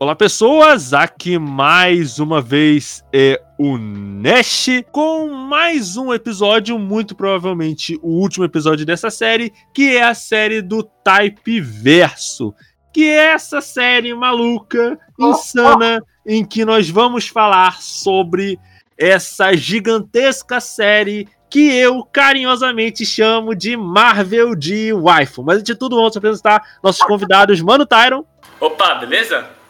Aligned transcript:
Olá 0.00 0.16
pessoas, 0.16 0.92
aqui 0.92 1.38
mais 1.38 2.18
uma 2.18 2.40
vez 2.42 3.04
é 3.12 3.40
o 3.56 3.78
Nash 3.78 4.66
com 4.90 5.28
mais 5.28 5.96
um 5.96 6.12
episódio, 6.12 6.76
muito 6.80 7.14
provavelmente 7.14 7.96
o 8.02 8.08
último 8.20 8.44
episódio 8.44 8.84
dessa 8.84 9.08
série, 9.08 9.52
que 9.72 9.96
é 9.96 10.02
a 10.02 10.12
série 10.12 10.60
do 10.60 10.82
Type 10.82 11.60
Verso, 11.60 12.52
que 12.92 13.04
é 13.04 13.32
essa 13.32 13.60
série 13.60 14.12
maluca, 14.12 14.98
insana, 15.18 16.02
em 16.26 16.44
que 16.44 16.64
nós 16.64 16.90
vamos 16.90 17.28
falar 17.28 17.80
sobre 17.80 18.58
essa 18.98 19.54
gigantesca 19.54 20.60
série 20.60 21.28
que 21.48 21.72
eu 21.72 22.04
carinhosamente 22.04 23.06
chamo 23.06 23.54
de 23.54 23.76
Marvel 23.76 24.56
de 24.56 24.92
Waifu. 24.92 25.44
Mas 25.44 25.58
antes 25.58 25.66
de 25.66 25.78
tudo, 25.78 25.94
vamos 25.94 26.16
apresentar 26.16 26.78
nossos 26.82 27.02
convidados, 27.06 27.60
Mano 27.60 27.86
Tyron. 27.86 28.24
Opa, 28.58 28.96
beleza? 28.96 29.62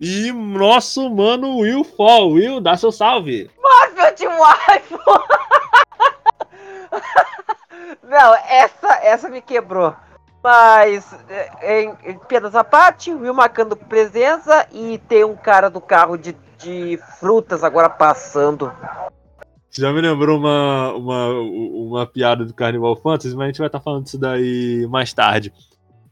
E 0.00 0.30
nosso 0.32 1.10
mano 1.10 1.58
Will 1.58 1.82
Fall. 1.82 2.32
Will, 2.32 2.60
dá 2.60 2.76
seu 2.76 2.92
salve. 2.92 3.50
Marvel 3.60 4.14
de 4.14 4.26
Waifu! 4.26 4.98
Não, 8.04 8.34
essa, 8.48 8.94
essa 9.02 9.28
me 9.28 9.42
quebrou. 9.42 9.94
Mas, 10.42 11.12
é, 11.28 11.82
em, 11.82 11.94
em 12.04 12.18
piadas 12.18 12.54
à 12.54 12.62
parte, 12.62 13.12
Will 13.12 13.34
marcando 13.34 13.76
presença 13.76 14.66
e 14.72 14.98
tem 15.08 15.24
um 15.24 15.36
cara 15.36 15.68
do 15.68 15.80
carro 15.80 16.16
de, 16.16 16.34
de 16.58 16.98
frutas 17.18 17.64
agora 17.64 17.90
passando. 17.90 18.72
Já 19.70 19.92
me 19.92 20.00
lembrou 20.00 20.38
uma, 20.38 20.92
uma, 20.94 21.28
uma 21.30 22.06
piada 22.06 22.44
do 22.44 22.54
Carnival 22.54 22.96
Fantasy, 22.96 23.34
mas 23.34 23.44
a 23.44 23.46
gente 23.48 23.58
vai 23.58 23.66
estar 23.66 23.80
falando 23.80 24.04
disso 24.04 24.18
daí 24.18 24.86
mais 24.88 25.12
tarde. 25.12 25.52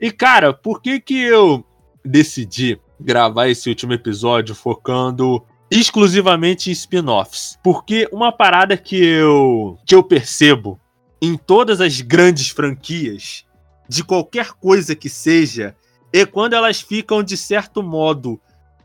E 0.00 0.10
cara, 0.12 0.52
por 0.52 0.83
que 0.83 1.00
que 1.00 1.22
eu 1.22 1.64
decidi 2.05 2.78
gravar 3.00 3.48
esse 3.48 3.69
último 3.69 3.92
episódio 3.92 4.55
focando 4.55 5.44
exclusivamente 5.70 6.70
em 6.70 6.72
spin-offs? 6.72 7.58
Porque 7.62 8.08
uma 8.12 8.33
parada 8.33 8.77
que 8.77 8.97
eu 8.97 9.78
que 9.84 9.94
eu 9.94 10.02
percebo 10.02 10.80
em 11.20 11.36
todas 11.36 11.80
as 11.80 12.00
grandes 12.00 12.48
franquias 12.48 13.44
de 13.89 14.05
qualquer 14.05 14.52
coisa 14.52 14.94
que 14.94 15.08
seja 15.08 15.74
é 16.12 16.24
quando 16.24 16.55
elas 16.55 16.80
ficam 16.80 17.22
de 17.22 17.36
certo 17.36 17.83
modo 17.83 18.41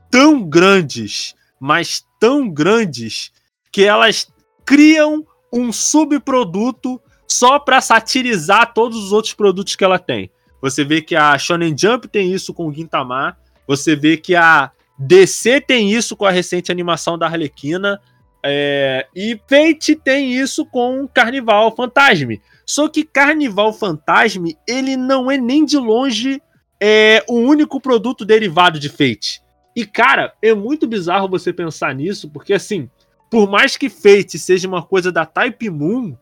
tão 0.10 0.44
grandes, 0.44 1.36
mas 1.60 2.06
tão 2.20 2.50
grandes 2.50 3.32
que 3.72 3.84
elas 3.84 4.28
criam 4.66 5.26
um 5.52 5.72
subproduto 5.72 7.02
só 7.28 7.58
para 7.60 7.80
satirizar 7.82 8.74
todos 8.74 8.98
os 8.98 9.12
outros 9.12 9.34
produtos 9.34 9.76
que 9.76 9.84
ela 9.84 9.98
tem. 9.98 10.30
Você 10.62 10.84
vê 10.84 11.02
que 11.02 11.16
a 11.16 11.38
Shonen 11.38 11.76
Jump 11.78 12.08
tem 12.08 12.32
isso 12.32 12.54
com 12.54 12.68
o 12.68 12.74
Gintama, 12.74 13.38
você 13.72 13.96
vê 13.96 14.18
que 14.18 14.36
a 14.36 14.70
DC 15.00 15.62
tem 15.62 15.92
isso 15.92 16.16
com 16.16 16.26
a 16.26 16.32
recente 16.32 16.72
animação 16.72 17.18
da 17.18 17.26
Arlequina, 17.26 18.00
é, 18.44 19.08
e 19.16 19.40
Fate 19.48 19.96
tem 19.96 20.34
isso 20.34 20.66
com 20.66 21.08
Carnival 21.08 21.74
Fantasme. 21.76 22.42
Só 22.66 22.90
que 22.90 23.04
Carnival 23.04 23.72
Fantasme, 23.72 24.58
ele 24.68 24.98
não 24.98 25.32
é 25.32 25.38
nem 25.38 25.64
de 25.64 25.78
longe 25.78 26.42
é, 26.80 27.24
o 27.30 27.36
único 27.36 27.80
produto 27.80 28.26
derivado 28.26 28.80
de 28.80 28.90
Fate. 28.90 29.42
E, 29.76 29.86
cara, 29.86 30.34
é 30.42 30.54
muito 30.54 30.88
bizarro 30.88 31.30
você 31.30 31.54
pensar 31.54 31.96
nisso, 31.96 32.30
porque 32.30 32.54
assim, 32.54 32.90
por 33.30 33.50
mais 33.50 33.78
que 33.78 33.90
Fate 33.90 34.38
seja 34.38 34.68
uma 34.68 34.84
coisa 34.84 35.12
da 35.12 35.26
Type 35.26 35.70
Moon, 35.70 36.14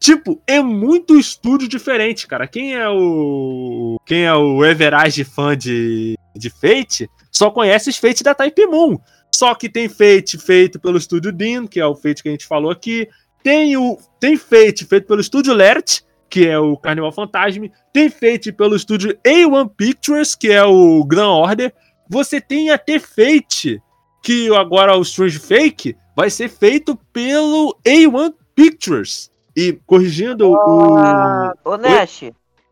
tipo, 0.00 0.42
é 0.46 0.60
muito 0.60 1.18
estúdio 1.18 1.68
diferente, 1.68 2.26
cara. 2.26 2.48
Quem 2.48 2.74
é 2.74 2.88
o. 2.88 3.96
Quem 4.04 4.24
é 4.24 4.34
o 4.34 4.64
Everage 4.64 5.22
fã 5.22 5.56
de, 5.56 6.15
de 6.38 6.50
Fate 6.50 7.08
só 7.30 7.50
conhece 7.50 7.90
os 7.90 7.96
Fate 7.96 8.22
da 8.22 8.34
Type 8.34 8.66
Moon. 8.66 8.98
Só 9.34 9.54
que 9.54 9.68
tem 9.68 9.88
Fate 9.88 10.38
feito 10.38 10.80
pelo 10.80 10.96
estúdio 10.96 11.32
Dean, 11.32 11.66
que 11.66 11.78
é 11.80 11.86
o 11.86 11.94
Fate 11.94 12.22
que 12.22 12.28
a 12.28 12.32
gente 12.32 12.46
falou 12.46 12.70
aqui. 12.70 13.08
Tem 13.42 13.76
o 13.76 13.98
tem 14.18 14.36
Fate 14.36 14.84
feito 14.86 15.06
pelo 15.06 15.20
estúdio 15.20 15.52
Lert, 15.52 16.00
que 16.30 16.46
é 16.46 16.58
o 16.58 16.76
Carnival 16.76 17.12
Fantasma. 17.12 17.68
Tem 17.92 18.08
Fate 18.08 18.50
pelo 18.52 18.74
estúdio 18.74 19.16
A1 19.26 19.70
Pictures, 19.76 20.34
que 20.34 20.50
é 20.50 20.64
o 20.64 21.04
Grand 21.04 21.28
Order. 21.28 21.72
Você 22.08 22.40
tem 22.40 22.70
até 22.70 22.98
Fate, 22.98 23.82
que 24.22 24.54
agora 24.54 24.96
o 24.96 25.02
Strange 25.02 25.38
Fake 25.38 25.96
vai 26.16 26.30
ser 26.30 26.48
feito 26.48 26.96
pelo 27.12 27.76
A1 27.84 28.32
Pictures. 28.54 29.30
E 29.54 29.72
corrigindo 29.86 30.54
Ah, 30.98 31.52
Ô, 31.64 31.76
Nash, 31.76 32.24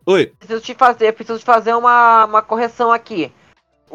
Oi. 0.07 0.33
preciso 0.39 0.61
te 0.61 0.75
fazer, 0.75 1.13
preciso 1.13 1.39
te 1.39 1.45
fazer 1.45 1.75
uma, 1.75 2.25
uma 2.25 2.43
correção 2.43 2.93
aqui. 2.93 3.31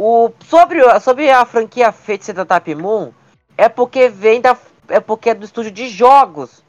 O, 0.02 0.32
sobre, 0.48 0.82
o- 0.82 1.00
sobre 1.02 1.30
a 1.30 1.44
franquia 1.46 1.92
Fate 1.92 2.32
da 2.32 2.46
Type 2.46 2.74
Moon, 2.74 3.12
é 3.58 3.68
porque 3.68 4.08
vem 4.08 4.40
da. 4.40 4.58
É 4.88 5.00
porque 5.02 5.30
é 5.32 5.34
do 5.34 5.44
estúdio 5.44 5.72
de 5.72 5.90
jogos. 5.90 6.64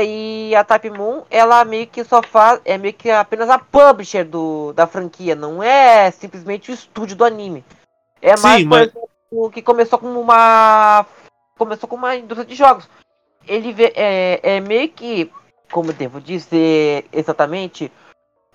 E 0.00 0.54
a 0.54 0.62
Type 0.62 0.88
Moon, 0.90 1.24
ela 1.28 1.64
meio 1.64 1.88
que 1.88 2.04
só 2.04 2.22
faz. 2.22 2.60
É 2.64 2.78
meio 2.78 2.94
que 2.94 3.10
apenas 3.10 3.50
a 3.50 3.58
publisher 3.58 4.22
do, 4.24 4.72
da 4.74 4.86
franquia, 4.86 5.34
não 5.34 5.60
é 5.60 6.08
simplesmente 6.12 6.70
o 6.70 6.74
estúdio 6.74 7.16
do 7.16 7.24
anime. 7.24 7.64
É 8.22 8.36
Sim, 8.36 8.42
mais, 8.44 8.62
por 8.62 8.68
mas- 8.70 8.80
exemplo, 8.88 9.50
que 9.50 9.60
começou 9.62 9.98
como 9.98 10.20
uma. 10.20 11.04
Começou 11.58 11.88
como 11.88 12.04
uma 12.06 12.14
indústria 12.14 12.46
de 12.48 12.54
jogos. 12.54 12.88
Ele 13.46 13.72
vê, 13.72 13.92
é, 13.96 14.40
é 14.56 14.60
meio 14.60 14.88
que. 14.90 15.30
Como 15.72 15.92
devo 15.92 16.20
dizer 16.20 17.06
exatamente? 17.12 17.90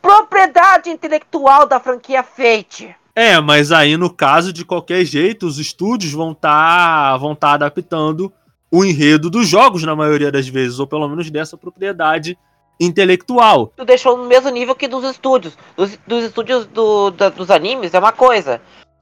Propriedade 0.02 0.90
intelectual 0.90 1.66
da 1.68 1.80
franquia 1.80 2.24
Fate. 2.24 2.96
É, 3.16 3.40
mas 3.40 3.72
aí 3.72 3.96
no 3.96 4.10
caso, 4.10 4.52
de 4.52 4.66
qualquer 4.66 5.06
jeito, 5.06 5.46
os 5.46 5.60
estúdios 5.60 6.12
vão 6.12 6.32
estar 6.32 7.18
vão 7.18 7.36
tá 7.36 7.54
adaptando 7.54 8.34
o 8.72 8.84
enredo 8.84 9.30
dos 9.30 9.48
jogos 9.48 9.84
na 9.84 9.96
maioria 9.96 10.32
das 10.32 10.48
vezes, 10.48 10.80
ou 10.80 10.88
pelo 10.88 11.08
menos 11.08 11.30
dessa 11.30 11.56
propriedade 11.56 12.36
intelectual. 12.80 13.72
Tu 13.78 13.86
deixou 13.86 14.18
no 14.18 14.26
mesmo 14.26 14.50
nível 14.50 14.74
que 14.74 14.88
dos 14.88 15.04
estúdios. 15.04 15.56
Dos, 15.78 15.98
dos 16.08 16.24
estúdios 16.24 16.66
do, 16.66 17.12
da- 17.12 17.30
dos 17.30 17.52
animes 17.52 17.94
é 17.94 18.00
uma 18.00 18.12
coisa. 18.12 18.60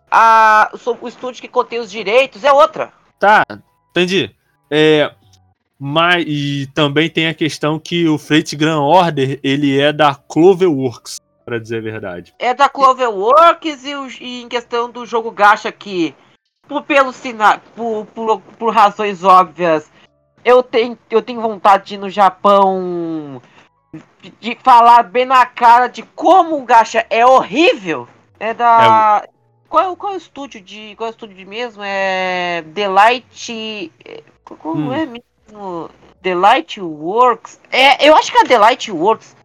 A, 0.09 0.69
o, 0.73 1.05
o 1.05 1.07
estúdio 1.07 1.41
que 1.41 1.47
contém 1.47 1.79
os 1.79 1.89
direitos 1.89 2.44
é 2.44 2.51
outra. 2.51 2.91
Tá, 3.17 3.44
entendi. 3.91 4.35
É, 4.69 5.13
mas 5.79 6.25
e 6.27 6.67
também 6.73 7.09
tem 7.09 7.27
a 7.27 7.33
questão 7.33 7.79
que 7.79 8.07
o 8.09 8.17
Freight 8.17 8.55
Grand 8.57 8.81
Order, 8.81 9.39
ele 9.41 9.79
é 9.79 9.94
da 9.94 10.13
Cloverworks, 10.13 11.17
pra 11.46 11.59
dizer 11.59 11.78
a 11.78 11.81
verdade. 11.81 12.34
É 12.40 12.53
da 12.53 12.69
Cloverworks 12.69 13.84
e, 13.84 13.94
e 14.24 14.41
em 14.44 14.50
questão 14.50 14.90
do 14.90 15.06
jogo 15.06 15.31
gacha 15.31 15.69
aqui. 15.69 16.16
Por, 16.68 16.84
pelo 16.84 17.12
sina, 17.12 17.59
por, 17.75 18.06
por, 18.07 18.40
por 18.57 18.74
razões 18.74 19.24
óbvias, 19.24 19.91
eu 20.46 20.63
tenho, 20.63 20.97
eu 21.09 21.22
tenho 21.22 21.41
vontade 21.41 21.85
de 21.88 21.96
ir 21.96 21.97
no 21.97 22.09
Japão 22.09 23.41
de 24.40 24.57
falar 24.63 25.03
bem 25.03 25.25
na 25.25 25.46
cara 25.46 25.88
de 25.88 26.03
como 26.03 26.57
o 26.57 26.63
gacha 26.66 27.06
é 27.09 27.25
horrível. 27.25 28.07
É 28.40 28.53
da. 28.53 29.25
Qual, 29.68 29.96
qual 29.96 30.13
é 30.13 30.16
o 30.16 30.18
estúdio 30.18 30.62
de. 30.62 30.96
Qual 30.96 31.07
é 31.07 31.12
o 31.12 31.13
estúdio 31.13 31.35
de 31.35 31.46
mesmo? 31.46 31.84
É. 31.84 32.62
Delight. 32.68 33.91
é, 34.06 34.24
Como 34.44 34.90
Hum. 34.90 34.94
é 34.94 35.06
mesmo? 35.06 35.90
Delight 36.22 36.80
Works. 36.80 37.59
É, 37.72 38.07
eu 38.07 38.16
acho 38.16 38.31
que 38.31 38.38
é 38.38 38.44
Delight 38.44 38.91
Works. 38.91 39.35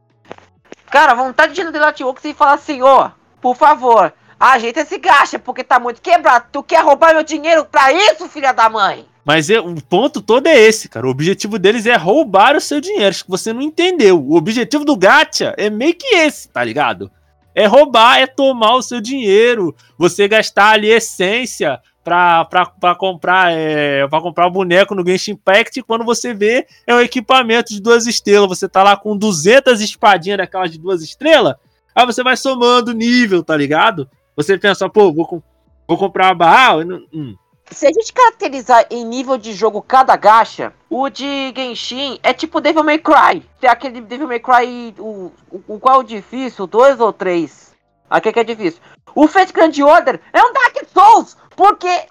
Cara, 0.90 1.14
vontade 1.14 1.52
de 1.52 1.60
ir 1.60 1.64
no 1.64 2.06
Works 2.06 2.24
e 2.24 2.34
falar 2.34 2.54
assim, 2.54 2.82
ó, 2.82 3.10
por 3.40 3.56
favor, 3.56 4.12
ajeita 4.38 4.80
esse 4.80 4.98
gacha, 4.98 5.38
porque 5.38 5.64
tá 5.64 5.78
muito 5.78 6.00
quebrado. 6.00 6.46
Tu 6.52 6.62
quer 6.62 6.84
roubar 6.84 7.14
meu 7.14 7.24
dinheiro 7.24 7.64
pra 7.64 7.92
isso, 7.92 8.28
filha 8.28 8.52
da 8.52 8.68
mãe? 8.68 9.06
Mas 9.24 9.50
é, 9.50 9.58
o 9.58 9.74
ponto 9.82 10.22
todo 10.22 10.46
é 10.46 10.56
esse, 10.56 10.88
cara. 10.88 11.06
O 11.06 11.10
objetivo 11.10 11.58
deles 11.58 11.84
é 11.84 11.96
roubar 11.96 12.54
o 12.54 12.60
seu 12.60 12.80
dinheiro. 12.80 13.08
Acho 13.08 13.24
que 13.24 13.30
você 13.30 13.52
não 13.52 13.60
entendeu. 13.60 14.22
O 14.22 14.36
objetivo 14.36 14.84
do 14.84 14.96
gacha 14.96 15.52
é 15.58 15.68
meio 15.68 15.94
que 15.94 16.14
esse, 16.14 16.48
tá 16.48 16.62
ligado? 16.62 17.10
É 17.52 17.66
roubar, 17.66 18.20
é 18.20 18.26
tomar 18.26 18.76
o 18.76 18.82
seu 18.82 19.00
dinheiro. 19.00 19.74
Você 19.98 20.28
gastar 20.28 20.74
ali 20.74 20.88
essência 20.88 21.80
pra 22.06 22.94
comprar 22.96 23.52
é, 23.52 24.06
pra 24.06 24.20
comprar 24.20 24.48
boneco 24.48 24.94
no 24.94 25.04
Genshin 25.04 25.32
Impact. 25.32 25.82
Quando 25.82 26.04
você 26.04 26.32
vê, 26.32 26.66
é 26.86 26.94
um 26.94 27.00
equipamento 27.00 27.72
de 27.72 27.80
duas 27.80 28.06
estrelas. 28.06 28.48
Você 28.48 28.68
tá 28.68 28.82
lá 28.82 28.96
com 28.96 29.16
200 29.16 29.80
espadinhas 29.80 30.38
daquelas 30.38 30.70
de 30.70 30.78
duas 30.78 31.02
estrelas. 31.02 31.56
Aí 31.94 32.06
você 32.06 32.22
vai 32.22 32.36
somando 32.36 32.92
nível, 32.92 33.42
tá 33.42 33.56
ligado? 33.56 34.08
Você 34.36 34.56
pensa, 34.56 34.88
pô, 34.88 35.12
vou, 35.12 35.42
vou 35.88 35.98
comprar 35.98 36.26
uma 36.28 36.34
barra. 36.34 36.76
Hum, 37.12 37.34
Se 37.70 37.86
a 37.86 37.90
gente 37.90 38.12
caracterizar 38.12 38.86
em 38.88 39.04
nível 39.04 39.36
de 39.36 39.52
jogo 39.52 39.82
cada 39.82 40.14
gacha, 40.14 40.72
o 40.88 41.08
de 41.08 41.52
Genshin 41.56 42.20
é 42.22 42.32
tipo 42.32 42.60
Devil 42.60 42.84
May 42.84 42.98
Cry. 42.98 43.42
Tem 43.60 43.68
aquele 43.68 44.00
Devil 44.00 44.28
May 44.28 44.38
Cry, 44.40 44.94
o, 44.98 45.32
o, 45.50 45.80
qual 45.80 45.96
é 45.96 45.98
o 45.98 46.06
difícil, 46.06 46.66
dois 46.66 47.00
ou 47.00 47.12
três. 47.12 47.74
Aqui 48.08 48.32
que 48.32 48.38
é 48.38 48.44
difícil. 48.44 48.80
O 49.14 49.26
Fate 49.26 49.52
Grand 49.52 49.72
Order 49.82 50.20
é 50.32 50.42
um 50.42 50.52
Dark 50.52 50.76
Souls, 50.92 51.36
porque, 51.56 52.06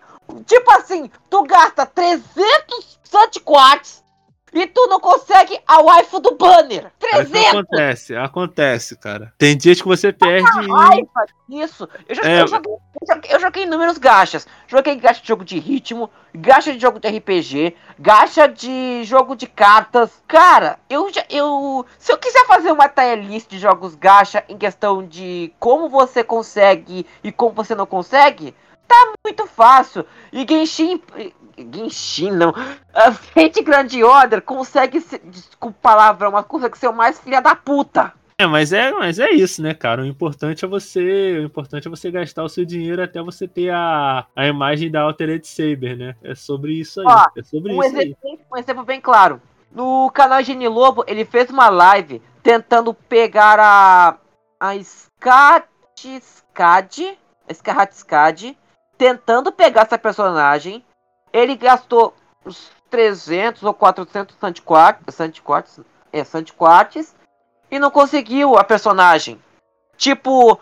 tipo 0.45 0.71
assim, 0.73 1.09
tu 1.29 1.43
gasta 1.43 1.85
300 1.85 2.99
Sand 3.03 3.39
Quartz 3.43 4.03
e 4.53 4.65
tu 4.67 4.87
não 4.87 5.01
consegue 5.01 5.59
a 5.67 5.81
waifu 5.81 6.19
do 6.21 6.35
banner. 6.35 6.89
Cara, 6.97 7.23
isso 7.23 7.31
300! 7.31 7.49
acontece, 7.59 8.15
acontece, 8.15 8.95
cara. 8.95 9.33
Tem 9.37 9.57
dias 9.57 9.81
que 9.81 9.87
você 9.87 10.13
perde 10.13 10.49
raiva 10.71 11.25
disso. 11.49 11.89
Eu 12.07 12.15
já, 12.15 12.23
É. 12.23 12.41
eu 12.41 12.47
joguei, 12.47 12.77
eu 13.29 13.39
joguei 13.39 13.63
inúmeros 13.63 13.97
gachas. 13.97 14.47
Joguei 14.65 14.95
gacha 14.95 15.21
de 15.21 15.27
jogo 15.27 15.43
de 15.43 15.59
ritmo, 15.59 16.09
gacha 16.33 16.71
de 16.71 16.79
jogo 16.79 16.99
de 17.01 17.07
RPG, 17.09 17.75
gacha 17.99 18.47
de 18.47 19.03
jogo 19.03 19.35
de 19.35 19.45
cartas. 19.45 20.23
Cara, 20.25 20.79
eu 20.89 21.11
já. 21.11 21.25
Eu, 21.29 21.85
se 21.99 22.13
eu 22.13 22.17
quiser 22.17 22.45
fazer 22.47 22.71
uma 22.71 22.87
tier 22.87 23.19
list 23.19 23.49
de 23.49 23.59
jogos 23.59 23.93
gacha 23.95 24.41
em 24.47 24.57
questão 24.57 25.05
de 25.05 25.53
como 25.59 25.89
você 25.89 26.23
consegue 26.23 27.05
e 27.21 27.29
como 27.29 27.51
você 27.51 27.75
não 27.75 27.85
consegue, 27.85 28.55
tá 28.87 29.13
muito 29.25 29.45
fácil. 29.47 30.05
E 30.31 30.45
Genshin. 30.47 31.01
Genshin 31.57 32.31
não. 32.31 32.53
A 32.93 33.11
Fate 33.11 33.61
Grand 33.61 33.87
Order 34.03 34.41
consegue 34.41 35.01
ser. 35.01 35.19
Desculpa 35.25 35.77
palavrão, 35.81 36.31
mas 36.31 36.45
consegue 36.45 36.77
ser 36.77 36.87
o 36.87 36.93
mais 36.93 37.19
filha 37.19 37.41
da 37.41 37.55
puta. 37.55 38.13
É, 38.37 38.45
mas 38.45 38.73
é, 38.73 38.91
mas 38.91 39.17
é 39.17 39.31
isso, 39.31 39.61
né, 39.61 39.73
cara? 39.73 40.01
O 40.01 40.05
importante 40.05 40.65
é 40.65 40.67
você, 40.67 41.39
o 41.39 41.43
importante 41.43 41.87
é 41.87 41.89
você 41.89 42.11
gastar 42.11 42.43
o 42.43 42.49
seu 42.49 42.65
dinheiro 42.65 43.01
até 43.01 43.21
você 43.21 43.47
ter 43.47 43.69
a, 43.69 44.25
a 44.35 44.45
imagem 44.45 44.91
da 44.91 45.01
Altered 45.01 45.47
Saber, 45.47 45.95
né? 45.95 46.15
É 46.21 46.35
sobre 46.35 46.73
isso 46.73 46.99
aí. 46.99 47.05
Ó, 47.07 47.25
é 47.37 47.43
sobre 47.43 47.71
um 47.71 47.81
isso 47.81 47.95
exemplo, 47.95 48.17
aí. 48.25 48.39
Um 48.51 48.57
exemplo 48.57 48.83
bem 48.83 48.99
claro. 48.99 49.41
No 49.71 50.11
canal 50.11 50.43
Gene 50.43 50.67
Lobo, 50.67 51.05
ele 51.07 51.23
fez 51.23 51.49
uma 51.49 51.69
live 51.69 52.21
tentando 52.43 52.93
pegar 52.93 53.57
a 53.59 54.17
a 54.59 54.75
Scat 54.83 55.67
Skad, 55.95 57.17
Skad, 57.91 58.57
tentando 58.97 59.51
pegar 59.51 59.81
essa 59.81 59.97
personagem. 59.97 60.83
Ele 61.31 61.55
gastou 61.55 62.13
uns 62.45 62.71
300 62.89 63.63
ou 63.63 63.73
400 63.73 64.35
santiquartes, 64.37 65.15
santiquartes, 65.15 65.79
é, 66.11 66.23
santiquartes 66.23 67.15
e 67.69 67.79
não 67.79 67.91
conseguiu 67.91 68.57
a 68.57 68.63
personagem. 68.63 69.41
Tipo, 69.97 70.59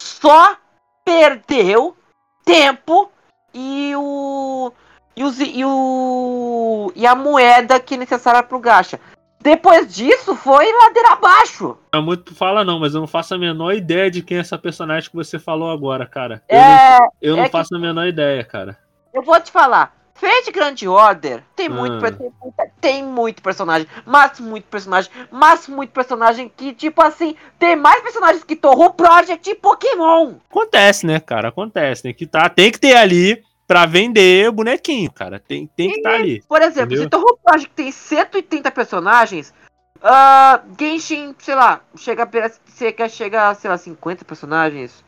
só 0.00 0.56
perdeu 1.04 1.96
tempo 2.44 3.10
e 3.52 3.92
o 3.96 4.72
e, 5.14 5.24
os, 5.24 5.40
e 5.40 5.64
o 5.64 6.92
e 6.94 7.06
a 7.06 7.14
moeda 7.14 7.80
que 7.80 7.94
é 7.94 7.98
necessária 7.98 8.42
pro 8.42 8.58
gacha. 8.58 9.00
Depois 9.40 9.94
disso 9.94 10.34
foi 10.34 10.70
ladeira 10.72 11.12
abaixo. 11.12 11.76
É 11.92 12.00
muito 12.00 12.34
fala 12.34 12.64
não, 12.64 12.80
mas 12.80 12.94
eu 12.94 13.00
não 13.00 13.06
faço 13.06 13.34
a 13.34 13.38
menor 13.38 13.72
ideia 13.74 14.10
de 14.10 14.22
quem 14.22 14.38
é 14.38 14.40
essa 14.40 14.58
personagem 14.58 15.08
que 15.08 15.16
você 15.16 15.38
falou 15.38 15.70
agora, 15.70 16.06
cara. 16.06 16.42
Eu 16.48 16.58
é, 16.58 16.98
não, 16.98 17.08
eu 17.22 17.36
é 17.36 17.42
não 17.42 17.50
faço 17.50 17.74
a 17.74 17.78
menor 17.78 18.06
ideia, 18.06 18.42
cara. 18.44 18.78
Eu 19.12 19.22
vou 19.22 19.40
te 19.40 19.50
falar. 19.50 19.96
Fate 20.16 20.50
Grand 20.50 20.74
Order 20.88 21.42
tem 21.54 21.68
muito, 21.68 22.04
ah. 22.04 22.10
tem, 22.10 22.32
tem 22.80 23.04
muito 23.04 23.42
personagem, 23.42 23.86
mas 24.04 24.40
muito 24.40 24.64
personagem, 24.64 25.10
mas 25.30 25.68
muito 25.68 25.90
personagem 25.90 26.50
que, 26.54 26.72
tipo 26.72 27.02
assim, 27.02 27.36
tem 27.58 27.76
mais 27.76 28.02
personagens 28.02 28.42
que 28.42 28.56
Torro 28.56 28.94
Project 28.94 29.48
e 29.50 29.54
Pokémon. 29.54 30.34
Acontece, 30.50 31.06
né, 31.06 31.20
cara? 31.20 31.48
Acontece, 31.48 32.06
né? 32.06 32.14
Que 32.14 32.26
tá, 32.26 32.48
tem 32.48 32.72
que 32.72 32.80
ter 32.80 32.96
ali 32.96 33.44
pra 33.66 33.86
vender 33.86 34.50
bonequinho, 34.50 35.10
cara. 35.12 35.40
Tem, 35.40 35.66
tem 35.66 35.90
que 35.90 35.96
estar 35.98 36.10
tá 36.10 36.16
ali. 36.16 36.42
Por 36.48 36.62
exemplo, 36.62 36.94
entendeu? 36.94 37.04
se 37.04 37.10
Torro 37.10 37.38
Project 37.44 37.74
tem 37.74 37.90
180 37.90 38.70
personagens, 38.70 39.52
uh, 39.96 40.62
Genshin, 40.78 41.34
sei 41.38 41.54
lá, 41.54 41.80
chega, 41.96 42.28
chega, 42.76 43.08
chega, 43.08 43.54
sei 43.54 43.70
lá, 43.70 43.78
50 43.78 44.24
personagens. 44.24 45.04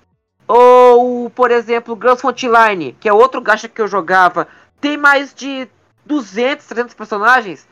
Ou, 0.46 1.28
por 1.30 1.50
exemplo, 1.50 1.94
Girls 1.94 2.20
Frontline, 2.20 2.96
que 2.98 3.08
é 3.08 3.12
outro 3.12 3.40
gacha 3.40 3.68
que 3.68 3.80
eu 3.80 3.86
jogava, 3.86 4.48
tem 4.80 4.96
mais 4.96 5.34
de 5.34 5.68
200, 6.06 6.66
300 6.66 6.94
personagens. 6.94 7.68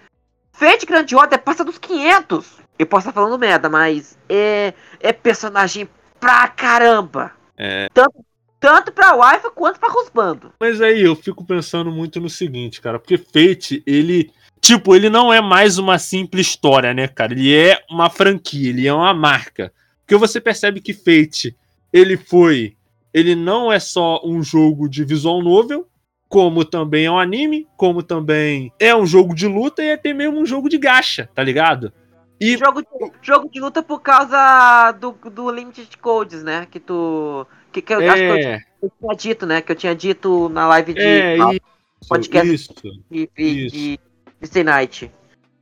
Fate 0.52 0.86
Grand 0.86 1.06
Order 1.14 1.42
passa 1.42 1.64
dos 1.64 1.78
500. 1.78 2.60
Eu 2.78 2.86
posso 2.86 3.08
estar 3.08 3.18
falando 3.18 3.38
merda, 3.38 3.68
mas 3.70 4.18
é, 4.28 4.74
é 5.00 5.12
personagem 5.12 5.88
pra 6.20 6.48
caramba. 6.48 7.32
É. 7.56 7.88
Tanto, 7.92 8.14
tanto 8.60 8.92
pra 8.92 9.14
wife 9.14 9.50
quanto 9.54 9.78
pra 9.78 9.88
Rosbando. 9.88 10.52
Mas 10.60 10.80
aí 10.80 11.02
eu 11.02 11.14
fico 11.14 11.44
pensando 11.44 11.90
muito 11.90 12.20
no 12.20 12.28
seguinte, 12.28 12.80
cara, 12.80 12.98
porque 12.98 13.18
Fate, 13.18 13.82
ele. 13.86 14.30
Tipo, 14.60 14.96
ele 14.96 15.08
não 15.08 15.32
é 15.32 15.40
mais 15.40 15.78
uma 15.78 15.98
simples 15.98 16.48
história, 16.48 16.92
né, 16.92 17.06
cara? 17.06 17.32
Ele 17.32 17.54
é 17.54 17.78
uma 17.90 18.10
franquia, 18.10 18.70
ele 18.70 18.86
é 18.86 18.92
uma 18.92 19.14
marca. 19.14 19.72
Porque 20.00 20.16
você 20.16 20.40
percebe 20.40 20.80
que 20.80 20.94
Fate, 20.94 21.56
ele 21.92 22.16
foi. 22.16 22.76
Ele 23.12 23.34
não 23.34 23.72
é 23.72 23.78
só 23.78 24.20
um 24.24 24.42
jogo 24.42 24.88
de 24.88 25.04
visual 25.04 25.42
novel, 25.42 25.86
como 26.28 26.64
também 26.64 27.06
é 27.06 27.10
um 27.10 27.18
anime, 27.18 27.66
como 27.76 28.02
também 28.02 28.72
é 28.78 28.94
um 28.94 29.06
jogo 29.06 29.34
de 29.34 29.46
luta 29.46 29.82
e 29.82 29.88
é 29.88 29.94
até 29.94 30.12
mesmo 30.12 30.38
um 30.38 30.46
jogo 30.46 30.68
de 30.68 30.78
gacha, 30.78 31.28
tá 31.34 31.42
ligado? 31.42 31.92
E 32.40 32.56
jogo 32.58 32.82
de, 32.82 32.88
jogo 33.22 33.48
de 33.48 33.60
luta 33.60 33.82
por 33.82 34.00
causa 34.00 34.92
do, 34.92 35.12
do 35.30 35.50
Limited 35.50 35.96
Codes, 35.98 36.42
né? 36.42 36.66
Que 36.70 36.78
tu. 36.78 37.46
Que, 37.76 37.82
que 37.82 37.92
eu 37.92 38.00
é... 38.00 38.08
acho 38.08 38.22
que 38.22 38.28
eu, 38.28 38.36
é. 38.36 38.64
eu, 38.82 38.90
tinha 38.98 39.14
dito, 39.14 39.46
né? 39.46 39.60
Que 39.60 39.72
eu 39.72 39.76
tinha 39.76 39.94
dito 39.94 40.48
na 40.48 40.66
live 40.68 40.94
de 40.94 41.00
é, 41.00 41.36
isso, 41.36 42.08
podcast 42.08 42.54
isso, 42.54 42.74
de, 43.10 43.28
de, 43.36 43.98
de, 44.40 44.64
Night. 44.64 45.10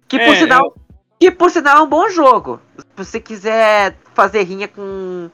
Que 0.07 0.19
por 0.19 0.35
é, 0.35 0.37
sinal. 0.37 0.77
Que 1.19 1.31
por 1.33 1.51
sinal 1.51 1.79
é 1.79 1.83
um 1.83 1.89
bom 1.89 2.09
jogo. 2.09 2.61
Se 2.79 2.87
você 2.97 3.21
quiser 3.21 3.97
fazer 4.15 4.45
rinha 4.45 4.69
com 4.69 5.29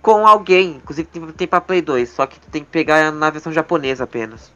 com 0.00 0.26
alguém. 0.26 0.76
Inclusive 0.76 1.08
tem, 1.08 1.26
tem 1.28 1.48
pra 1.48 1.60
Play 1.60 1.82
2, 1.82 2.08
só 2.08 2.24
que 2.24 2.38
tu 2.38 2.48
tem 2.50 2.62
que 2.62 2.70
pegar 2.70 3.10
na 3.10 3.30
versão 3.30 3.52
japonesa 3.52 4.04
apenas. 4.04 4.52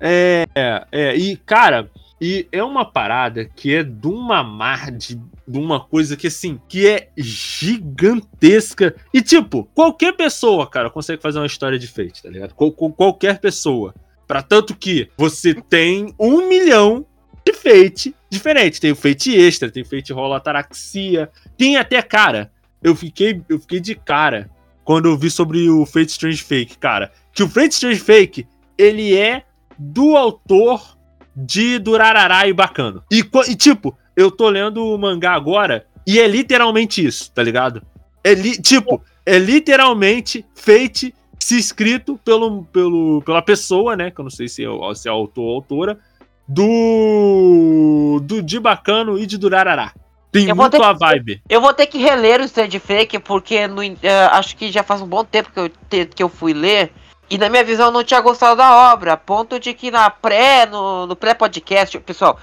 É, 0.00 0.46
é, 0.90 1.14
e 1.14 1.36
cara, 1.36 1.90
e 2.20 2.46
é 2.52 2.62
uma 2.62 2.84
parada 2.84 3.46
que 3.46 3.74
é 3.74 3.82
de 3.82 4.06
uma 4.06 4.42
mar 4.42 4.90
de, 4.90 5.16
de 5.48 5.58
uma 5.58 5.80
coisa 5.80 6.16
que 6.16 6.26
assim, 6.26 6.60
que 6.68 6.86
é 6.86 7.08
gigantesca. 7.16 8.94
E 9.12 9.22
tipo, 9.22 9.64
qualquer 9.74 10.12
pessoa, 10.12 10.68
cara, 10.68 10.90
consegue 10.90 11.22
fazer 11.22 11.38
uma 11.38 11.46
história 11.46 11.78
de 11.78 11.86
Fate, 11.86 12.22
tá 12.22 12.28
ligado? 12.28 12.54
Qual, 12.54 12.70
qualquer 12.72 13.40
pessoa. 13.40 13.94
Para 14.26 14.42
tanto 14.42 14.76
que 14.76 15.08
você 15.16 15.54
tem 15.54 16.14
um 16.18 16.46
milhão 16.46 17.06
de 17.44 17.54
Fate 17.54 18.14
diferentes. 18.28 18.78
Tem 18.78 18.92
o 18.92 18.96
Fate 18.96 19.34
Extra, 19.34 19.70
tem 19.70 19.82
Fate 19.82 20.12
Rola 20.12 20.36
Ataraxia, 20.36 21.30
tem 21.56 21.76
até, 21.76 22.02
cara, 22.02 22.52
eu 22.82 22.94
fiquei, 22.94 23.42
eu 23.48 23.58
fiquei 23.58 23.80
de 23.80 23.94
cara 23.94 24.50
quando 24.84 25.08
eu 25.08 25.16
vi 25.16 25.30
sobre 25.30 25.70
o 25.70 25.86
Fate 25.86 26.10
Strange 26.10 26.42
Fake, 26.42 26.76
cara. 26.76 27.10
Que 27.32 27.42
o 27.42 27.48
Fate 27.48 27.72
Strange 27.72 28.00
Fake, 28.00 28.46
ele 28.76 29.16
é 29.16 29.44
do 29.78 30.16
autor 30.16 30.99
de 31.34 31.78
Durarará 31.78 32.46
e 32.46 32.52
Bacano. 32.52 33.02
E, 33.10 33.24
e, 33.48 33.54
tipo, 33.54 33.96
eu 34.16 34.30
tô 34.30 34.48
lendo 34.48 34.84
o 34.84 34.98
mangá 34.98 35.32
agora 35.32 35.86
e 36.06 36.18
é 36.18 36.26
literalmente 36.26 37.04
isso, 37.04 37.30
tá 37.32 37.42
ligado? 37.42 37.82
É 38.22 38.34
li, 38.34 38.60
tipo, 38.60 39.02
é 39.24 39.38
literalmente 39.38 40.44
Fate 40.54 41.14
se 41.38 41.56
escrito 41.56 42.18
pelo, 42.24 42.64
pelo, 42.64 43.22
pela 43.22 43.42
pessoa, 43.42 43.96
né? 43.96 44.10
Que 44.10 44.20
eu 44.20 44.24
não 44.24 44.30
sei 44.30 44.48
se 44.48 44.64
é, 44.64 44.94
se 44.94 45.08
é 45.08 45.10
autor 45.10 45.42
ou 45.42 45.54
autora, 45.54 45.98
do, 46.46 48.20
do 48.22 48.42
de 48.42 48.58
Bacano 48.58 49.18
e 49.18 49.26
de 49.26 49.38
Durarará. 49.38 49.92
Tem 50.32 50.48
eu 50.48 50.54
muito 50.54 50.80
a 50.82 50.92
vibe. 50.92 51.42
eu 51.48 51.60
vou 51.60 51.72
ter 51.74 51.86
que 51.86 51.98
reler 51.98 52.40
o 52.40 52.44
Stand 52.44 52.78
Fake, 52.78 53.18
porque 53.20 53.66
no, 53.66 53.82
uh, 53.82 53.96
acho 54.32 54.56
que 54.56 54.70
já 54.70 54.82
faz 54.82 55.02
um 55.02 55.06
bom 55.06 55.24
tempo 55.24 55.50
que 55.52 55.58
eu, 55.58 55.68
te, 55.68 56.06
que 56.06 56.22
eu 56.22 56.28
fui 56.28 56.52
ler. 56.52 56.92
E 57.30 57.38
na 57.38 57.48
minha 57.48 57.62
visão 57.62 57.86
eu 57.86 57.92
não 57.92 58.02
tinha 58.02 58.20
gostado 58.20 58.56
da 58.56 58.92
obra, 58.92 59.12
a 59.12 59.16
ponto 59.16 59.60
de 59.60 59.72
que 59.72 59.88
na 59.88 60.10
pré, 60.10 60.66
no, 60.66 61.06
no 61.06 61.14
pré-podcast, 61.14 61.96
pessoal, 62.00 62.36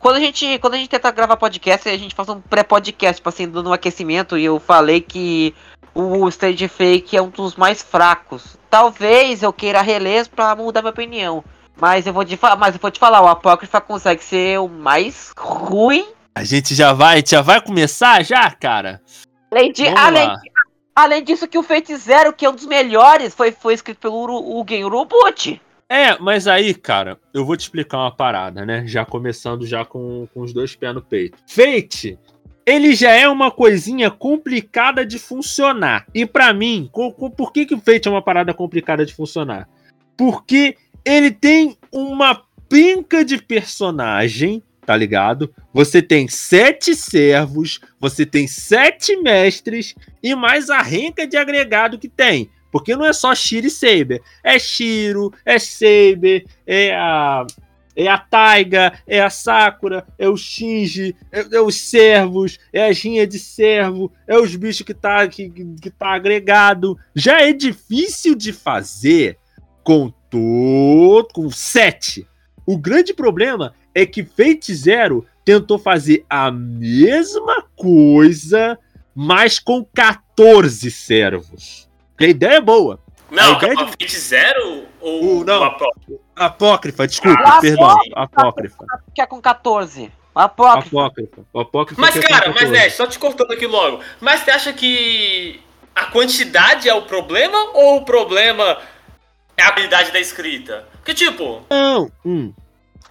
quando 0.00 0.16
a 0.16 0.20
gente 0.20 0.58
quando 0.58 0.74
a 0.74 0.76
gente 0.78 0.90
tenta 0.90 1.12
gravar 1.12 1.36
podcast, 1.36 1.88
a 1.88 1.96
gente 1.96 2.12
faz 2.12 2.28
um 2.28 2.40
pré-podcast, 2.40 3.20
tipo 3.20 3.28
assim, 3.28 3.48
dando 3.48 3.70
um 3.70 3.72
aquecimento, 3.72 4.36
e 4.36 4.44
eu 4.44 4.58
falei 4.58 5.00
que 5.00 5.54
o 5.94 6.28
Stage 6.28 6.66
Fake 6.66 7.16
é 7.16 7.22
um 7.22 7.28
dos 7.28 7.54
mais 7.54 7.82
fracos. 7.82 8.58
Talvez 8.68 9.44
eu 9.44 9.52
queira 9.52 9.80
reler 9.80 10.28
para 10.28 10.56
mudar 10.56 10.82
minha 10.82 10.90
opinião. 10.90 11.44
Mas 11.80 12.06
eu 12.06 12.12
vou 12.12 12.24
te 12.24 12.36
falar, 12.36 12.56
mas 12.56 12.74
eu 12.74 12.80
vou 12.80 12.90
te 12.90 12.98
falar, 12.98 13.22
o 13.22 13.28
Apócrifa 13.28 13.80
consegue 13.80 14.22
ser 14.24 14.58
o 14.58 14.68
mais 14.68 15.32
ruim. 15.38 16.06
A 16.34 16.44
gente 16.44 16.74
já 16.74 16.92
vai, 16.92 17.22
já 17.26 17.42
vai 17.42 17.60
começar 17.60 18.24
já, 18.24 18.50
cara. 18.50 19.00
Além 19.52 19.72
de, 19.72 19.86
além, 20.94 21.22
disso, 21.22 21.48
que 21.48 21.58
o 21.58 21.62
Fate 21.62 21.94
Zero, 21.96 22.32
que 22.32 22.44
é 22.44 22.50
um 22.50 22.54
dos 22.54 22.66
melhores, 22.66 23.34
foi, 23.34 23.52
foi 23.52 23.74
escrito 23.74 23.98
pelo 23.98 24.60
Ugen 24.60 24.84
Urubuchi. 24.84 25.60
É, 25.88 26.18
mas 26.18 26.46
aí, 26.46 26.72
cara, 26.72 27.18
eu 27.34 27.44
vou 27.44 27.56
te 27.56 27.60
explicar 27.60 27.98
uma 27.98 28.14
parada, 28.14 28.64
né? 28.64 28.86
Já 28.86 29.04
começando 29.04 29.66
já 29.66 29.84
com, 29.84 30.26
com 30.32 30.40
os 30.40 30.52
dois 30.52 30.74
pés 30.74 30.94
no 30.94 31.02
peito. 31.02 31.36
Fate, 31.46 32.18
ele 32.64 32.94
já 32.94 33.10
é 33.10 33.28
uma 33.28 33.50
coisinha 33.50 34.10
complicada 34.10 35.04
de 35.04 35.18
funcionar. 35.18 36.06
E 36.14 36.24
para 36.24 36.52
mim, 36.54 36.88
por 37.36 37.52
que, 37.52 37.66
que 37.66 37.74
o 37.74 37.80
Fate 37.80 38.08
é 38.08 38.10
uma 38.10 38.22
parada 38.22 38.54
complicada 38.54 39.04
de 39.04 39.12
funcionar? 39.12 39.68
Porque 40.16 40.76
ele 41.04 41.30
tem 41.30 41.76
uma 41.92 42.42
pinca 42.68 43.22
de 43.22 43.36
personagem 43.36 44.62
tá 44.84 44.96
ligado? 44.96 45.52
Você 45.72 46.02
tem 46.02 46.28
sete 46.28 46.94
servos, 46.94 47.80
você 48.00 48.26
tem 48.26 48.46
sete 48.46 49.16
mestres 49.16 49.94
e 50.22 50.34
mais 50.34 50.70
a 50.70 50.82
renca 50.82 51.26
de 51.26 51.36
agregado 51.36 51.98
que 51.98 52.08
tem. 52.08 52.50
Porque 52.70 52.96
não 52.96 53.04
é 53.04 53.12
só 53.12 53.34
Shiro 53.34 53.66
e 53.66 53.70
Saber. 53.70 54.22
É 54.42 54.58
Shiro, 54.58 55.32
é 55.44 55.58
Saber, 55.58 56.46
é 56.66 56.94
a. 56.94 57.46
É 57.94 58.08
a 58.08 58.16
Taiga, 58.16 58.98
é 59.06 59.20
a 59.20 59.28
Sakura, 59.28 60.06
é 60.18 60.26
o 60.26 60.34
Shinji, 60.34 61.14
é, 61.30 61.56
é 61.56 61.60
os 61.60 61.78
servos, 61.78 62.58
é 62.72 62.88
a 62.88 62.90
rinha 62.90 63.26
de 63.26 63.38
servo, 63.38 64.10
é 64.26 64.34
os 64.34 64.56
bichos 64.56 64.80
que 64.80 64.94
tá, 64.94 65.28
que, 65.28 65.50
que 65.50 65.90
tá 65.90 66.14
agregado. 66.14 66.98
Já 67.14 67.42
é 67.42 67.52
difícil 67.52 68.34
de 68.34 68.50
fazer 68.50 69.36
com 69.84 70.10
todo. 70.30 71.28
com 71.34 71.50
7. 71.50 72.26
O 72.64 72.78
grande 72.78 73.12
problema 73.12 73.74
é 73.94 74.06
que 74.06 74.24
Fate 74.24 74.74
Zero 74.74 75.26
tentou 75.44 75.78
fazer 75.78 76.24
a 76.30 76.50
mesma 76.50 77.64
coisa, 77.76 78.78
mas 79.14 79.58
com 79.58 79.84
14 79.94 80.90
servos. 80.90 81.88
A 82.18 82.24
ideia 82.24 82.56
é 82.56 82.60
boa. 82.60 83.00
Não, 83.30 83.54
A 83.54 83.56
ideia 83.56 83.74
calma, 83.74 83.90
Fate 83.90 84.18
Zero 84.18 84.84
ou 85.00 85.40
O- 85.40 85.44
não. 85.44 85.60
o 85.60 85.64
Apocalipse? 85.64 86.20
Apócrifa, 86.36 87.06
desculpa, 87.06 87.42
Ah, 87.44 87.60
perdão. 87.60 87.90
apócrifa. 88.14 88.14
Apócrifa. 88.84 88.86
Que 89.14 89.20
é 89.22 89.26
com 89.26 89.40
14. 89.40 90.10
Apócrifo. 90.34 90.98
Apócrifa. 90.98 91.42
O 91.52 91.60
apócrifa 91.60 92.00
Mas, 92.00 92.16
é 92.16 92.22
com 92.22 92.28
cara, 92.28 92.46
mas 92.48 92.54
14. 92.62 92.72
né, 92.72 92.88
só 92.90 93.06
te 93.06 93.18
cortando 93.18 93.52
aqui 93.52 93.66
logo. 93.66 94.00
Mas 94.20 94.40
você 94.40 94.50
acha 94.50 94.72
que 94.72 95.60
a 95.94 96.06
quantidade 96.06 96.88
é 96.88 96.94
o 96.94 97.02
problema 97.02 97.58
ou 97.74 97.98
o 97.98 98.04
problema 98.04 98.78
é 99.56 99.62
a 99.62 99.68
habilidade 99.68 100.10
da 100.10 100.18
escrita? 100.20 100.86
Porque, 100.94 101.12
tipo, 101.12 101.62
Não. 101.68 102.10
Hum. 102.24 102.52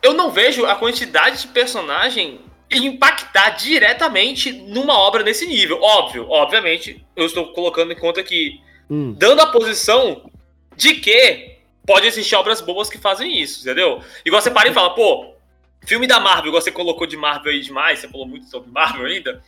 Eu 0.02 0.14
não 0.14 0.32
vejo 0.32 0.66
a 0.66 0.76
quantidade 0.76 1.42
de 1.42 1.48
personagem 1.50 2.40
impactar 2.72 3.52
diretamente 3.52 4.52
numa 4.52 4.98
obra 4.98 5.24
nesse 5.24 5.46
nível. 5.46 5.82
Óbvio, 5.82 6.30
obviamente, 6.30 7.06
eu 7.16 7.26
estou 7.26 7.52
colocando 7.54 7.92
em 7.92 7.98
conta 7.98 8.24
que, 8.24 8.62
Hum. 8.90 9.14
dando 9.18 9.42
a 9.42 9.48
posição 9.48 10.30
de 10.76 10.96
que 10.96 11.58
pode 11.86 12.08
existir 12.08 12.36
obras 12.36 12.62
boas 12.62 12.90
que 12.90 12.98
fazem 12.98 13.40
isso, 13.40 13.62
entendeu? 13.62 14.02
Igual 14.26 14.42
você 14.42 14.52
para 14.52 14.70
e 14.70 14.74
fala, 14.74 14.94
pô, 14.96 15.34
filme 15.86 16.08
da 16.08 16.20
Marvel, 16.20 16.48
igual 16.48 16.62
você 16.62 16.72
colocou 16.72 17.06
de 17.08 17.18
Marvel 17.18 17.52
aí 17.52 17.60
demais, 17.60 18.00
você 18.00 18.08
falou 18.08 18.28
muito 18.28 18.48
sobre 18.48 18.72
Marvel 18.72 19.06
ainda, 19.06 19.44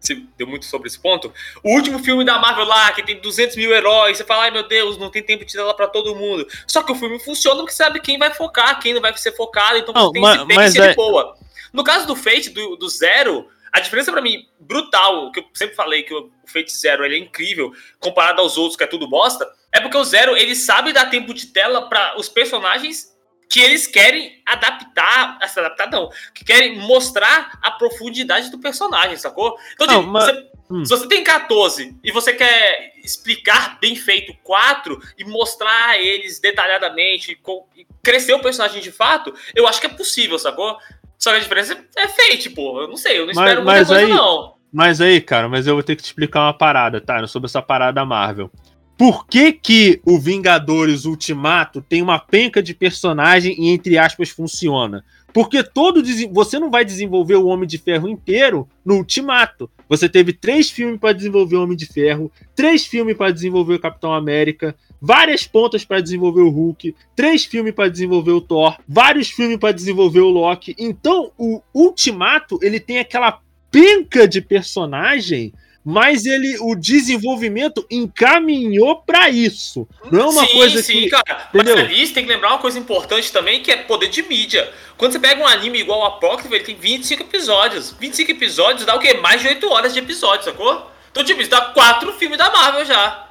você 0.00 0.22
deu 0.36 0.46
muito 0.46 0.64
sobre 0.64 0.88
esse 0.88 0.98
ponto. 0.98 1.32
O 1.62 1.74
último 1.74 1.98
filme 1.98 2.24
da 2.24 2.38
Marvel 2.38 2.64
lá, 2.64 2.92
que 2.92 3.02
tem 3.02 3.20
200 3.20 3.56
mil 3.56 3.72
heróis, 3.72 4.16
você 4.16 4.24
fala, 4.24 4.44
ai 4.44 4.50
meu 4.50 4.66
Deus, 4.66 4.96
não 4.96 5.10
tem 5.10 5.22
tempo 5.22 5.44
de 5.44 5.56
dar 5.56 5.74
pra 5.74 5.88
todo 5.88 6.14
mundo. 6.14 6.46
Só 6.66 6.82
que 6.82 6.92
o 6.92 6.94
filme 6.94 7.18
funciona 7.18 7.60
porque 7.60 7.72
sabe 7.74 8.00
quem 8.00 8.18
vai 8.18 8.32
focar, 8.32 8.78
quem 8.80 8.94
não 8.94 9.00
vai 9.00 9.16
ser 9.16 9.32
focado, 9.36 9.78
então 9.78 9.92
Não, 9.94 10.12
tem 10.12 10.22
ma- 10.22 10.36
esse 10.36 10.44
mas 10.54 10.74
e 10.74 10.78
ser 10.78 10.90
é- 10.90 10.94
boa. 10.94 11.36
No 11.72 11.84
caso 11.84 12.06
do 12.06 12.16
Fate, 12.16 12.50
do, 12.50 12.76
do 12.76 12.88
Zero, 12.88 13.48
a 13.72 13.80
diferença 13.80 14.10
pra 14.10 14.22
mim, 14.22 14.46
brutal, 14.58 15.30
que 15.32 15.40
eu 15.40 15.44
sempre 15.52 15.74
falei 15.74 16.02
que 16.02 16.14
o 16.14 16.30
Fate 16.46 16.74
Zero 16.76 17.04
ele 17.04 17.16
é 17.16 17.18
incrível, 17.18 17.72
comparado 18.00 18.40
aos 18.40 18.56
outros 18.56 18.76
que 18.76 18.84
é 18.84 18.86
tudo 18.86 19.08
bosta, 19.08 19.46
é 19.72 19.80
porque 19.80 19.96
o 19.96 20.04
Zero, 20.04 20.36
ele 20.36 20.54
sabe 20.56 20.92
dar 20.92 21.06
tempo 21.10 21.34
de 21.34 21.46
tela 21.48 21.88
para 21.88 22.18
os 22.18 22.28
personagens 22.28 23.14
que 23.50 23.60
eles 23.60 23.86
querem 23.86 24.42
adaptar, 24.46 25.38
se 25.48 25.58
adaptar 25.58 25.90
não, 25.90 26.10
que 26.34 26.44
querem 26.44 26.78
mostrar 26.80 27.58
a 27.62 27.70
profundidade 27.72 28.50
do 28.50 28.58
personagem, 28.58 29.16
sacou? 29.16 29.56
Então, 29.74 29.86
Não, 29.86 30.00
tipo, 30.00 30.12
mas- 30.12 30.24
você- 30.26 30.46
hum. 30.70 30.84
se 30.84 30.90
você 30.90 31.08
tem 31.08 31.24
14 31.24 31.96
e 32.04 32.12
você 32.12 32.32
quer 32.34 32.92
explicar 33.02 33.78
bem 33.80 33.96
feito 33.96 34.34
4 34.42 35.00
e 35.16 35.24
mostrar 35.24 35.90
a 35.90 35.98
eles 35.98 36.38
detalhadamente, 36.40 37.34
com- 37.36 37.66
crescer 38.02 38.34
o 38.34 38.40
personagem 38.40 38.82
de 38.82 38.92
fato, 38.92 39.34
eu 39.54 39.66
acho 39.66 39.80
que 39.80 39.86
é 39.86 39.90
possível, 39.90 40.38
sacou? 40.38 40.76
Só 41.18 41.30
que 41.30 41.36
a 41.38 41.40
diferença 41.40 41.84
é 41.96 42.06
fate, 42.06 42.50
pô. 42.50 42.82
Eu 42.82 42.88
não 42.88 42.96
sei, 42.96 43.18
eu 43.18 43.26
não 43.26 43.34
Mas- 43.34 43.38
espero 43.38 43.62
muita 43.64 43.78
mas 43.78 43.88
coisa, 43.88 44.02
aí- 44.02 44.08
não. 44.08 44.54
Mas 44.70 45.00
aí, 45.00 45.20
cara, 45.22 45.48
mas 45.48 45.66
eu 45.66 45.72
vou 45.74 45.82
ter 45.82 45.96
que 45.96 46.02
te 46.02 46.06
explicar 46.06 46.42
uma 46.42 46.52
parada, 46.52 47.00
tá? 47.00 47.26
Sobre 47.26 47.46
essa 47.46 47.62
parada 47.62 47.94
da 47.94 48.04
Marvel. 48.04 48.50
Por 48.98 49.28
que 49.28 49.52
que 49.52 50.00
o 50.04 50.18
Vingadores 50.18 51.04
Ultimato 51.04 51.80
tem 51.80 52.02
uma 52.02 52.18
penca 52.18 52.60
de 52.60 52.74
personagem 52.74 53.54
e, 53.56 53.68
entre 53.68 53.96
aspas, 53.96 54.28
funciona? 54.28 55.04
Porque 55.32 55.62
todo 55.62 56.02
você 56.32 56.58
não 56.58 56.68
vai 56.68 56.84
desenvolver 56.84 57.36
o 57.36 57.46
Homem 57.46 57.68
de 57.68 57.78
Ferro 57.78 58.08
inteiro 58.08 58.68
no 58.84 58.96
Ultimato. 58.96 59.70
Você 59.88 60.08
teve 60.08 60.32
três 60.32 60.68
filmes 60.68 60.98
para 60.98 61.12
desenvolver 61.12 61.54
o 61.54 61.62
Homem 61.62 61.76
de 61.76 61.86
Ferro, 61.86 62.28
três 62.56 62.86
filmes 62.86 63.16
para 63.16 63.32
desenvolver 63.32 63.74
o 63.74 63.80
Capitão 63.80 64.12
América, 64.12 64.74
várias 65.00 65.46
pontas 65.46 65.84
para 65.84 66.00
desenvolver 66.00 66.40
o 66.40 66.50
Hulk, 66.50 66.92
três 67.14 67.44
filmes 67.44 67.74
para 67.74 67.88
desenvolver 67.88 68.32
o 68.32 68.40
Thor, 68.40 68.78
vários 68.88 69.30
filmes 69.30 69.58
para 69.58 69.70
desenvolver 69.72 70.22
o 70.22 70.28
Loki. 70.28 70.74
Então, 70.76 71.30
o 71.38 71.62
Ultimato, 71.72 72.58
ele 72.62 72.80
tem 72.80 72.98
aquela 72.98 73.40
penca 73.70 74.26
de 74.26 74.40
personagem, 74.40 75.52
mas 75.90 76.26
ele 76.26 76.58
o 76.60 76.74
desenvolvimento 76.74 77.86
encaminhou 77.90 78.96
pra 78.96 79.30
isso. 79.30 79.88
Não 80.12 80.20
é 80.20 80.26
uma 80.26 80.46
sim, 80.46 80.52
coisa 80.52 80.82
sim, 80.82 80.92
que 81.00 81.08
cara. 81.08 81.48
entendeu? 81.48 81.76
Mas 81.76 81.84
ali 81.86 82.06
você 82.06 82.12
tem 82.12 82.26
que 82.26 82.30
lembrar 82.30 82.50
uma 82.50 82.58
coisa 82.58 82.78
importante 82.78 83.32
também, 83.32 83.62
que 83.62 83.72
é 83.72 83.76
poder 83.78 84.08
de 84.08 84.20
mídia. 84.22 84.70
Quando 84.98 85.12
você 85.12 85.18
pega 85.18 85.42
um 85.42 85.46
anime 85.46 85.80
igual 85.80 86.00
o 86.00 86.04
Apócrifo, 86.04 86.54
ele 86.54 86.62
tem 86.62 86.76
25 86.76 87.22
episódios. 87.22 87.96
25 87.98 88.30
episódios 88.32 88.84
dá 88.84 88.94
o 88.96 88.98
quê? 88.98 89.14
Mais 89.14 89.40
de 89.40 89.48
8 89.48 89.66
horas 89.72 89.94
de 89.94 90.00
episódio, 90.00 90.44
sacou? 90.44 90.90
Então, 91.10 91.24
tipo, 91.24 91.40
isso 91.40 91.48
dá 91.48 91.62
quatro 91.62 92.12
filmes 92.12 92.36
da 92.36 92.50
Marvel 92.50 92.84
já. 92.84 93.26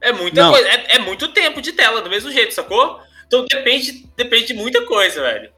É 0.00 0.10
muita 0.12 0.42
Não. 0.42 0.50
coisa. 0.50 0.68
É, 0.68 0.96
é 0.96 0.98
muito 0.98 1.28
tempo 1.28 1.62
de 1.62 1.70
tela, 1.70 2.02
do 2.02 2.10
mesmo 2.10 2.32
jeito, 2.32 2.52
sacou? 2.52 3.00
Então 3.28 3.46
depende, 3.48 4.08
depende 4.16 4.46
de 4.46 4.54
muita 4.54 4.84
coisa, 4.86 5.22
velho. 5.22 5.52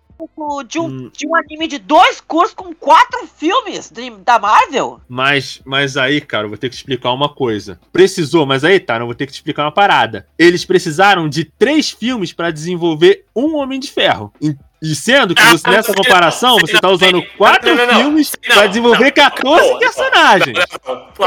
De 0.68 0.78
um, 0.78 0.86
Hum. 0.86 1.10
de 1.12 1.26
um 1.26 1.34
anime 1.36 1.66
de 1.66 1.78
dois 1.78 2.20
cursos 2.20 2.54
com 2.54 2.72
quatro 2.74 3.26
filmes 3.36 3.90
de- 3.90 4.10
da 4.10 4.38
Marvel? 4.38 5.00
Mas, 5.08 5.60
mas 5.64 5.96
aí, 5.96 6.20
cara, 6.20 6.44
eu 6.44 6.48
vou 6.48 6.56
ter 6.58 6.68
que 6.68 6.74
te 6.76 6.78
explicar 6.78 7.12
uma 7.12 7.28
coisa. 7.28 7.78
Precisou, 7.92 8.46
mas 8.46 8.64
aí, 8.64 8.78
tá, 8.80 8.96
eu 8.98 9.06
vou 9.06 9.14
ter 9.14 9.26
que 9.26 9.32
te 9.32 9.36
explicar 9.36 9.64
uma 9.64 9.72
parada. 9.72 10.26
Eles 10.38 10.64
precisaram 10.64 11.28
de 11.28 11.44
três 11.44 11.90
filmes 11.90 12.32
pra 12.32 12.50
desenvolver 12.50 13.24
um 13.34 13.56
Homem 13.56 13.78
de 13.80 13.90
Ferro. 13.90 14.32
E, 14.40 14.54
sendo 14.94 15.34
que 15.34 15.42
Ah, 15.42 15.50
você- 15.50 15.68
nessa 15.70 15.92
sei 15.92 15.94
não, 15.96 16.02
comparação, 16.04 16.58
você 16.58 16.78
tá 16.80 16.88
usando 16.90 17.22
quatro 17.36 17.74
Não, 17.74 17.76
não, 17.86 17.92
não. 17.92 18.00
filmes 18.00 18.36
pra 18.36 18.66
desenvolver 18.66 19.04
não. 19.06 19.12
14 19.12 19.70
Não, 19.70 19.78
personagens. 19.78 20.58
O 21.18 21.22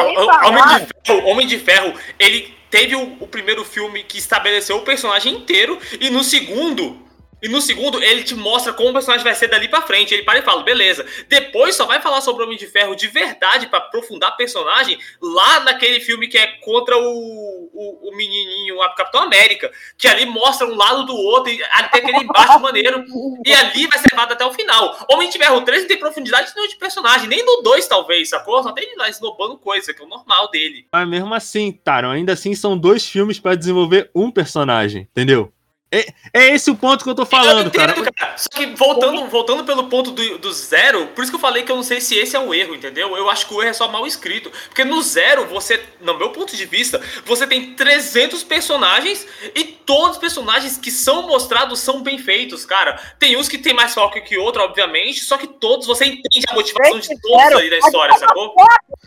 Homem 0.48 0.64
de 0.68 0.86
Ferro, 1.06 1.20
o 1.22 1.28
Homem 1.30 1.48
de 1.48 1.60
Ferro, 1.60 1.94
ele 2.20 2.54
teve 2.70 2.96
o, 2.96 3.18
o 3.20 3.28
primeiro 3.28 3.64
filme 3.66 4.04
que 4.04 4.18
estabeleceu 4.18 4.78
o 4.78 4.82
personagem 4.82 5.34
inteiro, 5.36 5.78
e 6.00 6.10
no 6.10 6.24
segundo. 6.24 7.06
E 7.42 7.48
no 7.48 7.62
segundo, 7.62 8.02
ele 8.02 8.24
te 8.24 8.34
mostra 8.34 8.74
como 8.74 8.90
o 8.90 8.94
personagem 8.94 9.24
vai 9.24 9.36
ser 9.36 9.48
dali 9.48 9.68
pra 9.68 9.82
frente. 9.82 10.14
Ele 10.14 10.24
para 10.24 10.40
e 10.40 10.42
fala, 10.42 10.64
beleza. 10.64 11.06
Depois 11.30 11.76
só 11.76 11.86
vai 11.86 12.02
falar 12.02 12.22
sobre 12.22 12.42
o 12.42 12.46
Homem 12.46 12.58
de 12.58 12.66
Ferro 12.68 12.96
de 12.96 13.08
verdade 13.08 13.68
pra 13.68 13.80
aprofundar 13.80 14.36
personagem 14.36 14.98
lá 15.22 15.60
naquele 15.60 16.00
filme 16.00 16.28
que 16.28 16.38
é 16.38 16.48
contra 16.64 16.98
o, 16.98 17.70
o, 17.74 18.10
o 18.10 18.16
menininho, 18.16 18.82
a 18.82 18.94
Capitão 18.96 19.22
América. 19.22 19.72
Que 19.98 20.08
ali 20.08 20.26
mostra 20.26 20.66
um 20.66 20.76
lado 20.76 21.06
do 21.06 21.16
outro 21.16 21.52
e 21.52 21.58
tem 21.58 22.02
aquele 22.02 22.24
embate 22.24 22.60
maneiro. 22.60 23.04
E 23.46 23.54
ali 23.54 23.88
vai 23.88 24.00
ser 24.00 24.08
levado 24.12 24.32
até 24.32 24.46
o 24.46 24.54
final. 24.54 25.06
Homem 25.10 25.30
de 25.30 25.38
Ferro 25.38 25.62
3 25.62 25.82
não 25.82 25.88
tem 25.88 26.00
profundidade 26.00 26.52
nenhuma 26.56 26.72
de 26.72 26.80
personagem. 26.80 27.28
Nem 27.28 27.46
no 27.46 27.62
2, 27.62 27.88
talvez, 27.88 28.30
sacou? 28.30 28.64
Só 28.64 28.72
tem 28.72 28.96
lá 28.98 29.10
esnobando 29.10 29.58
coisa, 29.58 29.94
que 29.94 30.02
é 30.02 30.06
o 30.06 30.10
normal 30.10 30.50
dele. 30.50 30.88
Mas 30.92 31.08
mesmo 31.08 31.34
assim, 31.34 31.72
Taron, 31.72 32.10
ainda 32.10 32.34
assim 32.34 32.56
são 32.56 32.76
dois 32.76 33.08
filmes 33.08 33.40
pra 33.40 33.54
desenvolver 33.54 34.10
um 34.16 34.32
personagem, 34.32 35.08
entendeu? 35.12 35.54
É, 35.90 36.08
é 36.34 36.54
esse 36.54 36.70
o 36.70 36.76
ponto 36.76 37.04
que 37.04 37.10
eu 37.10 37.16
tô 37.16 37.26
falando, 37.26 37.68
Eu 37.68 37.72
cara. 37.72 37.92
entendo, 37.94 38.12
cara. 38.14 38.38
Só 38.38 38.50
que 38.50 38.66
voltando, 38.76 39.26
voltando 39.28 39.64
pelo 39.64 39.86
ponto 39.86 40.12
do, 40.12 40.38
do 40.38 40.52
zero, 40.52 41.08
por 41.08 41.22
isso 41.22 41.32
que 41.32 41.38
eu 41.38 41.40
falei 41.40 41.64
que 41.64 41.72
eu 41.72 41.78
não 41.78 41.84
sei 41.84 42.02
se 42.02 42.16
esse 42.16 42.36
é 42.36 42.40
o 42.40 42.54
erro, 42.54 42.76
entendeu? 42.76 43.16
Eu 43.16 43.30
acho 43.30 43.48
que 43.48 43.54
o 43.54 43.62
erro 43.62 43.70
é 43.70 43.74
só 43.74 43.88
mal 43.88 44.06
escrito. 44.06 44.52
Porque 44.68 44.84
no 44.84 45.02
zero, 45.02 45.46
você, 45.46 45.82
no 46.02 46.18
meu 46.18 46.32
ponto 46.32 46.56
de 46.58 46.66
vista, 46.66 47.02
você 47.26 47.48
tem 47.48 47.74
300 47.74 48.44
personagens 48.44 49.26
e 49.56 49.64
todos 49.64 50.12
os 50.12 50.18
personagens 50.18 50.78
que 50.78 50.92
são 50.92 51.26
mostrados 51.26 51.80
são 51.80 52.04
bem 52.04 52.18
feitos, 52.18 52.66
cara. 52.66 53.00
Tem 53.18 53.38
uns 53.38 53.48
que 53.48 53.58
tem 53.58 53.74
mais 53.74 53.94
foco 53.94 54.22
que 54.22 54.38
outro, 54.38 54.62
obviamente, 54.64 55.22
só 55.22 55.38
que 55.38 55.48
todos 55.48 55.88
você 55.88 56.06
entende 56.06 56.46
a 56.50 56.54
motivação 56.54 57.00
de 57.00 57.22
todos 57.22 57.58
ali 57.58 57.70
da 57.70 57.78
história, 57.78 58.18
sacou? 58.18 58.54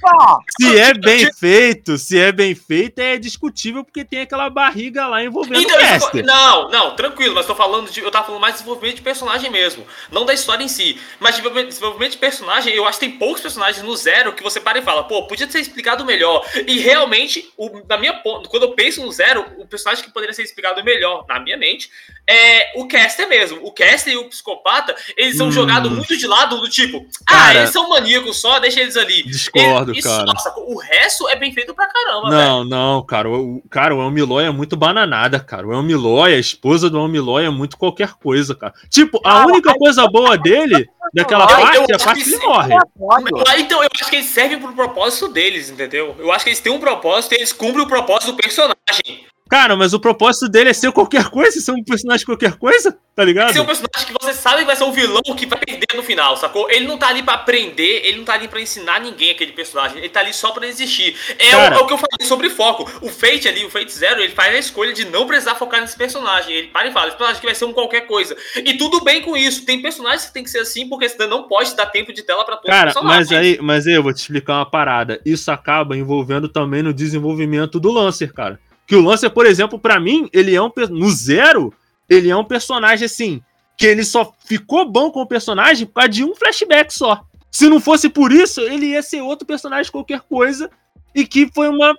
Só. 0.01 0.39
Se 0.59 0.79
é 0.79 0.95
bem 0.95 1.31
feito, 1.35 1.99
se 1.99 2.19
é 2.19 2.33
bem 2.33 2.55
feito, 2.55 3.01
é 3.01 3.19
discutível 3.19 3.85
porque 3.85 4.03
tem 4.03 4.23
aquela 4.23 4.49
barriga 4.49 5.07
lá 5.07 5.23
envolvendo 5.23 5.61
Então, 5.61 5.77
o 5.77 6.23
não, 6.23 6.70
não, 6.71 6.97
tranquilo, 6.97 7.35
mas 7.35 7.47
tô 7.47 7.55
falando 7.55 7.91
de. 7.91 8.01
Eu 8.01 8.11
tava 8.11 8.27
falando 8.27 8.41
mais 8.41 8.55
de 8.55 8.61
desenvolvimento 8.61 8.97
de 8.97 9.03
personagem 9.03 9.51
mesmo. 9.51 9.87
Não 10.11 10.25
da 10.25 10.33
história 10.33 10.63
em 10.63 10.69
si. 10.69 11.01
Mas 11.19 11.33
desenvolvimento 11.33 11.69
desenvolvimento 11.69 12.13
de 12.13 12.19
personagem, 12.19 12.75
eu 12.75 12.87
acho 12.87 12.99
que 12.99 13.07
tem 13.07 13.19
poucos 13.19 13.41
personagens 13.41 13.85
no 13.85 13.97
zero 13.97 14.33
que 14.33 14.43
você 14.43 14.61
para 14.61 14.79
e 14.79 14.83
fala, 14.83 15.05
pô, 15.05 15.27
podia 15.27 15.51
ser 15.51 15.61
explicado 15.61 16.05
melhor. 16.05 16.47
E 16.67 16.79
realmente, 16.79 17.53
o, 17.57 17.83
na 17.89 17.97
minha 17.97 18.13
quando 18.49 18.63
eu 18.63 18.73
penso 18.73 19.03
no 19.03 19.11
zero, 19.11 19.45
o 19.59 19.67
personagem 19.67 20.05
que 20.05 20.11
poderia 20.11 20.35
ser 20.35 20.43
explicado 20.43 20.83
melhor, 20.85 21.25
na 21.29 21.41
minha 21.41 21.57
mente, 21.57 21.91
é 22.31 22.73
o 22.77 22.87
Caster 22.87 23.29
mesmo. 23.29 23.59
O 23.63 23.73
Caster 23.73 24.13
e 24.13 24.17
o 24.17 24.29
psicopata, 24.29 24.95
eles 25.17 25.37
são 25.37 25.49
Hum. 25.49 25.53
jogados 25.53 25.91
muito 25.91 26.17
de 26.17 26.27
lado 26.27 26.61
do 26.61 26.69
tipo, 26.69 27.05
ah, 27.27 27.33
Cara. 27.37 27.59
eles 27.61 27.71
são 27.71 27.89
maníacos 27.89 28.41
só, 28.41 28.59
deixa 28.59 28.81
eles 28.81 28.97
ali. 28.97 29.23
Discordo, 29.25 29.93
Isso, 29.93 30.09
cara. 30.09 30.25
nossa, 30.25 30.55
o 30.57 30.79
resto 30.79 31.29
é 31.29 31.37
bem 31.37 31.53
feito 31.53 31.75
pra 31.75 31.87
caramba. 31.87 32.31
Não, 32.31 32.65
não, 32.65 33.03
cara. 33.05 33.29
O, 33.29 33.63
cara, 33.71 33.95
o 33.95 34.01
Elmiloy 34.03 34.45
é 34.45 34.51
muito 34.51 34.77
bananada, 34.77 35.41
cara. 35.41 35.67
O 35.67 35.73
Elmiloy, 35.73 36.35
a 36.35 36.39
esposa 36.39 36.89
do 36.89 36.99
Elmiloy 36.99 37.45
é 37.45 37.51
muito 37.51 37.77
qualquer 37.77 38.15
coisa, 38.15 38.55
cara. 38.55 38.73
Tipo, 38.89 39.19
a 39.25 39.31
Cara, 39.41 39.47
única 39.47 39.75
coisa 39.75 40.07
boa 40.09 40.37
dele, 40.39 40.89
daquela 41.15 41.45
Eu- 41.45 41.49
parte, 41.49 41.77
eu 41.77 41.83
é 41.91 41.95
a 41.95 41.99
parte 41.99 42.25
que 42.25 42.31
ele 42.35 42.47
morre. 42.47 42.75
Ah, 42.75 43.59
Então, 43.59 43.83
eu 43.83 43.89
acho 43.93 44.09
que 44.11 44.17
eles 44.17 44.27
servem 44.27 44.59
pro 44.61 44.73
propósito 44.73 45.29
deles, 45.29 45.71
entendeu? 45.71 46.15
Eu 46.19 46.31
acho 46.33 46.45
que 46.45 46.51
eles 46.51 46.61
têm 46.61 46.73
um 46.73 46.79
propósito 46.79 47.33
e 47.33 47.37
eles 47.39 47.53
cumprem 47.53 47.85
o 47.85 47.89
propósito 47.89 48.33
do 48.33 48.37
personagem. 48.37 49.27
Cara, 49.51 49.75
mas 49.75 49.93
o 49.93 49.99
propósito 49.99 50.49
dele 50.49 50.71
é 50.71 50.73
ser 50.73 50.93
qualquer 50.93 51.29
coisa, 51.29 51.61
ser 51.61 51.73
um 51.73 51.83
personagem 51.83 52.25
qualquer 52.25 52.53
coisa, 52.53 52.97
tá 53.17 53.25
ligado? 53.25 53.53
Ser 53.53 53.59
um 53.59 53.67
personagem 53.67 54.07
que 54.07 54.13
você 54.13 54.33
sabe 54.33 54.61
que 54.61 54.67
vai 54.67 54.77
ser 54.77 54.85
um 54.85 54.93
vilão 54.93 55.21
que 55.37 55.45
vai 55.45 55.59
perder 55.59 55.97
no 55.97 56.05
final, 56.05 56.37
sacou? 56.37 56.71
Ele 56.71 56.87
não 56.87 56.97
tá 56.97 57.09
ali 57.09 57.21
pra 57.21 57.35
aprender, 57.35 58.03
ele 58.05 58.19
não 58.19 58.25
tá 58.25 58.35
ali 58.35 58.47
pra 58.47 58.61
ensinar 58.61 59.01
ninguém 59.01 59.33
aquele 59.33 59.51
personagem, 59.51 59.99
ele 59.99 60.09
tá 60.09 60.21
ali 60.21 60.33
só 60.33 60.53
pra 60.53 60.69
existir. 60.69 61.17
É, 61.37 61.51
Cara. 61.51 61.75
o, 61.75 61.81
é 61.81 61.83
o 61.83 61.87
que 61.89 61.93
eu 61.93 61.99
falei 61.99 62.29
sobre 62.29 62.49
foco. 62.49 62.89
O 63.03 63.09
Fate 63.09 63.49
ali, 63.49 63.65
o 63.65 63.71
Fate 63.71 63.91
Zero, 63.91 64.21
ele 64.21 64.33
faz 64.33 64.55
a 64.55 64.59
escolha 64.59 64.93
de 64.93 65.05
não 65.07 65.27
precisar 65.27 65.57
focar 65.57 65.81
nesse 65.81 65.97
personagem. 65.97 66.55
Ele 66.55 66.69
para 66.69 66.87
e 66.87 66.93
fala, 66.93 67.09
esse 67.09 67.17
personagem 67.17 67.41
que 67.41 67.47
vai 67.47 67.55
ser 67.57 67.65
um 67.65 67.73
qualquer 67.73 68.03
coisa. 68.03 68.37
E 68.55 68.79
tudo 68.79 69.03
bem 69.03 69.21
com 69.21 69.37
isso. 69.37 69.67
Tem 69.67 69.83
personagens 69.83 70.27
que 70.27 70.33
tem 70.33 70.45
que 70.45 70.51
ser 70.51 70.61
assim, 70.61 70.89
porque 70.89 71.09
senão 71.09 71.29
não 71.29 71.49
pode 71.49 71.75
dar 71.75 71.87
tempo 71.87 72.13
de 72.13 72.23
tela 72.23 72.45
pra 72.45 72.55
todos 72.55 72.71
Cara, 72.71 72.91
os 72.91 72.95
personagens. 72.95 73.29
mas 73.31 73.39
aí, 73.39 73.59
mas 73.61 73.87
aí 73.89 73.95
eu 73.95 74.03
vou 74.05 74.15
te 74.15 74.19
explicar 74.19 74.59
uma 74.59 74.71
parada. 74.71 75.21
Isso 75.27 75.51
acaba 75.51 75.97
envolvendo 75.97 76.49
também 76.49 76.85
no 76.85 76.95
desenvolvimento 76.95 77.81
do 77.81 77.91
Lancer, 77.91 78.33
cara. 78.33 78.61
Que 78.91 78.97
o 78.97 79.05
Lancer, 79.05 79.31
por 79.31 79.47
exemplo, 79.47 79.79
pra 79.79 80.01
mim, 80.01 80.29
ele 80.33 80.53
é 80.53 80.61
um 80.61 80.69
no 80.91 81.09
zero, 81.13 81.73
ele 82.09 82.29
é 82.29 82.37
um 82.37 82.43
personagem 82.43 83.07
assim, 83.07 83.41
que 83.77 83.87
ele 83.87 84.03
só 84.03 84.35
ficou 84.45 84.85
bom 84.85 85.13
com 85.13 85.21
o 85.21 85.27
personagem 85.27 85.87
por 85.87 85.93
causa 85.93 86.09
de 86.09 86.25
um 86.25 86.35
flashback 86.35 86.93
só. 86.93 87.23
Se 87.53 87.69
não 87.69 87.79
fosse 87.79 88.09
por 88.09 88.33
isso, 88.33 88.61
ele 88.61 88.87
ia 88.87 89.01
ser 89.01 89.21
outro 89.21 89.47
personagem 89.47 89.93
qualquer 89.93 90.23
coisa 90.23 90.69
e 91.15 91.25
que 91.25 91.49
foi 91.55 91.69
uma 91.69 91.97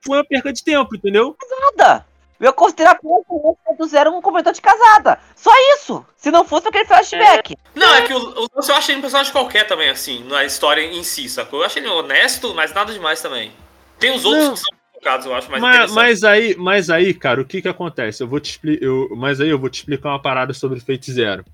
foi 0.00 0.16
uma 0.16 0.24
perca 0.24 0.50
de 0.50 0.64
tempo, 0.64 0.96
entendeu? 0.96 1.36
Nada. 1.76 2.06
Eu 2.40 2.54
considero 2.54 2.92
apenas 2.92 3.22
o 3.28 3.48
Lancer 3.50 3.76
do 3.76 3.86
Zero 3.86 4.16
um 4.16 4.22
completador 4.22 4.54
de 4.54 4.62
casada. 4.62 5.20
Só 5.36 5.52
isso. 5.74 6.02
Se 6.16 6.30
não 6.30 6.46
fosse 6.46 6.68
aquele 6.68 6.86
flashback. 6.86 7.54
Não, 7.74 7.94
é 7.96 8.06
que 8.06 8.14
o, 8.14 8.44
o 8.44 8.48
eu 8.66 8.74
achei 8.74 8.96
um 8.96 9.02
personagem 9.02 9.30
qualquer 9.30 9.66
também, 9.66 9.90
assim, 9.90 10.24
na 10.24 10.42
história 10.42 10.80
em 10.80 11.04
si, 11.04 11.28
sacou? 11.28 11.60
Eu 11.60 11.66
achei 11.66 11.82
ele 11.82 11.90
honesto, 11.90 12.54
mas 12.54 12.72
nada 12.72 12.94
demais 12.94 13.20
também. 13.20 13.52
Tem 13.98 14.10
os 14.16 14.24
outros 14.24 14.44
Não. 14.46 14.54
que 14.54 14.60
são 14.60 14.79
focados, 15.00 15.26
eu 15.26 15.34
acho, 15.34 15.50
mais 15.50 15.62
Mas, 15.62 15.92
mas 15.92 16.24
aí, 16.24 16.54
mas 16.56 16.90
aí, 16.90 17.14
cara, 17.14 17.40
o 17.40 17.44
que 17.44 17.62
que 17.62 17.68
acontece? 17.68 18.22
Eu 18.22 18.28
vou 18.28 18.38
te 18.38 18.50
explicar, 18.50 18.86
mas 19.16 19.40
aí 19.40 19.48
eu 19.48 19.58
vou 19.58 19.70
te 19.70 19.78
explicar 19.78 20.10
uma 20.10 20.22
parada 20.22 20.52
sobre 20.52 20.78
Fate 20.78 21.10
Zero. 21.10 21.44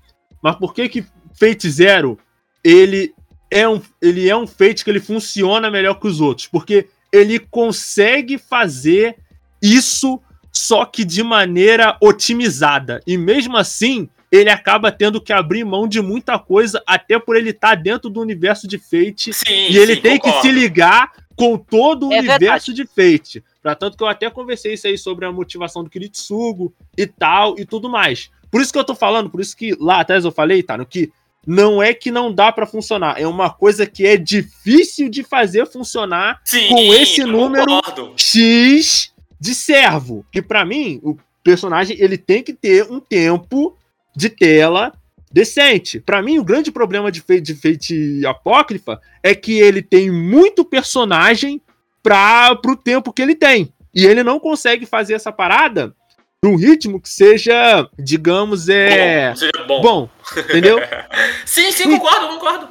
Mas 0.41 0.55
por 0.57 0.73
que 0.73 0.87
que 0.89 1.05
Fate 1.33 1.69
Zero 1.69 2.19
ele 2.63 3.13
é 3.49 3.67
um 3.67 3.81
ele 4.01 4.29
é 4.29 4.35
um 4.35 4.45
Fate 4.45 4.83
que 4.83 4.89
ele 4.89 4.99
funciona 4.99 5.71
melhor 5.71 5.95
que 5.95 6.07
os 6.07 6.19
outros? 6.19 6.47
Porque 6.47 6.87
ele 7.11 7.39
consegue 7.39 8.37
fazer 8.37 9.15
isso 9.61 10.21
só 10.51 10.85
que 10.85 11.05
de 11.05 11.23
maneira 11.23 11.97
otimizada. 12.01 12.99
E 13.07 13.17
mesmo 13.17 13.55
assim, 13.55 14.09
ele 14.31 14.49
acaba 14.49 14.91
tendo 14.91 15.21
que 15.21 15.31
abrir 15.31 15.63
mão 15.63 15.87
de 15.87 16.01
muita 16.01 16.37
coisa 16.37 16.83
até 16.85 17.17
por 17.17 17.35
ele 17.37 17.51
estar 17.51 17.75
dentro 17.75 18.09
do 18.09 18.19
universo 18.19 18.67
de 18.67 18.77
Fate 18.77 19.33
Sim, 19.33 19.69
e 19.69 19.77
ele 19.77 19.95
sim, 19.95 20.01
tem 20.01 20.19
que 20.19 20.25
concordo. 20.25 20.41
se 20.41 20.51
ligar 20.51 21.11
com 21.37 21.57
todo 21.57 22.09
o 22.09 22.13
É 22.13 22.19
universo 22.19 22.73
de 22.73 22.85
Fate. 22.85 23.43
Pra 23.61 23.75
tanto 23.75 23.95
que 23.95 24.03
eu 24.03 24.07
até 24.07 24.29
conversei 24.29 24.73
isso 24.73 24.87
aí 24.87 24.97
sobre 24.97 25.25
a 25.25 25.31
motivação 25.31 25.83
do 25.83 25.89
Kiritsugo 25.89 26.73
e 26.97 27.05
tal 27.05 27.57
e 27.57 27.65
tudo 27.65 27.87
mais. 27.89 28.29
Por 28.51 28.59
isso 28.59 28.73
que 28.73 28.79
eu 28.79 28.83
tô 28.83 28.95
falando, 28.95 29.29
por 29.29 29.39
isso 29.39 29.55
que 29.55 29.75
lá 29.79 29.99
atrás 30.01 30.25
eu 30.25 30.31
falei, 30.31 30.63
tá, 30.63 30.77
no 30.77 30.85
que 30.85 31.11
não 31.45 31.81
é 31.81 31.93
que 31.93 32.11
não 32.11 32.33
dá 32.33 32.51
pra 32.51 32.65
funcionar, 32.65 33.21
é 33.21 33.25
uma 33.27 33.49
coisa 33.49 33.85
que 33.85 34.05
é 34.05 34.17
difícil 34.17 35.07
de 35.09 35.23
fazer 35.23 35.65
funcionar 35.67 36.41
Sim, 36.43 36.67
com 36.69 36.93
esse 36.93 37.23
número- 37.23 37.65
concordo. 37.65 38.13
X 38.17 39.13
de 39.39 39.53
servo. 39.55 40.25
Que 40.31 40.41
pra 40.41 40.65
mim, 40.65 40.99
o 41.03 41.15
personagem 41.43 41.95
ele 41.99 42.17
tem 42.17 42.41
que 42.43 42.51
ter 42.53 42.83
um 42.91 42.99
tempo 42.99 43.77
de 44.15 44.29
tela 44.29 44.91
decente. 45.31 45.99
Pra 45.99 46.21
mim, 46.21 46.37
o 46.39 46.43
grande 46.43 46.71
problema 46.71 47.11
de 47.11 47.21
Fate, 47.21 47.41
de 47.41 47.55
Fate 47.55 48.25
Apócrifa 48.25 48.99
é 49.21 49.35
que 49.35 49.59
ele 49.59 49.81
tem 49.81 50.11
muito 50.11 50.63
personagem 50.65 51.61
para 52.01 52.55
pro 52.55 52.75
tempo 52.75 53.11
que 53.11 53.21
ele 53.21 53.35
tem. 53.35 53.73
E 53.93 54.05
ele 54.05 54.23
não 54.23 54.39
consegue 54.39 54.85
fazer 54.85 55.13
essa 55.13 55.31
parada 55.31 55.93
num 56.43 56.55
ritmo 56.55 57.01
que 57.01 57.09
seja, 57.09 57.89
digamos, 57.97 58.69
é 58.69 59.29
Bom, 59.29 59.35
seja 59.35 59.65
bom. 59.67 59.81
bom, 59.81 60.09
entendeu? 60.37 60.79
Sim, 61.45 61.71
sim, 61.71 61.97
concordo, 61.97 62.27
concordo. 62.27 62.69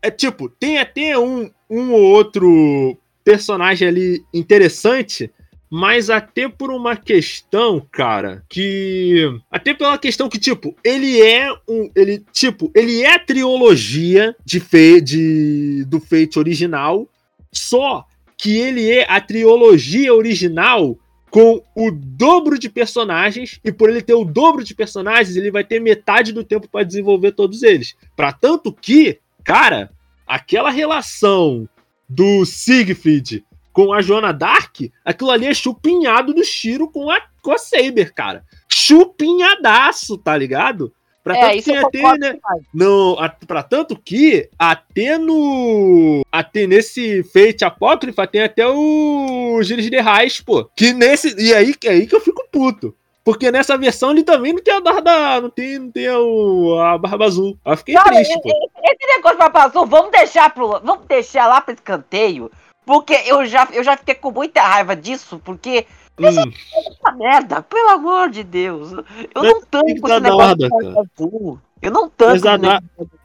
É 0.00 0.10
tipo, 0.10 0.48
tem 0.48 0.78
até 0.78 1.18
um, 1.18 1.50
um 1.68 1.92
ou 1.92 2.00
outro 2.00 2.96
personagem 3.24 3.88
ali 3.88 4.24
interessante, 4.32 5.30
mas 5.70 6.10
até 6.10 6.48
por 6.48 6.70
uma 6.70 6.96
questão, 6.96 7.84
cara, 7.90 8.44
que. 8.48 9.24
Até 9.50 9.74
pela 9.74 9.98
questão 9.98 10.28
que, 10.28 10.38
tipo, 10.38 10.76
ele 10.84 11.20
é 11.20 11.52
um. 11.68 11.90
Ele, 11.94 12.24
tipo, 12.32 12.70
ele 12.74 13.02
é 13.02 13.14
a 13.14 13.18
trilogia 13.18 14.36
de, 14.44 14.60
fe, 14.60 15.00
de 15.00 15.84
do 15.84 16.00
Fate 16.00 16.38
original, 16.38 17.08
só 17.52 18.04
que 18.36 18.56
ele 18.56 18.90
é 18.90 19.06
a 19.08 19.20
trilogia 19.20 20.14
original 20.14 20.96
com 21.30 21.62
o 21.74 21.90
dobro 21.90 22.58
de 22.58 22.70
personagens, 22.70 23.60
e 23.64 23.72
por 23.72 23.90
ele 23.90 24.00
ter 24.00 24.14
o 24.14 24.24
dobro 24.24 24.64
de 24.64 24.74
personagens, 24.74 25.36
ele 25.36 25.50
vai 25.50 25.64
ter 25.64 25.80
metade 25.80 26.32
do 26.32 26.44
tempo 26.44 26.68
para 26.68 26.84
desenvolver 26.84 27.32
todos 27.32 27.62
eles. 27.62 27.94
Pra 28.14 28.32
tanto 28.32 28.72
que, 28.72 29.18
cara, 29.44 29.90
aquela 30.26 30.70
relação 30.70 31.68
do 32.08 32.44
Siegfried 32.44 33.44
com 33.76 33.92
a 33.92 34.00
Joana 34.00 34.32
Dark, 34.32 34.74
aquilo 35.04 35.30
ali 35.30 35.44
é 35.44 35.52
chupinhado 35.52 36.32
do 36.32 36.42
Shiro 36.42 36.88
com 36.88 37.10
a, 37.10 37.20
com 37.42 37.52
a 37.52 37.58
Saber, 37.58 38.14
cara. 38.14 38.42
Chupinhadaço, 38.72 40.16
tá 40.16 40.34
ligado? 40.34 40.90
Pra 41.22 41.36
É, 41.36 41.60
tanto 41.60 41.90
que 41.90 41.98
até, 41.98 42.18
né, 42.18 42.38
no, 42.72 43.18
a, 43.18 43.28
pra 43.28 43.62
tanto 43.62 43.94
que 43.94 44.48
até 44.58 45.18
no. 45.18 46.24
Até 46.32 46.66
nesse 46.66 47.22
Fate 47.24 47.66
Apócrifa 47.66 48.26
tem 48.26 48.44
até 48.44 48.66
o 48.66 49.60
Gilles 49.62 49.90
de 49.90 50.00
Reis, 50.00 50.40
pô. 50.40 50.64
Que 50.74 50.94
nesse. 50.94 51.38
E 51.38 51.52
aí, 51.52 51.74
é 51.84 51.90
aí 51.90 52.06
que 52.06 52.16
eu 52.16 52.20
fico 52.20 52.48
puto. 52.50 52.94
Porque 53.22 53.50
nessa 53.50 53.76
versão 53.76 54.12
ele 54.12 54.22
também 54.22 54.54
não 54.54 54.62
tem 54.62 54.72
a 54.72 54.80
barba. 54.80 55.40
Não 55.42 55.50
tem, 55.50 55.78
não 55.78 55.90
tem 55.90 56.08
o, 56.08 56.78
a 56.80 56.96
barba 56.96 57.26
azul. 57.26 57.58
Aí 57.62 57.72
eu 57.74 57.76
fiquei 57.76 57.94
Cara, 57.94 58.08
triste, 58.08 58.40
pô. 58.40 58.48
Esse 58.84 59.16
negócio 59.16 59.36
pra 59.36 59.50
passou, 59.50 59.84
vamos 59.84 60.12
deixar 60.12 60.48
pro. 60.48 60.80
Vamos 60.82 61.04
deixar 61.06 61.46
lá 61.46 61.60
pro 61.60 61.74
escanteio. 61.74 62.50
Porque 62.86 63.12
eu 63.26 63.44
já, 63.44 63.68
eu 63.72 63.84
já 63.84 63.96
fiquei 63.96 64.14
com 64.14 64.30
muita 64.30 64.62
raiva 64.62 64.96
disso, 64.96 65.40
porque 65.44 65.86
Hum, 66.18 66.26
essa 66.28 67.12
merda, 67.14 67.60
pelo 67.60 67.90
amor 67.90 68.30
de 68.30 68.42
Deus. 68.42 68.90
Eu 69.34 69.42
não 69.42 69.60
tanco 69.60 69.86
esse 69.86 70.20
negócio 70.20 70.56
barba 70.56 71.06
azul. 71.18 71.58
Eu 71.82 71.90
não 71.90 72.08
tanco. 72.08 72.32
Mas 72.32 72.46
a 72.46 72.56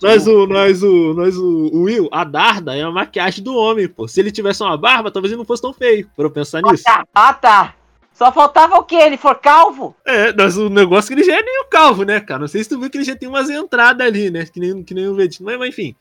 Nós, 0.01 0.27
o, 0.27 0.45
nós, 0.45 0.83
o, 0.83 1.13
nós, 1.13 1.37
o, 1.37 1.83
Will, 1.83 2.09
a 2.11 2.25
Darda 2.25 2.75
é 2.75 2.81
a 2.81 2.91
maquiagem 2.91 3.41
do 3.41 3.55
homem, 3.55 3.87
pô. 3.87 4.09
Se 4.09 4.19
ele 4.19 4.29
tivesse 4.29 4.61
uma 4.61 4.77
barba, 4.77 5.09
talvez 5.09 5.31
ele 5.31 5.39
não 5.39 5.45
fosse 5.45 5.61
tão 5.61 5.71
feio. 5.73 6.09
Pra 6.17 6.25
eu 6.25 6.31
pensar 6.31 6.59
Ah, 6.65 6.71
nisso. 6.71 6.83
tá. 6.83 7.05
Ah, 7.15 7.33
tá. 7.33 7.75
Só 8.13 8.29
faltava 8.29 8.75
o 8.75 8.83
quê? 8.83 8.95
Ele 8.95 9.15
for 9.15 9.35
calvo? 9.35 9.95
É, 10.05 10.33
mas 10.33 10.57
o 10.57 10.69
negócio 10.69 11.13
é 11.13 11.15
que 11.15 11.21
ele 11.21 11.31
já 11.31 11.39
é 11.39 11.41
meio 11.41 11.65
calvo, 11.69 12.03
né, 12.03 12.19
cara? 12.19 12.41
Não 12.41 12.47
sei 12.49 12.61
se 12.61 12.69
tu 12.69 12.77
viu 12.77 12.89
que 12.89 12.97
ele 12.97 13.05
já 13.05 13.15
tem 13.15 13.29
umas 13.29 13.49
entradas 13.49 14.05
ali, 14.05 14.29
né? 14.29 14.45
Que 14.45 14.59
nem, 14.59 14.83
que 14.83 14.93
nem 14.93 15.07
o 15.07 15.15
Vegeta. 15.15 15.43
Mas, 15.45 15.57
mas 15.57 15.69
enfim. 15.69 15.95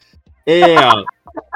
É. 0.45 0.75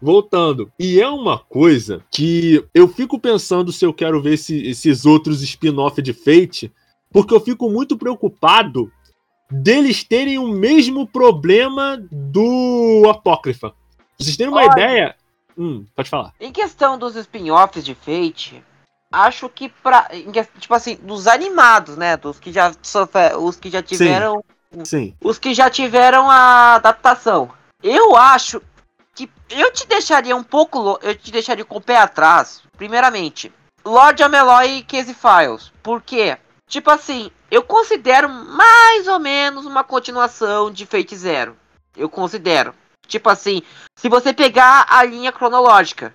Voltando. 0.00 0.70
E 0.78 1.00
é 1.00 1.08
uma 1.08 1.38
coisa 1.38 2.04
que 2.10 2.64
eu 2.72 2.86
fico 2.88 3.18
pensando 3.18 3.72
se 3.72 3.84
eu 3.84 3.92
quero 3.92 4.22
ver 4.22 4.34
esse- 4.34 4.66
esses 4.66 5.04
outros 5.04 5.42
spin-off 5.42 6.00
de 6.00 6.12
Fate, 6.12 6.72
porque 7.12 7.34
eu 7.34 7.40
fico 7.40 7.68
muito 7.70 7.96
preocupado 7.96 8.92
deles 9.50 10.04
terem 10.04 10.38
o 10.38 10.46
mesmo 10.48 11.06
problema 11.06 12.00
do 12.10 13.04
Apócrifa. 13.10 13.72
Vocês 14.18 14.36
terem 14.36 14.52
uma 14.52 14.60
Olha. 14.62 14.70
ideia. 14.72 15.16
Hum, 15.56 15.84
pode 15.96 16.08
falar. 16.08 16.32
Em 16.40 16.52
questão 16.52 16.96
dos 16.98 17.16
spin-offs 17.16 17.84
de 17.84 17.94
Fate, 17.94 18.62
acho 19.10 19.48
que 19.48 19.68
pra. 19.68 20.08
Tipo 20.60 20.74
assim, 20.74 20.96
dos 21.02 21.26
animados, 21.26 21.96
né? 21.96 22.16
Dos 22.16 22.38
que 22.38 22.52
já 22.52 22.72
sofre, 22.82 23.34
os 23.36 23.56
que 23.56 23.68
já 23.70 23.82
tiveram. 23.82 24.44
Sim. 24.84 25.14
Os 25.24 25.38
que 25.38 25.54
já 25.54 25.68
tiveram 25.70 26.30
a 26.30 26.74
adaptação. 26.74 27.50
Eu 27.82 28.14
acho 28.16 28.60
que 29.18 29.30
eu 29.50 29.72
te 29.72 29.84
deixaria 29.88 30.36
um 30.36 30.44
pouco. 30.44 30.96
Eu 31.02 31.12
te 31.12 31.32
deixaria 31.32 31.64
com 31.64 31.78
o 31.78 31.80
pé 31.80 31.98
atrás. 31.98 32.62
Primeiramente, 32.76 33.52
Lord 33.84 34.22
Ameloy 34.22 34.78
e 34.78 34.82
Casey 34.84 35.14
Files. 35.14 35.72
Por 35.82 36.00
quê? 36.00 36.38
Tipo 36.68 36.90
assim, 36.90 37.32
eu 37.50 37.64
considero 37.64 38.28
mais 38.28 39.08
ou 39.08 39.18
menos 39.18 39.66
uma 39.66 39.82
continuação 39.82 40.70
de 40.70 40.86
Fate 40.86 41.16
Zero. 41.16 41.56
Eu 41.96 42.08
considero. 42.08 42.72
Tipo 43.08 43.28
assim, 43.28 43.62
se 43.96 44.08
você 44.08 44.32
pegar 44.32 44.86
a 44.88 45.02
linha 45.02 45.32
cronológica 45.32 46.14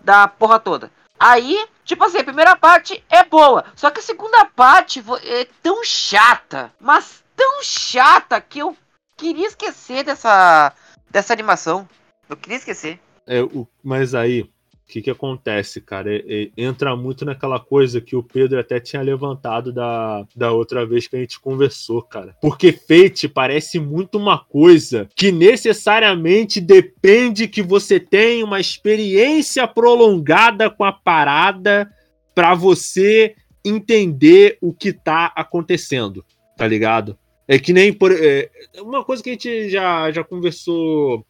da 0.00 0.26
porra 0.26 0.58
toda. 0.58 0.90
Aí, 1.20 1.68
tipo 1.84 2.02
assim, 2.02 2.18
a 2.18 2.24
primeira 2.24 2.56
parte 2.56 3.04
é 3.08 3.22
boa. 3.22 3.64
Só 3.76 3.90
que 3.90 4.00
a 4.00 4.02
segunda 4.02 4.44
parte 4.46 5.04
é 5.22 5.46
tão 5.62 5.84
chata. 5.84 6.72
Mas 6.80 7.22
tão 7.36 7.62
chata 7.62 8.40
que 8.40 8.58
eu 8.58 8.76
queria 9.16 9.46
esquecer 9.46 10.02
dessa, 10.02 10.72
dessa 11.10 11.32
animação. 11.32 11.86
Eu 12.30 12.36
queria 12.36 12.58
esquecer. 12.58 13.00
É, 13.26 13.42
o, 13.42 13.66
mas 13.82 14.14
aí, 14.14 14.42
o 14.42 14.48
que, 14.86 15.02
que 15.02 15.10
acontece, 15.10 15.80
cara? 15.80 16.14
É- 16.14 16.22
é- 16.28 16.50
entra 16.56 16.94
muito 16.94 17.24
naquela 17.24 17.58
coisa 17.58 18.00
que 18.00 18.14
o 18.14 18.22
Pedro 18.22 18.58
até 18.60 18.78
tinha 18.78 19.02
levantado 19.02 19.72
da, 19.72 20.24
da 20.34 20.52
outra 20.52 20.86
vez 20.86 21.08
que 21.08 21.16
a 21.16 21.18
gente 21.18 21.40
conversou, 21.40 22.02
cara. 22.02 22.36
Porque 22.40 22.72
Fate 22.72 23.28
parece 23.28 23.80
muito 23.80 24.16
uma 24.16 24.38
coisa 24.38 25.08
que 25.16 25.32
necessariamente 25.32 26.60
depende 26.60 27.48
que 27.48 27.62
você 27.62 27.98
tenha 27.98 28.44
uma 28.44 28.60
experiência 28.60 29.66
prolongada 29.66 30.70
com 30.70 30.84
a 30.84 30.92
parada 30.92 31.90
pra 32.32 32.54
você 32.54 33.34
entender 33.64 34.56
o 34.60 34.72
que 34.72 34.92
tá 34.92 35.32
acontecendo, 35.34 36.24
tá 36.56 36.66
ligado? 36.66 37.18
É 37.46 37.58
que 37.58 37.72
nem 37.72 37.92
por, 37.92 38.12
é, 38.12 38.48
uma 38.78 39.04
coisa 39.04 39.20
que 39.20 39.30
a 39.30 39.32
gente 39.32 39.68
já, 39.70 40.08
já 40.12 40.22
conversou 40.22 41.26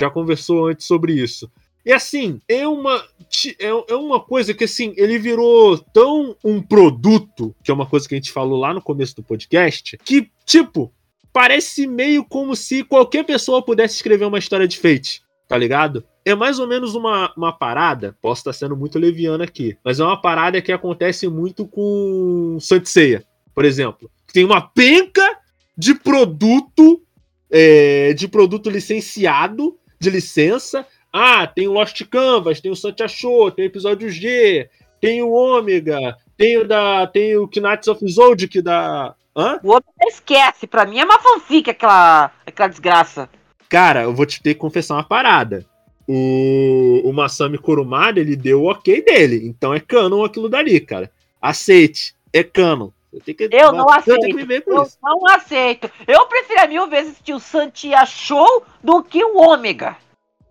já 0.00 0.10
conversou 0.10 0.66
antes 0.66 0.86
sobre 0.86 1.12
isso. 1.12 1.50
E 1.84 1.92
assim, 1.92 2.40
é 2.46 2.66
uma, 2.68 3.02
é, 3.58 3.66
é 3.66 3.94
uma 3.94 4.20
coisa 4.20 4.52
que 4.52 4.64
assim, 4.64 4.92
ele 4.96 5.18
virou 5.18 5.78
tão 5.78 6.36
um 6.44 6.60
produto, 6.60 7.54
que 7.64 7.70
é 7.70 7.74
uma 7.74 7.86
coisa 7.86 8.06
que 8.06 8.14
a 8.14 8.18
gente 8.18 8.32
falou 8.32 8.58
lá 8.58 8.74
no 8.74 8.82
começo 8.82 9.16
do 9.16 9.22
podcast, 9.22 9.96
que, 10.04 10.30
tipo, 10.44 10.92
parece 11.32 11.86
meio 11.86 12.24
como 12.24 12.54
se 12.54 12.84
qualquer 12.84 13.24
pessoa 13.24 13.64
pudesse 13.64 13.96
escrever 13.96 14.26
uma 14.26 14.38
história 14.38 14.68
de 14.68 14.78
Fate, 14.78 15.22
tá 15.48 15.56
ligado? 15.56 16.04
É 16.22 16.34
mais 16.34 16.58
ou 16.58 16.66
menos 16.66 16.94
uma, 16.94 17.32
uma 17.34 17.52
parada, 17.52 18.14
posso 18.20 18.40
estar 18.40 18.52
sendo 18.52 18.76
muito 18.76 18.98
leviano 18.98 19.42
aqui, 19.42 19.76
mas 19.82 20.00
é 20.00 20.04
uma 20.04 20.20
parada 20.20 20.60
que 20.60 20.72
acontece 20.72 21.28
muito 21.28 21.66
com 21.66 22.58
Santiceia, 22.60 23.24
por 23.54 23.64
exemplo. 23.64 24.10
Tem 24.32 24.44
uma 24.44 24.60
penca 24.60 25.38
de 25.76 25.94
produto, 25.94 27.02
é, 27.50 28.12
de 28.12 28.28
produto 28.28 28.68
licenciado, 28.68 29.79
de 30.00 30.10
licença. 30.10 30.86
Ah, 31.12 31.46
tem 31.46 31.68
o 31.68 31.72
Lost 31.72 32.02
Canvas, 32.06 32.60
tem 32.60 32.70
o 32.70 32.76
Santia 32.76 33.06
Show, 33.06 33.50
tem 33.50 33.66
o 33.66 33.68
episódio 33.68 34.08
G, 34.08 34.68
tem 35.00 35.22
o 35.22 35.30
Ômega, 35.30 36.16
tem 36.36 36.56
o 36.56 36.66
da. 36.66 37.06
Tem 37.06 37.36
o 37.36 37.48
Knights 37.48 37.88
of 37.88 38.06
Zodiac 38.08 38.62
da. 38.62 39.14
Hã? 39.36 39.60
O 39.62 39.68
Ômega 39.68 40.08
esquece, 40.08 40.66
pra 40.66 40.86
mim 40.86 40.98
é 40.98 41.04
uma 41.04 41.20
fanfic 41.20 41.70
aquela, 41.70 42.32
aquela 42.46 42.68
desgraça. 42.68 43.28
Cara, 43.68 44.02
eu 44.02 44.14
vou 44.14 44.26
te 44.26 44.42
ter 44.42 44.54
que 44.54 44.60
confessar 44.60 44.94
uma 44.94 45.04
parada. 45.04 45.64
O, 46.08 47.02
o 47.04 47.12
Masami 47.12 47.56
Kurumada, 47.56 48.18
ele 48.18 48.34
deu 48.34 48.62
o 48.62 48.70
ok 48.70 49.02
dele. 49.04 49.46
Então 49.46 49.72
é 49.72 49.78
canon 49.78 50.24
aquilo 50.24 50.48
dali, 50.48 50.80
cara. 50.80 51.10
Aceite, 51.40 52.14
é 52.32 52.42
canon. 52.42 52.90
Eu, 53.12 53.20
que, 53.20 53.48
eu 53.50 53.72
não 53.72 53.88
aceito. 53.88 54.38
Eu 54.38 54.82
isso. 54.82 54.98
não 55.02 55.26
aceito. 55.26 55.90
Eu 56.06 56.26
prefiro 56.26 56.68
mil 56.68 56.86
vezes 56.86 57.18
que 57.22 57.34
o 57.34 57.40
Santia 57.40 58.06
Show 58.06 58.64
do 58.82 59.02
que 59.02 59.22
o 59.24 59.36
Ômega. 59.36 59.96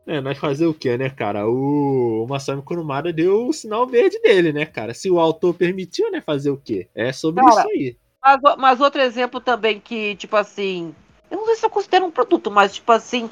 É, 0.05 0.19
nós 0.19 0.37
fazer 0.39 0.65
o 0.65 0.73
que, 0.73 0.97
né, 0.97 1.09
cara? 1.09 1.47
O, 1.47 2.23
o 2.23 2.27
Masami 2.27 2.63
Kurumada 2.63 3.13
deu 3.13 3.47
o 3.47 3.53
sinal 3.53 3.85
verde 3.85 4.19
dele, 4.19 4.51
né, 4.51 4.65
cara? 4.65 4.93
Se 4.93 5.09
o 5.09 5.19
autor 5.19 5.53
permitiu, 5.53 6.09
né, 6.11 6.19
fazer 6.19 6.49
o 6.49 6.57
quê? 6.57 6.87
É 6.95 7.13
sobre 7.13 7.43
cara, 7.43 7.61
isso 7.61 7.69
aí. 7.69 7.97
Mas, 8.21 8.39
mas, 8.57 8.81
outro 8.81 8.99
exemplo 9.01 9.39
também 9.39 9.79
que, 9.79 10.15
tipo 10.15 10.35
assim, 10.35 10.93
eu 11.29 11.37
não 11.37 11.45
sei 11.45 11.55
se 11.55 11.65
eu 11.65 11.69
considero 11.69 12.05
um 12.05 12.11
produto, 12.11 12.49
mas, 12.49 12.73
tipo 12.73 12.91
assim, 12.91 13.29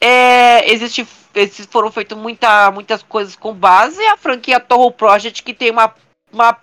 é, 0.00 0.72
existe, 0.72 1.06
foram 1.68 1.92
feitas 1.92 2.16
muita, 2.16 2.70
muitas 2.70 3.02
coisas 3.02 3.36
com 3.36 3.52
base 3.52 4.02
a 4.06 4.16
franquia 4.16 4.58
Torro 4.58 4.90
Project, 4.90 5.42
que 5.42 5.52
tem 5.52 5.70
uma, 5.70 5.94
uma 6.32 6.58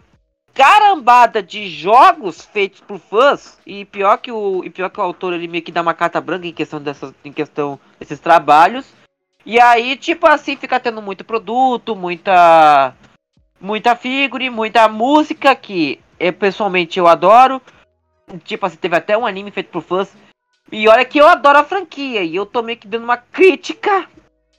carambada 0.53 1.41
de 1.41 1.67
jogos 1.67 2.45
feitos 2.45 2.79
por 2.81 2.99
fãs. 2.99 3.57
E 3.65 3.85
pior 3.85 4.17
que 4.17 4.31
o 4.31 4.63
e 4.63 4.69
pior 4.69 4.89
que 4.89 4.99
o 4.99 5.03
autor 5.03 5.33
ele 5.33 5.47
meio 5.47 5.63
que 5.63 5.71
dá 5.71 5.81
uma 5.81 5.93
carta 5.93 6.21
branca 6.21 6.47
em 6.47 6.53
questão 6.53 6.81
dessas 6.81 7.13
em 7.25 7.33
questão 7.33 7.79
desses 7.99 8.19
trabalhos. 8.19 8.85
E 9.45 9.59
aí 9.59 9.97
tipo 9.97 10.27
assim 10.27 10.55
fica 10.55 10.79
tendo 10.79 11.01
muito 11.01 11.25
produto 11.25 11.95
muita 11.95 12.93
muita 13.59 13.95
figure 13.95 14.49
muita 14.49 14.87
música 14.87 15.55
que 15.55 15.99
eu, 16.19 16.31
pessoalmente 16.31 16.99
eu 16.99 17.07
adoro. 17.07 17.61
Tipo 18.43 18.65
assim 18.65 18.77
teve 18.77 18.95
até 18.95 19.17
um 19.17 19.25
anime 19.25 19.51
feito 19.51 19.69
por 19.69 19.81
fãs. 19.81 20.15
E 20.71 20.87
olha 20.87 21.05
que 21.05 21.19
eu 21.19 21.27
adoro 21.27 21.59
a 21.59 21.63
franquia. 21.63 22.23
E 22.23 22.35
eu 22.35 22.45
tô 22.45 22.61
meio 22.61 22.77
que 22.77 22.87
dando 22.87 23.03
uma 23.03 23.17
crítica 23.17 24.07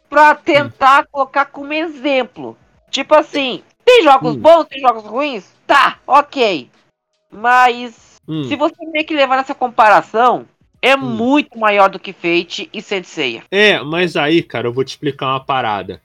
para 0.09 0.35
tentar 0.35 1.05
hum. 1.05 1.07
colocar 1.11 1.47
como 1.47 1.73
exemplo. 1.73 2.57
Tipo 2.91 3.15
assim 3.15 3.63
tem 3.85 4.03
jogos 4.03 4.37
hum. 4.37 4.41
bons 4.41 4.65
tem 4.65 4.81
jogos 4.81 5.05
ruins 5.05 5.55
Tá, 5.67 5.99
ok. 6.07 6.69
Mas 7.33 8.21
hum. 8.29 8.45
se 8.45 8.57
você 8.57 8.85
meio 8.87 9.07
que 9.07 9.15
levar 9.15 9.37
nessa 9.37 9.55
comparação, 9.55 10.47
é 10.81 10.95
hum. 10.95 11.01
muito 11.01 11.59
maior 11.59 11.89
do 11.89 11.99
que 11.99 12.13
Fate 12.13 12.69
e 12.73 12.83
Senseiya. 12.83 13.43
É, 13.51 13.81
mas 13.83 14.17
aí, 14.17 14.43
cara, 14.43 14.69
eu 14.69 14.73
vou 14.73 14.85
te 14.85 14.91
explicar 14.91 15.29
uma 15.29 15.45
parada. 15.45 16.01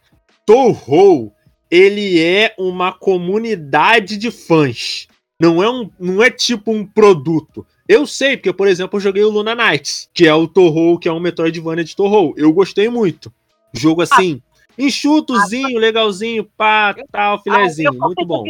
Touhou, 0.46 1.32
ele 1.70 2.20
é 2.24 2.54
uma 2.58 2.92
comunidade 2.92 4.18
de 4.18 4.32
fãs. 4.32 5.08
Não 5.39 5.63
é, 5.63 5.70
um, 5.70 5.89
não 6.00 6.22
é 6.22 6.30
tipo 6.30 6.72
um 6.72 6.86
produto. 6.86 7.65
Eu 7.88 8.06
sei, 8.06 8.36
porque, 8.36 8.52
por 8.52 8.68
exemplo, 8.68 8.98
eu 8.98 9.02
joguei 9.02 9.24
o 9.24 9.30
Luna 9.30 9.56
Knights, 9.56 10.10
que 10.13 10.28
é 10.28 10.34
o 10.34 10.48
Torrou, 10.48 11.00
que 11.00 11.08
é 11.08 11.12
um 11.12 11.20
Metroidvania 11.20 11.84
de 11.84 11.96
Torrou. 11.96 12.34
Eu 12.38 12.52
gostei 12.52 12.89
muito. 12.89 13.32
Jogo 13.74 14.02
assim, 14.02 14.42
Enxutozinho, 14.80 15.78
legalzinho, 15.78 16.46
pá, 16.56 16.96
tal, 17.12 17.44
filezinho. 17.44 17.89
Ah, 17.89 18.06
muito 18.08 18.26
bom. 18.26 18.46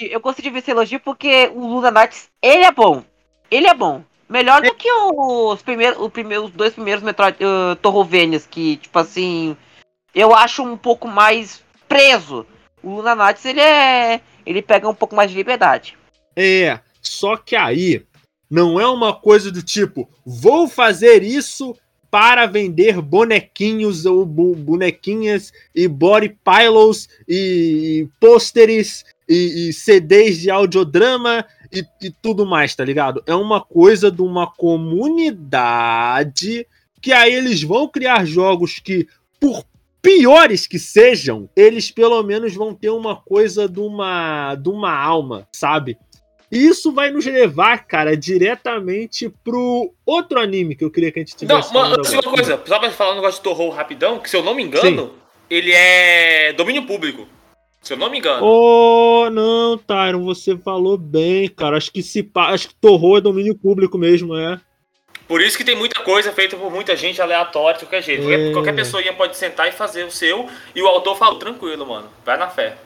Eu 0.00 0.18
consegui 0.18 0.48
ver 0.48 0.60
esse 0.60 0.70
elogio 0.70 0.98
porque 0.98 1.50
o 1.54 1.60
Luna 1.60 1.90
Knights, 1.90 2.30
ele 2.40 2.64
é 2.64 2.72
bom. 2.72 3.04
Ele 3.50 3.66
é 3.66 3.74
bom. 3.74 4.02
Melhor 4.26 4.64
é. 4.64 4.70
do 4.70 4.74
que 4.74 4.90
os 4.90 5.60
primeiros, 5.60 6.00
o 6.00 6.08
primeiro, 6.08 6.44
os 6.46 6.50
dois 6.50 6.72
primeiros 6.72 7.04
Metroid 7.04 7.36
uh, 7.44 7.76
Torrovenias, 7.76 8.46
que, 8.46 8.78
tipo 8.78 8.98
assim, 8.98 9.54
eu 10.14 10.34
acho 10.34 10.62
um 10.62 10.74
pouco 10.74 11.06
mais 11.06 11.62
preso. 11.86 12.46
O 12.82 12.96
Luna 12.96 13.14
Knights, 13.14 13.44
ele 13.44 13.60
é. 13.60 14.22
Ele 14.46 14.62
pega 14.62 14.88
um 14.88 14.94
pouco 14.94 15.14
mais 15.14 15.30
de 15.30 15.36
liberdade. 15.36 15.98
É, 16.34 16.80
só 17.02 17.36
que 17.36 17.54
aí 17.54 18.06
não 18.50 18.80
é 18.80 18.86
uma 18.86 19.12
coisa 19.12 19.52
do 19.52 19.62
tipo, 19.62 20.08
vou 20.24 20.66
fazer 20.66 21.22
isso 21.22 21.76
para 22.14 22.46
vender 22.46 23.02
bonequinhos 23.02 24.06
ou 24.06 24.24
bonequinhas 24.24 25.52
e 25.74 25.88
body 25.88 26.38
pilos 26.44 27.08
e, 27.28 28.06
pôsteres 28.20 29.04
e, 29.28 29.68
e, 29.68 29.72
CDs 29.72 30.38
de 30.38 30.48
audiodrama 30.48 31.44
e, 31.72 31.84
e 32.00 32.12
tudo 32.12 32.46
mais, 32.46 32.72
tá 32.72 32.84
ligado? 32.84 33.20
É 33.26 33.34
uma 33.34 33.60
coisa 33.60 34.12
de 34.12 34.22
uma 34.22 34.46
comunidade 34.46 35.74
que 37.02 37.12
aí 37.12 37.34
eles 37.34 37.64
vão 37.64 37.88
criar 37.88 38.24
jogos 38.24 38.78
que, 38.78 39.08
por 39.40 39.64
piores 40.00 40.68
que 40.68 40.78
sejam, 40.78 41.50
eles 41.56 41.90
pelo 41.90 42.22
menos 42.22 42.54
vão 42.54 42.72
ter 42.72 42.90
uma 42.90 43.16
coisa 43.16 43.68
de 43.68 43.80
uma, 43.80 44.54
de 44.54 44.68
uma 44.68 44.96
alma, 44.96 45.48
sabe? 45.50 45.98
E 46.54 46.66
isso 46.66 46.92
vai 46.92 47.10
nos 47.10 47.26
levar, 47.26 47.84
cara, 47.84 48.16
diretamente 48.16 49.28
pro 49.42 49.92
outro 50.06 50.38
anime 50.38 50.76
que 50.76 50.84
eu 50.84 50.90
queria 50.90 51.10
que 51.10 51.18
a 51.18 51.22
gente 51.22 51.34
tivesse. 51.36 51.74
Não, 51.74 51.80
uma, 51.80 51.96
uma 51.96 52.22
coisa, 52.22 52.62
só 52.64 52.78
pra 52.78 52.90
falar 52.92 53.12
um 53.12 53.16
negócio 53.16 53.38
de 53.38 53.42
Torro 53.42 53.68
rapidão, 53.70 54.20
que 54.20 54.30
se 54.30 54.36
eu 54.36 54.42
não 54.42 54.54
me 54.54 54.62
engano, 54.62 55.06
Sim. 55.06 55.12
ele 55.50 55.72
é 55.72 56.52
domínio 56.52 56.86
público. 56.86 57.26
Se 57.82 57.92
eu 57.92 57.98
não 57.98 58.08
me 58.08 58.18
engano. 58.18 58.42
Oh, 58.42 59.28
não, 59.30 59.76
Tyron, 59.76 60.24
você 60.24 60.56
falou 60.56 60.96
bem, 60.96 61.48
cara. 61.48 61.76
Acho 61.76 61.92
que 61.92 62.02
se 62.02 62.26
acho 62.34 62.68
que 62.68 62.74
Torro 62.76 63.18
é 63.18 63.20
domínio 63.20 63.54
público 63.54 63.98
mesmo, 63.98 64.34
é. 64.34 64.58
Por 65.28 65.42
isso 65.42 65.56
que 65.56 65.64
tem 65.64 65.76
muita 65.76 66.02
coisa 66.02 66.32
feita 66.32 66.56
por 66.56 66.70
muita 66.70 66.96
gente 66.96 67.20
aleatória 67.20 67.78
de 67.78 67.84
qualquer 67.84 68.02
jeito. 68.02 68.22
É. 68.22 68.24
Qualquer, 68.24 68.52
qualquer 68.52 68.74
pessoa 68.74 69.02
pode 69.12 69.36
sentar 69.36 69.68
e 69.68 69.72
fazer 69.72 70.04
o 70.04 70.10
seu, 70.10 70.48
e 70.74 70.82
o 70.82 70.86
autor 70.86 71.16
fala, 71.16 71.38
tranquilo, 71.38 71.84
mano, 71.86 72.08
vai 72.24 72.38
na 72.38 72.48
fé. 72.48 72.76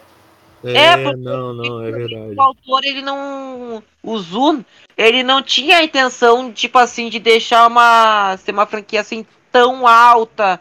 É, 0.64 0.76
é 0.76 1.16
não, 1.16 1.54
não, 1.54 1.84
é 1.84 1.90
verdade. 1.90 2.34
O 2.36 2.40
autor, 2.42 2.84
ele 2.84 3.02
não. 3.02 3.82
O 4.02 4.18
Zun, 4.18 4.64
ele 4.96 5.22
não 5.22 5.42
tinha 5.42 5.78
a 5.78 5.84
intenção, 5.84 6.52
tipo 6.52 6.78
assim, 6.78 7.08
de 7.08 7.18
deixar 7.18 7.66
uma. 7.66 8.36
ser 8.38 8.52
uma 8.52 8.66
franquia 8.66 9.00
assim 9.00 9.24
tão 9.52 9.86
alta. 9.86 10.60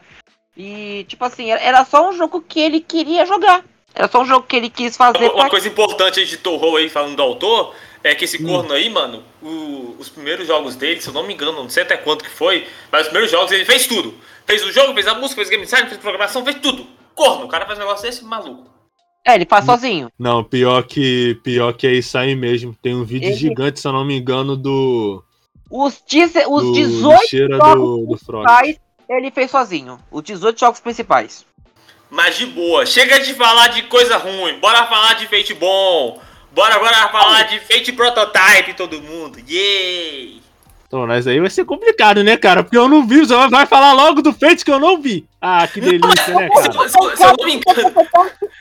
E, 0.55 1.05
tipo 1.07 1.23
assim, 1.23 1.51
era 1.51 1.85
só 1.85 2.09
um 2.09 2.13
jogo 2.13 2.41
que 2.41 2.59
ele 2.59 2.79
queria 2.79 3.25
jogar. 3.25 3.63
Era 3.93 4.07
só 4.07 4.21
um 4.21 4.25
jogo 4.25 4.45
que 4.45 4.55
ele 4.55 4.69
quis 4.69 4.95
fazer. 4.95 5.29
Uma, 5.31 5.49
coisa 5.49 5.67
importante 5.67 6.23
de 6.25 6.37
Torro 6.37 6.75
aí, 6.75 6.89
falando 6.89 7.15
do 7.15 7.21
autor, 7.21 7.75
é 8.03 8.13
que 8.13 8.25
esse 8.25 8.43
hum. 8.43 8.47
corno 8.47 8.73
aí, 8.73 8.89
mano, 8.89 9.23
o, 9.41 9.95
os 9.97 10.09
primeiros 10.09 10.47
jogos 10.47 10.75
dele, 10.75 11.01
se 11.01 11.07
eu 11.07 11.13
não 11.13 11.23
me 11.23 11.33
engano, 11.33 11.51
não 11.51 11.69
sei 11.69 11.83
até 11.83 11.97
quanto 11.97 12.23
que 12.23 12.29
foi, 12.29 12.67
mas 12.91 13.01
os 13.01 13.07
primeiros 13.07 13.31
jogos 13.31 13.51
ele 13.51 13.65
fez 13.65 13.87
tudo. 13.87 14.13
Fez 14.45 14.63
o 14.63 14.71
jogo, 14.71 14.93
fez 14.93 15.07
a 15.07 15.15
música, 15.15 15.35
fez 15.35 15.49
game 15.49 15.63
design, 15.63 15.87
fez 15.87 15.99
programação, 15.99 16.43
fez 16.43 16.57
tudo. 16.59 16.87
Corno, 17.13 17.45
o 17.45 17.47
cara 17.47 17.65
faz 17.65 17.77
um 17.77 17.81
negócio 17.81 18.03
desse 18.03 18.23
maluco. 18.23 18.76
É, 19.25 19.35
ele 19.35 19.45
faz 19.45 19.65
sozinho. 19.65 20.09
Não, 20.17 20.43
pior 20.43 20.83
que, 20.83 21.39
pior 21.43 21.73
que 21.73 21.85
é 21.85 21.93
isso 21.93 22.17
aí 22.17 22.35
mesmo. 22.35 22.75
Tem 22.81 22.95
um 22.95 23.03
vídeo 23.03 23.27
ele... 23.27 23.35
gigante, 23.35 23.79
se 23.79 23.87
eu 23.87 23.91
não 23.91 24.05
me 24.05 24.17
engano, 24.17 24.55
do. 24.55 25.23
Os, 25.69 26.01
dize... 26.07 26.45
os 26.47 26.63
do, 26.63 26.71
18 26.73 27.57
jogos 27.57 27.75
do, 27.75 27.97
do 28.05 28.17
principais 28.17 28.79
ele 29.09 29.31
fez 29.31 29.49
sozinho. 29.49 29.99
Os 30.11 30.23
18 30.23 30.59
jogos 30.59 30.79
principais. 30.79 31.45
Mas 32.09 32.37
de 32.37 32.45
boa, 32.45 32.85
chega 32.85 33.19
de 33.19 33.33
falar 33.33 33.67
de 33.67 33.83
coisa 33.83 34.17
ruim. 34.17 34.59
Bora 34.59 34.87
falar 34.87 35.13
de 35.13 35.27
Fate 35.27 35.53
bom. 35.53 36.21
Bora 36.51 36.75
agora 36.75 37.09
falar 37.09 37.43
de 37.43 37.59
Fate 37.59 37.91
Prototype, 37.91 38.73
todo 38.75 39.01
mundo. 39.01 39.39
Yay! 39.39 40.41
Então, 40.87 41.05
mas 41.05 41.27
aí 41.27 41.37
vai 41.37 41.49
ser 41.49 41.65
complicado, 41.65 42.23
né, 42.23 42.37
cara? 42.37 42.63
Porque 42.63 42.77
eu 42.77 42.87
não 42.87 43.05
vi, 43.05 43.19
você 43.19 43.35
vai 43.49 43.65
falar 43.65 43.91
logo 43.91 44.21
do 44.21 44.31
Fate 44.31 44.63
que 44.63 44.71
eu 44.71 44.79
não 44.79 45.01
vi. 45.01 45.27
Ah, 45.41 45.67
que 45.67 45.81
delícia, 45.81 46.33
né, 46.33 46.49
cara? 46.49 46.71
Se, 46.71 46.89
se, 46.89 47.17
se 47.17 47.23
eu 47.23 47.35
não 47.37 47.45
me 47.45 47.53
engano. 47.55 47.93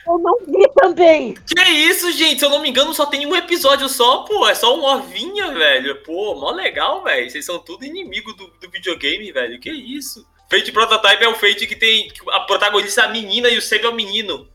Eu 0.05 0.19
não 0.19 0.37
vi 0.45 0.69
também. 0.75 1.33
Que 1.33 1.61
isso, 1.63 2.11
gente? 2.11 2.39
Se 2.39 2.45
eu 2.45 2.49
não 2.49 2.61
me 2.61 2.69
engano, 2.69 2.93
só 2.93 3.05
tem 3.05 3.25
um 3.25 3.35
episódio 3.35 3.87
só, 3.87 4.23
pô. 4.23 4.45
É 4.45 4.53
só 4.53 4.77
um 4.77 4.83
ovinha, 4.83 5.53
velho. 5.53 6.03
Pô, 6.03 6.35
mó 6.35 6.51
legal, 6.51 7.01
velho. 7.01 7.29
Vocês 7.29 7.45
são 7.45 7.59
tudo 7.59 7.85
inimigo 7.85 8.33
do, 8.33 8.47
do 8.47 8.69
videogame, 8.69 9.31
velho. 9.31 9.57
Que 9.59 9.71
isso? 9.71 10.25
Fate 10.51 10.71
Prototype 10.71 11.23
é 11.23 11.29
o 11.29 11.35
Fate 11.35 11.65
que 11.65 11.77
tem. 11.77 12.11
A 12.31 12.41
protagonista 12.41 13.01
é 13.01 13.05
a 13.05 13.09
menina 13.09 13.47
e 13.47 13.57
o 13.57 13.61
Save 13.61 13.85
é 13.85 13.89
o 13.89 13.95
menino. 13.95 14.47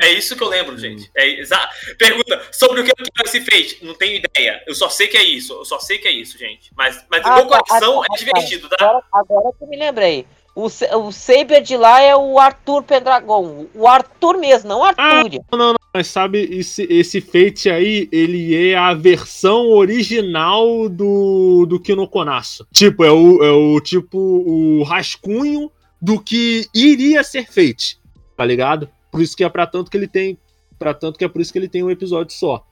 É 0.00 0.12
isso 0.12 0.36
que 0.36 0.42
eu 0.42 0.48
lembro, 0.48 0.76
gente. 0.78 1.10
É 1.14 1.40
exa... 1.40 1.68
Pergunta 1.98 2.42
sobre 2.52 2.80
o 2.80 2.84
que 2.84 2.90
é 2.90 3.24
esse 3.24 3.40
Fate. 3.40 3.78
Não 3.82 3.94
tenho 3.94 4.16
ideia. 4.16 4.62
Eu 4.66 4.74
só 4.74 4.88
sei 4.88 5.06
que 5.06 5.16
é 5.16 5.22
isso. 5.22 5.52
Eu 5.52 5.64
só 5.64 5.78
sei 5.78 5.98
que 5.98 6.08
é 6.08 6.12
isso, 6.12 6.38
gente. 6.38 6.70
Mas, 6.76 7.04
mas 7.10 7.24
Ah, 7.24 7.32
o 7.32 7.36
meu 7.36 7.46
tá, 7.46 7.60
coração 7.60 8.02
ah, 8.02 8.06
tá, 8.06 8.14
é 8.14 8.18
divertido, 8.18 8.68
tá? 8.68 8.76
Agora, 8.80 9.04
agora 9.12 9.54
que 9.56 9.64
eu 9.64 9.68
me 9.68 9.76
lembrei. 9.76 10.26
O, 10.54 10.66
o 10.66 11.12
Saber 11.12 11.62
de 11.62 11.76
lá 11.76 12.00
é 12.00 12.14
o 12.16 12.38
Arthur 12.38 12.82
Pendragon. 12.82 13.66
O 13.74 13.86
Arthur 13.86 14.38
mesmo, 14.38 14.68
não 14.68 14.80
o 14.80 14.84
Arthur. 14.84 15.40
Mas 15.92 16.06
sabe, 16.06 16.48
esse, 16.52 16.86
esse 16.88 17.20
Fate 17.20 17.68
aí, 17.68 18.08
ele 18.12 18.70
é 18.70 18.76
a 18.76 18.94
versão 18.94 19.70
original 19.70 20.88
do, 20.88 21.66
do 21.66 21.80
Kinokonasu. 21.80 22.66
Tipo, 22.72 23.04
é 23.04 23.10
o, 23.10 23.42
é 23.42 23.50
o 23.50 23.80
tipo 23.80 24.18
o 24.18 24.82
rascunho 24.84 25.70
do 26.00 26.20
que 26.20 26.66
iria 26.74 27.24
ser 27.24 27.46
Fate, 27.46 27.98
tá 28.36 28.44
ligado? 28.44 28.88
Por 29.10 29.20
isso 29.20 29.36
que 29.36 29.44
é 29.44 29.48
pra 29.48 29.66
tanto 29.66 29.90
que 29.90 29.96
ele 29.96 30.08
tem. 30.08 30.38
Pra 30.78 30.94
tanto 30.94 31.18
que 31.18 31.24
é 31.24 31.28
por 31.28 31.40
isso 31.40 31.52
que 31.52 31.58
ele 31.58 31.68
tem 31.68 31.82
um 31.82 31.90
episódio 31.90 32.34
só. 32.34 32.64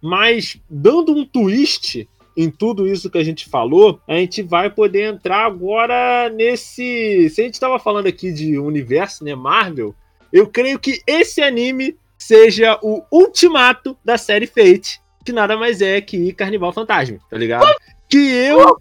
Mas, 0.00 0.58
dando 0.68 1.12
um 1.12 1.24
twist 1.24 2.08
em 2.36 2.50
tudo 2.50 2.86
isso 2.86 3.10
que 3.10 3.18
a 3.18 3.24
gente 3.24 3.48
falou, 3.48 4.00
a 4.08 4.14
gente 4.14 4.42
vai 4.42 4.70
poder 4.70 5.02
entrar 5.02 5.44
agora 5.44 6.28
nesse. 6.30 7.28
Se 7.30 7.40
a 7.40 7.44
gente 7.44 7.60
tava 7.60 7.78
falando 7.78 8.06
aqui 8.06 8.32
de 8.32 8.58
universo, 8.58 9.22
né? 9.24 9.34
Marvel, 9.34 9.94
eu 10.32 10.46
creio 10.46 10.78
que 10.78 11.00
esse 11.06 11.42
anime 11.42 11.96
seja 12.16 12.78
o 12.82 13.02
ultimato 13.10 13.96
da 14.04 14.16
série 14.16 14.46
Fate, 14.46 15.00
que 15.24 15.32
nada 15.32 15.56
mais 15.56 15.80
é 15.82 16.00
que 16.00 16.32
Carnival 16.32 16.72
Fantasma, 16.72 17.18
tá 17.28 17.36
ligado? 17.36 17.66
Que 18.08 18.18
eu, 18.18 18.78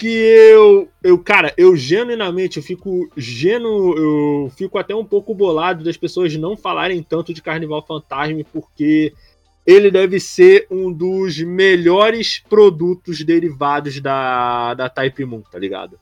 que 0.00 0.08
eu, 0.08 0.88
eu, 1.04 1.18
cara, 1.18 1.52
eu 1.58 1.76
genuinamente, 1.76 2.56
eu 2.56 2.62
fico 2.62 3.06
genu, 3.14 3.94
eu 3.98 4.52
fico 4.56 4.78
até 4.78 4.94
um 4.94 5.04
pouco 5.04 5.34
bolado 5.34 5.84
das 5.84 5.98
pessoas 5.98 6.34
não 6.36 6.56
falarem 6.56 7.02
tanto 7.02 7.34
de 7.34 7.42
Carnival 7.42 7.84
Fantasma, 7.86 8.40
porque 8.50 9.12
ele 9.66 9.90
deve 9.90 10.18
ser 10.18 10.66
um 10.70 10.90
dos 10.90 11.38
melhores 11.40 12.42
produtos 12.48 13.22
derivados 13.22 14.00
da, 14.00 14.72
da 14.72 14.88
Type 14.88 15.26
Moon, 15.26 15.42
tá 15.42 15.58
ligado? 15.58 16.00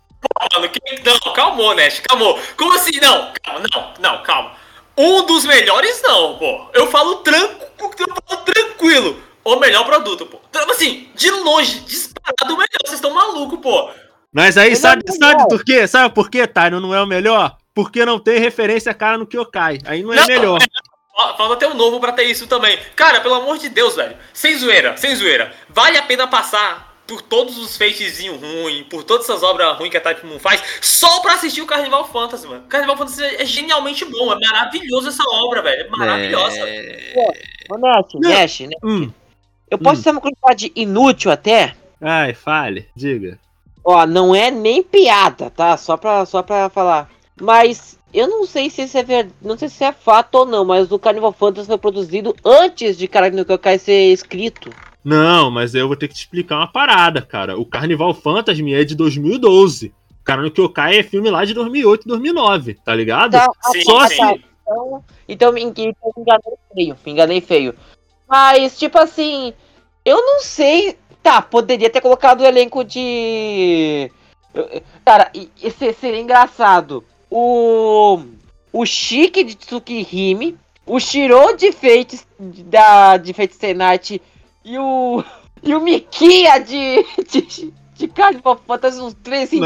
Mano, 0.54 0.68
que... 0.68 0.80
Não, 1.04 1.34
calmou, 1.34 1.74
Nash, 1.74 1.98
calmou. 1.98 2.38
Como 2.56 2.74
assim? 2.74 3.00
Não, 3.02 3.32
calma, 3.42 3.66
não, 3.74 3.94
não, 3.98 4.22
calma. 4.22 4.52
Um 4.96 5.26
dos 5.26 5.44
melhores, 5.44 6.00
não, 6.04 6.38
pô. 6.38 6.70
Eu 6.72 6.86
falo, 6.86 7.20
eu 7.26 8.22
falo 8.28 8.44
tranquilo. 8.44 9.27
O 9.44 9.56
melhor 9.56 9.84
produto, 9.84 10.26
pô. 10.26 10.40
Então, 10.50 10.68
Assim, 10.70 11.08
de 11.14 11.30
longe, 11.30 11.80
disparado 11.80 12.54
o 12.54 12.56
melhor. 12.56 12.68
Vocês 12.84 12.94
estão 12.94 13.12
malucos, 13.12 13.58
pô. 13.60 13.90
Mas 14.32 14.56
aí, 14.58 14.68
Ele 14.68 14.76
sabe, 14.76 15.02
é 15.08 15.12
sabe 15.12 15.48
por 15.48 15.64
quê? 15.64 15.86
Sabe 15.86 16.14
por 16.14 16.30
quê, 16.30 16.46
Tyron, 16.46 16.80
não 16.80 16.94
é 16.94 17.02
o 17.02 17.06
melhor? 17.06 17.56
Porque 17.74 18.04
não 18.04 18.18
tem 18.18 18.38
referência 18.38 18.92
cara 18.92 19.16
no 19.18 19.26
Kyokai. 19.26 19.78
Aí 19.84 20.02
não 20.02 20.12
é 20.12 20.16
Não, 20.16 20.26
melhor. 20.26 20.58
Ó, 21.16 21.36
Falta 21.36 21.54
até 21.54 21.66
um 21.68 21.74
novo 21.74 21.98
pra 21.98 22.12
ter 22.12 22.24
isso 22.24 22.46
também. 22.46 22.78
Cara, 22.94 23.20
pelo 23.20 23.34
amor 23.34 23.58
de 23.58 23.68
Deus, 23.68 23.96
velho. 23.96 24.16
Sem 24.32 24.56
zoeira, 24.56 24.96
sem 24.96 25.14
zoeira. 25.16 25.52
Vale 25.68 25.96
a 25.98 26.02
pena 26.02 26.26
passar 26.28 26.88
por 27.06 27.22
todos 27.22 27.56
os 27.56 27.76
feitezinhos 27.76 28.38
ruins, 28.40 28.86
por 28.88 29.02
todas 29.02 29.28
essas 29.28 29.42
obras 29.42 29.76
ruins 29.78 29.90
que 29.90 29.96
a 29.96 30.00
Type 30.00 30.26
Moon 30.26 30.38
faz, 30.38 30.62
só 30.82 31.20
pra 31.20 31.32
assistir 31.32 31.62
o 31.62 31.66
Carnival 31.66 32.04
Fantasy, 32.06 32.46
mano. 32.46 32.64
Carnival 32.68 32.98
Fantasy 32.98 33.24
é 33.24 33.46
genialmente 33.46 34.04
bom, 34.04 34.30
é 34.30 34.38
maravilhoso 34.38 35.08
essa 35.08 35.24
obra, 35.26 35.62
velho. 35.62 35.86
É 35.86 35.88
maravilhosa. 35.88 36.60
ô 37.70 37.78
Nash, 37.78 38.06
Não. 38.14 38.30
Nash, 38.30 38.60
né? 38.60 38.76
Hum. 38.84 39.10
Eu 39.70 39.78
posso 39.78 40.00
Hum. 40.00 40.04
ter 40.04 40.10
uma 40.10 40.20
quantidade 40.20 40.72
inútil 40.74 41.30
até? 41.30 41.74
Ai, 42.00 42.32
fale, 42.34 42.86
diga. 42.94 43.38
Ó, 43.84 44.06
não 44.06 44.34
é 44.34 44.50
nem 44.50 44.82
piada, 44.82 45.50
tá? 45.50 45.76
Só 45.76 45.96
pra, 45.96 46.24
só 46.26 46.42
pra 46.42 46.68
falar. 46.68 47.08
Mas 47.40 47.98
eu 48.12 48.28
não 48.28 48.46
sei 48.46 48.70
se 48.70 48.82
isso 48.82 48.96
é 48.98 49.02
verdade. 49.02 49.34
Não 49.40 49.56
sei 49.56 49.68
se 49.68 49.84
é 49.84 49.92
fato 49.92 50.34
ou 50.36 50.46
não, 50.46 50.64
mas 50.64 50.90
o 50.90 50.98
Carnival 50.98 51.32
Fantasy 51.32 51.66
foi 51.66 51.78
produzido 51.78 52.34
antes 52.44 52.96
de 52.96 53.08
Karate 53.08 53.36
no 53.36 53.44
Kyokai 53.44 53.78
ser 53.78 54.12
escrito. 54.12 54.70
Não, 55.04 55.50
mas 55.50 55.74
eu 55.74 55.86
vou 55.86 55.96
ter 55.96 56.08
que 56.08 56.14
te 56.14 56.20
explicar 56.20 56.56
uma 56.56 56.66
parada, 56.70 57.22
cara. 57.22 57.58
O 57.58 57.64
Carnival 57.64 58.12
Fantasma 58.12 58.70
é 58.70 58.84
de 58.84 58.94
2012. 58.94 59.92
O 60.20 60.24
cara 60.24 60.42
no 60.42 60.50
Kyokai 60.50 60.98
é 60.98 61.02
filme 61.02 61.30
lá 61.30 61.44
de 61.44 61.54
2008, 61.54 62.06
2009, 62.06 62.74
tá 62.84 62.94
ligado? 62.94 63.32
Tá, 63.32 63.46
Só 63.84 64.06
sim. 64.06 64.22
assim. 64.22 64.42
Então, 64.62 65.04
então 65.26 65.52
me 65.52 65.62
então 65.62 66.12
me 66.14 66.22
enganei 66.22 66.54
feio, 66.74 66.96
me 67.06 67.12
enganei 67.12 67.40
feio. 67.40 67.74
Mas, 68.28 68.78
tipo 68.78 68.98
assim, 68.98 69.52
eu 70.04 70.16
não 70.24 70.40
sei. 70.40 70.98
Tá, 71.22 71.40
poderia 71.42 71.90
ter 71.90 72.00
colocado 72.00 72.40
o 72.42 72.46
elenco 72.46 72.84
de. 72.84 74.10
Cara, 75.04 75.30
e- 75.34 75.50
e 75.62 75.70
se- 75.70 75.92
seria 75.94 76.20
engraçado. 76.20 77.04
O. 77.30 78.20
O 78.72 78.84
Chique 78.84 79.42
de 79.44 79.54
Tsukihime, 79.56 80.56
o 80.86 81.00
Shiro 81.00 81.56
de 81.56 81.72
Fate 81.72 82.20
da 82.38 83.16
de 83.16 83.32
Fate 83.32 83.74
Night 83.74 84.20
e 84.64 84.78
o. 84.78 85.24
E 85.62 85.74
o 85.74 85.80
Mikia 85.80 86.58
de. 86.58 87.04
de, 87.30 87.72
de 87.94 88.08
Carnival 88.08 88.60
Fantasy, 88.66 89.00
os 89.00 89.14
três 89.14 89.48
se 89.50 89.58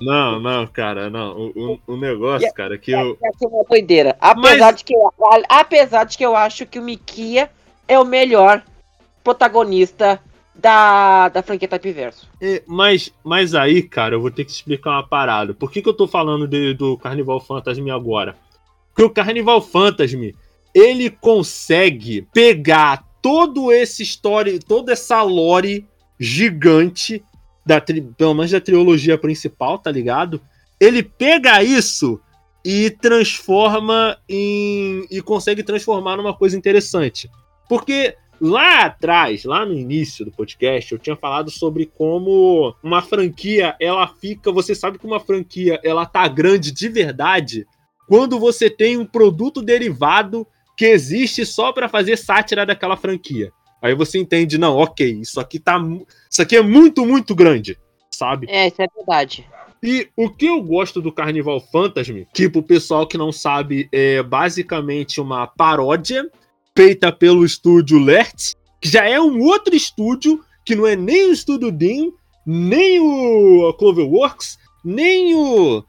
Não, 0.00 0.38
não, 0.40 0.66
cara, 0.66 1.08
não. 1.08 1.34
O, 1.36 1.78
o, 1.86 1.94
o 1.94 1.96
negócio, 1.96 2.52
cara, 2.52 2.74
é 2.74 2.78
que 2.78 2.90
eu. 2.90 3.16
Ia 3.22 3.32
ser 3.38 3.46
uma 3.46 3.64
doideira. 3.64 4.16
Apesar, 4.20 4.66
Mas- 4.66 4.76
de 4.76 4.84
que 4.84 4.94
eu, 4.94 5.10
apesar 5.48 6.04
de 6.04 6.18
que 6.18 6.26
eu 6.26 6.36
acho 6.36 6.66
que 6.66 6.78
o 6.78 6.82
Mikia 6.82 7.48
é 7.88 7.98
o 7.98 8.04
melhor 8.04 8.62
protagonista 9.24 10.20
da, 10.54 11.28
da 11.28 11.42
franquia 11.42 11.68
Type 11.68 11.92
Verso. 11.92 12.28
É, 12.40 12.62
mas, 12.66 13.12
mas 13.24 13.54
aí, 13.54 13.82
cara, 13.82 14.14
eu 14.14 14.20
vou 14.20 14.30
ter 14.30 14.44
que 14.44 14.50
explicar 14.50 14.90
uma 14.90 15.06
parada. 15.06 15.54
Por 15.54 15.70
que, 15.70 15.80
que 15.80 15.88
eu 15.88 15.94
tô 15.94 16.06
falando 16.06 16.46
de- 16.46 16.74
do 16.74 16.96
Carnival 16.98 17.40
Fantasma 17.40 17.94
agora? 17.94 18.36
Porque 18.88 19.02
o 19.04 19.10
Carnival 19.10 19.60
Fantasma, 19.62 20.32
ele 20.74 21.10
consegue 21.10 22.26
pegar 22.32 23.04
todo 23.22 23.72
esse 23.72 24.02
story, 24.02 24.58
toda 24.58 24.92
essa 24.92 25.22
lore 25.22 25.86
gigante, 26.18 27.22
da, 27.64 27.80
pelo 27.80 28.34
menos 28.34 28.50
da 28.50 28.60
trilogia 28.60 29.16
principal, 29.16 29.78
tá 29.78 29.90
ligado? 29.90 30.40
Ele 30.80 31.02
pega 31.02 31.62
isso 31.62 32.20
e 32.64 32.90
transforma 32.90 34.18
em. 34.28 35.06
e 35.10 35.20
consegue 35.22 35.62
transformar 35.62 36.16
numa 36.16 36.34
coisa 36.34 36.56
interessante. 36.56 37.30
Porque 37.68 38.16
Lá 38.40 38.84
atrás, 38.84 39.44
lá 39.44 39.66
no 39.66 39.74
início 39.74 40.24
do 40.24 40.30
podcast, 40.30 40.92
eu 40.92 40.98
tinha 40.98 41.16
falado 41.16 41.50
sobre 41.50 41.86
como 41.86 42.72
uma 42.82 43.02
franquia, 43.02 43.74
ela 43.80 44.06
fica, 44.06 44.52
você 44.52 44.76
sabe 44.76 44.96
que 44.96 45.06
uma 45.06 45.18
franquia, 45.18 45.80
ela 45.82 46.06
tá 46.06 46.28
grande 46.28 46.70
de 46.70 46.88
verdade 46.88 47.66
quando 48.06 48.38
você 48.38 48.70
tem 48.70 48.96
um 48.96 49.04
produto 49.04 49.60
derivado 49.60 50.46
que 50.76 50.86
existe 50.86 51.44
só 51.44 51.72
para 51.72 51.88
fazer 51.88 52.16
sátira 52.16 52.64
daquela 52.64 52.96
franquia. 52.96 53.52
Aí 53.82 53.94
você 53.94 54.18
entende, 54.18 54.56
não, 54.56 54.76
OK, 54.76 55.04
isso 55.20 55.40
aqui 55.40 55.58
tá 55.58 55.80
isso 56.30 56.40
aqui 56.40 56.56
é 56.56 56.62
muito, 56.62 57.04
muito 57.04 57.34
grande, 57.34 57.76
sabe? 58.08 58.46
É, 58.48 58.68
isso 58.68 58.80
é 58.80 58.86
verdade. 58.96 59.46
E 59.82 60.08
o 60.16 60.30
que 60.30 60.46
eu 60.46 60.60
gosto 60.62 61.00
do 61.00 61.12
Carnival 61.12 61.60
Fantasma, 61.60 62.24
que 62.32 62.48
pro 62.48 62.62
pessoal 62.62 63.06
que 63.06 63.18
não 63.18 63.30
sabe, 63.32 63.88
é 63.92 64.22
basicamente 64.22 65.20
uma 65.20 65.46
paródia 65.46 66.28
feita 66.78 67.10
pelo 67.10 67.44
estúdio 67.44 67.98
Lert, 67.98 68.52
que 68.80 68.88
já 68.88 69.04
é 69.04 69.20
um 69.20 69.40
outro 69.42 69.74
estúdio, 69.74 70.44
que 70.64 70.76
não 70.76 70.86
é 70.86 70.94
nem 70.94 71.28
o 71.28 71.32
estúdio 71.32 71.72
Dean, 71.72 72.12
nem 72.46 73.00
o 73.00 73.72
Cloverworks, 73.76 74.56
nem 74.84 75.34
o. 75.34 75.82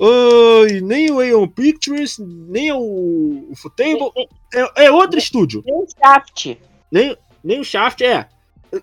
ai, 0.00 0.80
nem 0.80 1.12
o 1.12 1.20
Aeon 1.20 1.46
Pictures, 1.46 2.18
nem 2.18 2.72
o, 2.72 3.46
o 3.50 3.54
Futable. 3.54 4.10
É, 4.52 4.86
é 4.86 4.90
outro 4.90 5.16
estúdio. 5.16 5.62
Tem 5.62 5.72
o 5.74 5.86
Shaft. 5.86 6.58
Nem, 6.90 7.16
nem 7.44 7.60
o 7.60 7.64
Shaft, 7.64 8.00
é. 8.00 8.26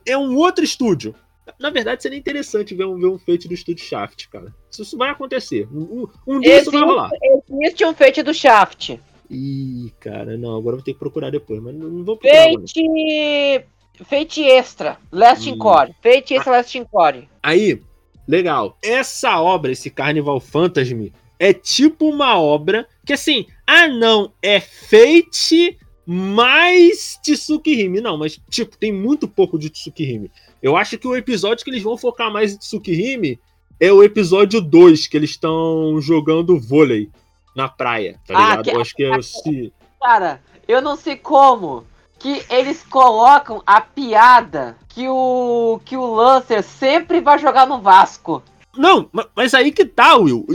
É 0.06 0.18
um 0.18 0.38
outro 0.38 0.64
estúdio. 0.64 1.14
Na 1.60 1.72
verdade, 1.72 2.02
seria 2.02 2.18
interessante 2.18 2.74
ver 2.74 2.86
um, 2.86 2.98
ver 2.98 3.08
um 3.08 3.20
feito 3.20 3.50
do 3.50 3.54
estúdio 3.54 3.84
Shaft, 3.84 4.30
cara. 4.30 4.56
Isso, 4.72 4.84
isso 4.84 4.98
vai 4.98 5.10
acontecer. 5.10 5.68
Um, 5.74 6.04
um- 6.26 6.36
um 6.36 6.40
dia 6.40 6.62
isso 6.62 6.72
vai 6.72 6.82
rolar. 6.84 7.10
Existe 7.52 7.84
um 7.84 7.94
feito 7.94 8.24
do 8.24 8.34
Shaft. 8.34 8.98
Ih, 9.30 9.92
cara, 10.00 10.38
não, 10.38 10.58
agora 10.58 10.74
eu 10.74 10.78
vou 10.78 10.84
ter 10.84 10.94
que 10.94 11.00
procurar 11.00 11.30
depois, 11.30 11.62
mas 11.62 11.76
não, 11.76 11.88
não 11.88 12.04
vou 12.04 12.18
procurar. 12.18 12.52
Fate. 12.52 13.66
Fate 14.04 14.42
Extra. 14.44 14.98
Last 15.12 15.50
Hum. 15.50 15.54
Encore. 15.54 15.94
Fate 16.02 16.34
Extra 16.34 16.52
Last 16.52 16.78
Encore. 16.78 17.28
Aí, 17.44 17.82
legal. 18.28 18.78
Essa 18.82 19.40
obra, 19.40 19.72
esse 19.72 19.90
Carnival 19.90 20.40
Fantasma, 20.40 21.10
é 21.38 21.54
tipo 21.54 22.10
uma 22.10 22.40
obra 22.40 22.88
que 23.06 23.14
assim, 23.14 23.46
ah 23.68 23.88
não, 23.88 24.32
é 24.42 24.60
Fate 24.60 25.78
mais 26.06 27.20
Tsukihime. 27.22 28.02
Não, 28.02 28.18
mas 28.18 28.40
tipo, 28.50 28.78
tem 28.78 28.92
muito 28.92 29.28
pouco 29.28 29.60
de 29.60 29.70
Tsukihime. 29.70 30.32
Eu 30.62 30.76
acho 30.76 30.98
que 30.98 31.08
o 31.08 31.16
episódio 31.16 31.64
que 31.64 31.70
eles 31.70 31.84
vão 31.84 31.98
focar 31.98 32.32
mais 32.32 32.54
em 32.54 32.58
Tsukihime 32.58 33.40
é 33.80 33.94
o 33.94 34.04
episódio 34.04 34.60
2, 34.60 35.08
que 35.08 35.16
eles 35.16 35.30
estão 35.30 36.02
jogando 36.02 36.60
vôlei 36.60 37.10
na 37.56 37.68
praia, 37.68 38.20
tá 38.28 38.34
Ah, 38.36 38.42
ligado? 38.50 38.64
que- 38.64 38.70
Eu 38.72 38.82
acho 38.82 38.96
que 38.96 39.04
é 39.04 39.18
esse... 39.18 39.74
Cara, 40.02 40.42
eu 40.68 40.82
não 40.82 40.96
sei 40.96 41.16
como 41.16 41.86
que 42.18 42.44
eles 42.50 42.84
colocam 42.84 43.62
a 43.66 43.80
piada 43.82 44.78
que 44.90 45.08
o 45.08 45.80
que 45.86 45.96
o 45.96 46.06
Lancer 46.14 46.64
sempre 46.64 47.22
vai 47.22 47.38
jogar 47.40 47.66
no 47.66 47.80
Vasco. 47.82 48.42
Não, 48.76 49.10
ma- 49.12 49.28
mas 49.36 49.54
aí 49.54 49.72
que 49.72 49.86
tá, 49.86 50.16
Will. 50.16 50.46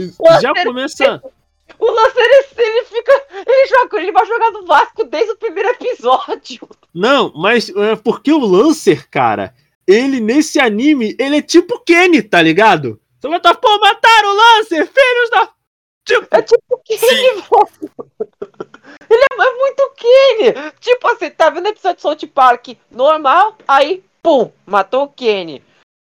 Já 0.41 0.53
começa. 0.63 1.21
O 1.79 1.91
Lancer, 1.91 2.21
ele, 2.23 2.45
ele 2.59 2.85
fica. 2.85 3.11
Ele 3.33 3.67
joga, 3.67 3.97
ele 3.99 4.11
vai 4.11 4.25
jogar 4.27 4.51
no 4.51 4.65
Vasco 4.67 5.03
desde 5.03 5.31
o 5.31 5.35
primeiro 5.37 5.69
episódio. 5.69 6.69
Não, 6.93 7.33
mas 7.35 7.69
é 7.69 7.95
porque 7.95 8.31
o 8.31 8.37
Lancer, 8.45 9.09
cara, 9.09 9.53
ele 9.87 10.19
nesse 10.19 10.59
anime, 10.59 11.15
ele 11.19 11.37
é 11.37 11.41
tipo 11.41 11.79
Kenny, 11.79 12.21
tá 12.21 12.39
ligado? 12.39 12.99
Você 13.19 13.27
vai 13.27 13.37
estar, 13.37 13.55
pô, 13.55 13.79
mataram 13.79 14.29
o 14.29 14.35
Lancer, 14.37 14.87
filhos 14.87 15.29
da. 15.31 15.49
Tipo, 16.05 16.27
É 16.31 16.41
tipo 16.41 16.77
Kenny. 16.85 17.01
Ele 19.09 19.23
é, 19.23 19.41
é 19.47 19.55
muito 19.57 19.93
Kenny. 19.95 20.71
Tipo 20.79 21.07
assim, 21.07 21.29
tá 21.31 21.49
vendo 21.49 21.65
o 21.65 21.69
episódio 21.69 21.95
de 21.97 22.01
South 22.01 22.27
Park 22.33 22.67
normal, 22.91 23.57
aí, 23.67 24.03
pum, 24.21 24.51
matou 24.65 25.03
o 25.03 25.09
Kenny. 25.09 25.63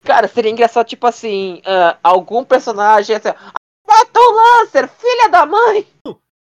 Cara, 0.04 0.28
seria 0.28 0.52
engraçado, 0.52 0.88
tipo 0.88 1.06
assim, 1.08 1.62
ah, 1.65 1.97
algum 2.04 2.43
personagem 2.43 3.15
assim, 3.15 3.30
"Ah, 3.30 3.52
matou 3.88 4.21
o 4.23 4.32
Lancer, 4.36 4.88
filha 4.88 5.28
da 5.30 5.45
mãe. 5.45 5.86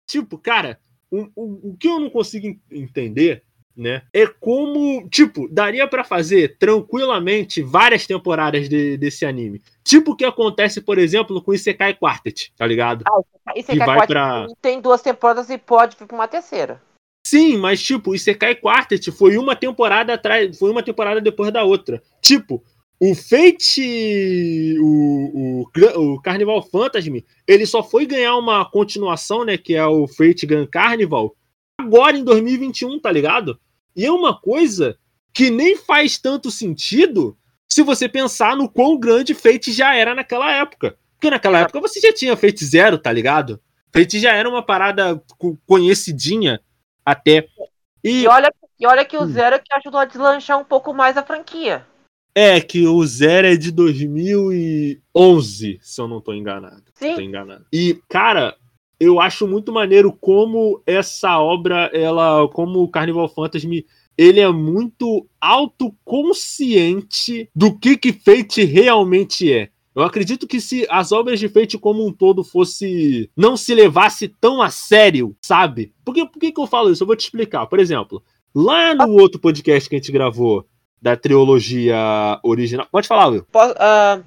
tipo, 0.07 0.39
cara, 0.39 0.79
o, 1.11 1.29
o, 1.35 1.71
o 1.71 1.77
que 1.79 1.89
eu 1.89 1.99
não 1.99 2.11
consigo 2.11 2.47
en- 2.47 2.61
entender, 2.71 3.43
né, 3.77 4.03
é 4.13 4.27
como, 4.27 5.09
tipo, 5.09 5.49
daria 5.49 5.87
pra 5.89 6.05
fazer 6.05 6.57
tranquilamente 6.59 7.63
várias 7.63 8.07
temporadas 8.07 8.69
de- 8.69 8.97
desse 8.97 9.25
anime. 9.25 9.63
Tipo 9.85 10.13
o 10.13 10.17
que 10.17 10.25
acontece, 10.25 10.81
por 10.81 10.99
exemplo, 10.99 11.41
com 11.43 11.55
Isekai 11.55 11.95
Quartet, 11.95 12.53
tá 12.57 12.67
ligado? 12.67 13.05
Isso 13.57 13.71
Que 13.73 13.79
vai 13.79 13.87
Kakot 13.87 14.07
pra- 14.07 14.47
tem 14.61 14.81
duas 14.81 15.01
temporadas 15.03 15.49
e 15.51 15.57
pode 15.59 15.97
vir 15.99 16.07
pra 16.07 16.17
uma 16.17 16.29
terceira. 16.29 16.81
Sim, 17.27 17.59
mas 17.59 17.83
tipo, 17.83 18.15
Isekai 18.15 18.55
Quartet 18.55 19.11
foi 19.13 19.37
uma 19.39 19.55
temporada 19.55 20.15
atrás, 20.15 20.59
foi 20.59 20.71
uma 20.71 20.83
temporada 20.83 21.21
depois 21.21 21.53
da 21.53 21.63
outra. 21.65 22.03
Tipo, 22.21 22.63
o 22.99 23.15
Fate, 23.15 24.77
o, 24.81 25.63
o, 25.65 26.13
o 26.15 26.21
Carnival 26.23 26.63
Phantasm, 26.63 27.17
ele 27.47 27.67
só 27.67 27.83
foi 27.83 28.05
ganhar 28.07 28.37
uma 28.37 28.65
continuação, 28.65 29.45
né, 29.45 29.57
que 29.57 29.75
é 29.75 29.87
o 29.87 30.07
Fate 30.07 30.47
Grand 30.47 30.67
Carnival, 30.67 31.35
agora 31.81 32.17
em 32.17 32.25
2021, 32.25 32.99
tá 33.01 33.11
ligado? 33.11 33.59
E 33.97 34.05
é 34.05 34.11
uma 34.13 34.39
coisa 34.39 34.99
que 35.33 35.51
nem 35.51 35.77
faz 35.77 36.19
tanto 36.19 36.51
sentido 36.51 37.37
se 37.69 37.83
você 37.83 38.09
pensar 38.09 38.57
no 38.57 38.69
quão 38.69 38.99
grande 38.99 39.35
Fate 39.35 39.73
já 39.73 39.95
era 39.95 40.15
naquela 40.15 40.51
época. 40.53 40.97
Porque 41.15 41.31
naquela 41.31 41.61
época 41.61 41.81
você 41.81 42.01
já 42.01 42.13
tinha 42.13 42.37
Fate 42.37 42.65
Zero, 42.65 42.99
tá 42.99 43.13
ligado? 43.13 43.61
Fate 43.93 44.19
já 44.19 44.33
era 44.33 44.49
uma 44.49 44.65
parada 44.65 45.23
co- 45.39 45.59
conhecidinha 45.67 46.61
até. 47.05 47.47
E 48.03 48.23
E 48.23 48.27
olha, 48.29 48.53
e 48.79 48.87
olha 48.87 49.05
que 49.05 49.17
o 49.17 49.23
Hum. 49.23 49.27
Zero 49.27 49.57
é 49.57 49.59
que 49.59 49.73
ajudou 49.75 50.01
a 50.01 50.05
deslanchar 50.05 50.59
um 50.59 50.65
pouco 50.65 50.93
mais 50.95 51.17
a 51.17 51.23
franquia. 51.23 51.87
é 52.35 52.61
que 52.61 52.87
o 52.87 53.05
Zero 53.07 53.47
é 53.49 53.57
de 53.57 53.71
2011, 53.71 55.79
se 55.83 56.01
eu 56.01 56.09
não 56.09 56.21
tô 56.21 56.33
enganado. 56.33 56.83
Sim. 56.95 57.15
Tô 57.15 57.21
enganado. 57.21 57.67
E, 57.73 58.01
cara, 58.09 58.57
eu 59.01 59.19
acho 59.19 59.49
muito 59.49 59.73
maneiro 59.73 60.13
como 60.13 60.83
essa 60.87 61.39
obra, 61.39 61.91
ela, 61.95 62.47
como 62.49 62.83
o 62.83 62.89
Carnival 62.89 63.29
Phantasm, 63.29 63.81
ele 64.17 64.39
é 64.39 64.53
muito 64.53 65.27
autoconsciente 65.41 67.49
do 67.57 67.77
que 67.79 67.97
que 67.97 68.13
Fate 68.13 68.63
realmente 68.65 69.51
é. 69.51 69.71
Eu 69.97 70.03
acredito 70.03 70.47
que 70.47 70.61
se 70.61 70.87
as 70.91 71.11
obras 71.11 71.41
de 71.41 71.49
Fate 71.49 71.79
como 71.79 72.07
um 72.07 72.13
todo 72.13 72.45
fosse 72.45 73.31
não 73.35 73.57
se 73.57 73.75
levasse 73.75 74.29
tão 74.29 74.61
a 74.61 74.71
sério, 74.71 75.35
sabe? 75.43 75.95
Por 76.05 76.15
que, 76.15 76.27
por 76.27 76.39
que, 76.39 76.53
que 76.53 76.61
eu 76.61 76.67
falo 76.67 76.93
isso? 76.93 77.03
Eu 77.03 77.07
vou 77.07 77.17
te 77.17 77.25
explicar. 77.25 77.67
Por 77.67 77.79
exemplo, 77.79 78.23
lá 78.55 78.95
no 78.95 79.15
outro 79.15 79.41
podcast 79.41 79.89
que 79.89 79.97
a 79.97 79.99
gente 79.99 80.13
gravou 80.13 80.67
da 81.01 81.17
trilogia 81.17 82.39
original. 82.43 82.87
Pode 82.93 83.09
falar, 83.09 83.29
Will. 83.29 83.47
Ah, 83.55 84.21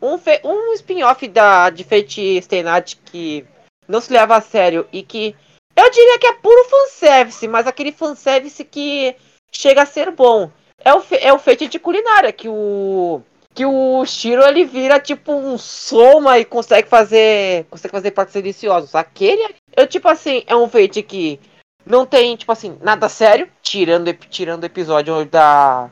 um, 0.00 0.16
um 0.44 0.72
spin-off 0.74 1.26
da, 1.28 1.68
de 1.68 1.84
Fate 1.84 2.40
Stay 2.40 2.62
Night 2.62 2.96
que 3.04 3.44
não 3.90 4.00
se 4.00 4.12
leva 4.12 4.36
a 4.36 4.40
sério 4.40 4.86
e 4.92 5.02
que 5.02 5.34
eu 5.76 5.90
diria 5.90 6.18
que 6.18 6.26
é 6.26 6.32
puro 6.34 6.64
fanservice, 6.68 7.48
mas 7.48 7.66
aquele 7.66 7.92
fanservice 7.92 8.64
que 8.64 9.16
chega 9.50 9.82
a 9.82 9.86
ser 9.86 10.10
bom. 10.10 10.50
É 10.82 10.94
o, 10.94 11.02
é 11.20 11.32
o 11.32 11.38
Fate 11.38 11.66
de 11.66 11.78
culinária, 11.78 12.32
que 12.32 12.48
o. 12.48 13.22
Que 13.52 13.66
o 13.66 14.04
Shiro 14.06 14.44
ele 14.44 14.64
vira 14.64 15.00
tipo 15.00 15.32
um 15.32 15.58
soma 15.58 16.38
e 16.38 16.44
consegue 16.44 16.88
fazer. 16.88 17.66
Consegue 17.68 17.92
fazer 17.92 18.12
pratos 18.12 18.34
deliciosos. 18.34 18.94
Aquele. 18.94 19.54
Eu, 19.76 19.86
tipo 19.86 20.08
assim, 20.08 20.44
é 20.46 20.54
um 20.54 20.68
Fate 20.68 21.02
que 21.02 21.40
não 21.84 22.06
tem, 22.06 22.36
tipo 22.36 22.52
assim, 22.52 22.78
nada 22.80 23.08
sério. 23.08 23.50
Tirando, 23.60 24.12
tirando 24.14 24.62
o 24.62 24.66
episódio 24.66 25.24
da, 25.26 25.90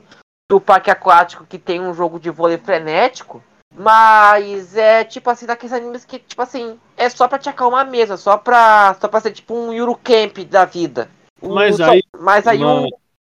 do 0.49 0.61
parque 0.61 0.91
aquático 0.91 1.47
que 1.47 1.59
tem 1.59 1.81
um 1.81 1.93
jogo 1.93 2.21
de 2.21 2.31
vôlei 2.31 2.59
frenético. 2.59 3.43
Mas 3.75 4.77
é 4.77 5.05
tipo 5.05 5.31
assim, 5.31 5.47
daqueles 5.47 5.73
animes 5.73 6.05
que, 6.05 6.19
tipo 6.19 6.41
assim, 6.43 6.79
é 6.97 7.09
só 7.09 7.29
pra 7.29 7.39
te 7.39 7.49
acalmar 7.49 7.87
a 7.87 7.91
mesa, 7.91 8.17
só 8.17 8.37
pra. 8.37 8.97
Só 9.01 9.09
pra 9.09 9.21
ser 9.21 9.33
tipo 9.33 9.55
um 9.55 9.73
Eurocamp 9.73 10.37
da 10.49 10.65
vida. 10.65 11.11
Mas 11.43 11.77
só- 11.77 11.91
aí- 11.91 12.03
mas 12.19 12.47
aí 12.47 12.59
Uma- 12.59 12.83
o, 12.83 12.89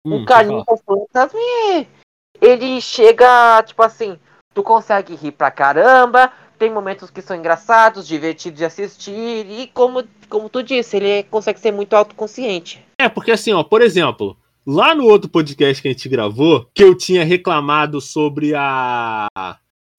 Hum, 0.08 0.24
o 0.24 0.78
Phantasm, 0.78 1.36
é- 1.36 1.88
ele 2.40 2.80
chega, 2.80 3.64
tipo 3.64 3.82
assim, 3.82 4.20
tu 4.54 4.62
consegue 4.62 5.16
rir 5.16 5.32
pra 5.32 5.50
caramba, 5.50 6.32
tem 6.60 6.72
momentos 6.72 7.10
que 7.10 7.24
são 7.24 7.36
engraçados, 7.36 8.08
divertidos 8.08 8.60
de 8.60 8.66
assistir, 8.66 9.12
e 9.50 9.68
como, 9.74 10.04
como 10.30 10.48
tu 10.48 10.62
disse, 10.62 10.98
ele 10.98 11.24
consegue 11.24 11.60
ser 11.60 11.72
muito 11.72 11.96
autoconsciente. 11.96 12.86
É, 13.02 13.10
porque 13.10 13.32
assim, 13.32 13.52
ó, 13.52 13.64
por 13.64 13.82
exemplo, 13.82 14.38
lá 14.66 14.94
no 14.94 15.06
outro 15.06 15.28
podcast 15.28 15.82
que 15.82 15.88
a 15.88 15.92
gente 15.92 16.08
gravou, 16.08 16.70
que 16.72 16.84
eu 16.84 16.96
tinha 16.96 17.26
reclamado 17.26 18.00
sobre 18.00 18.54
a. 18.56 19.26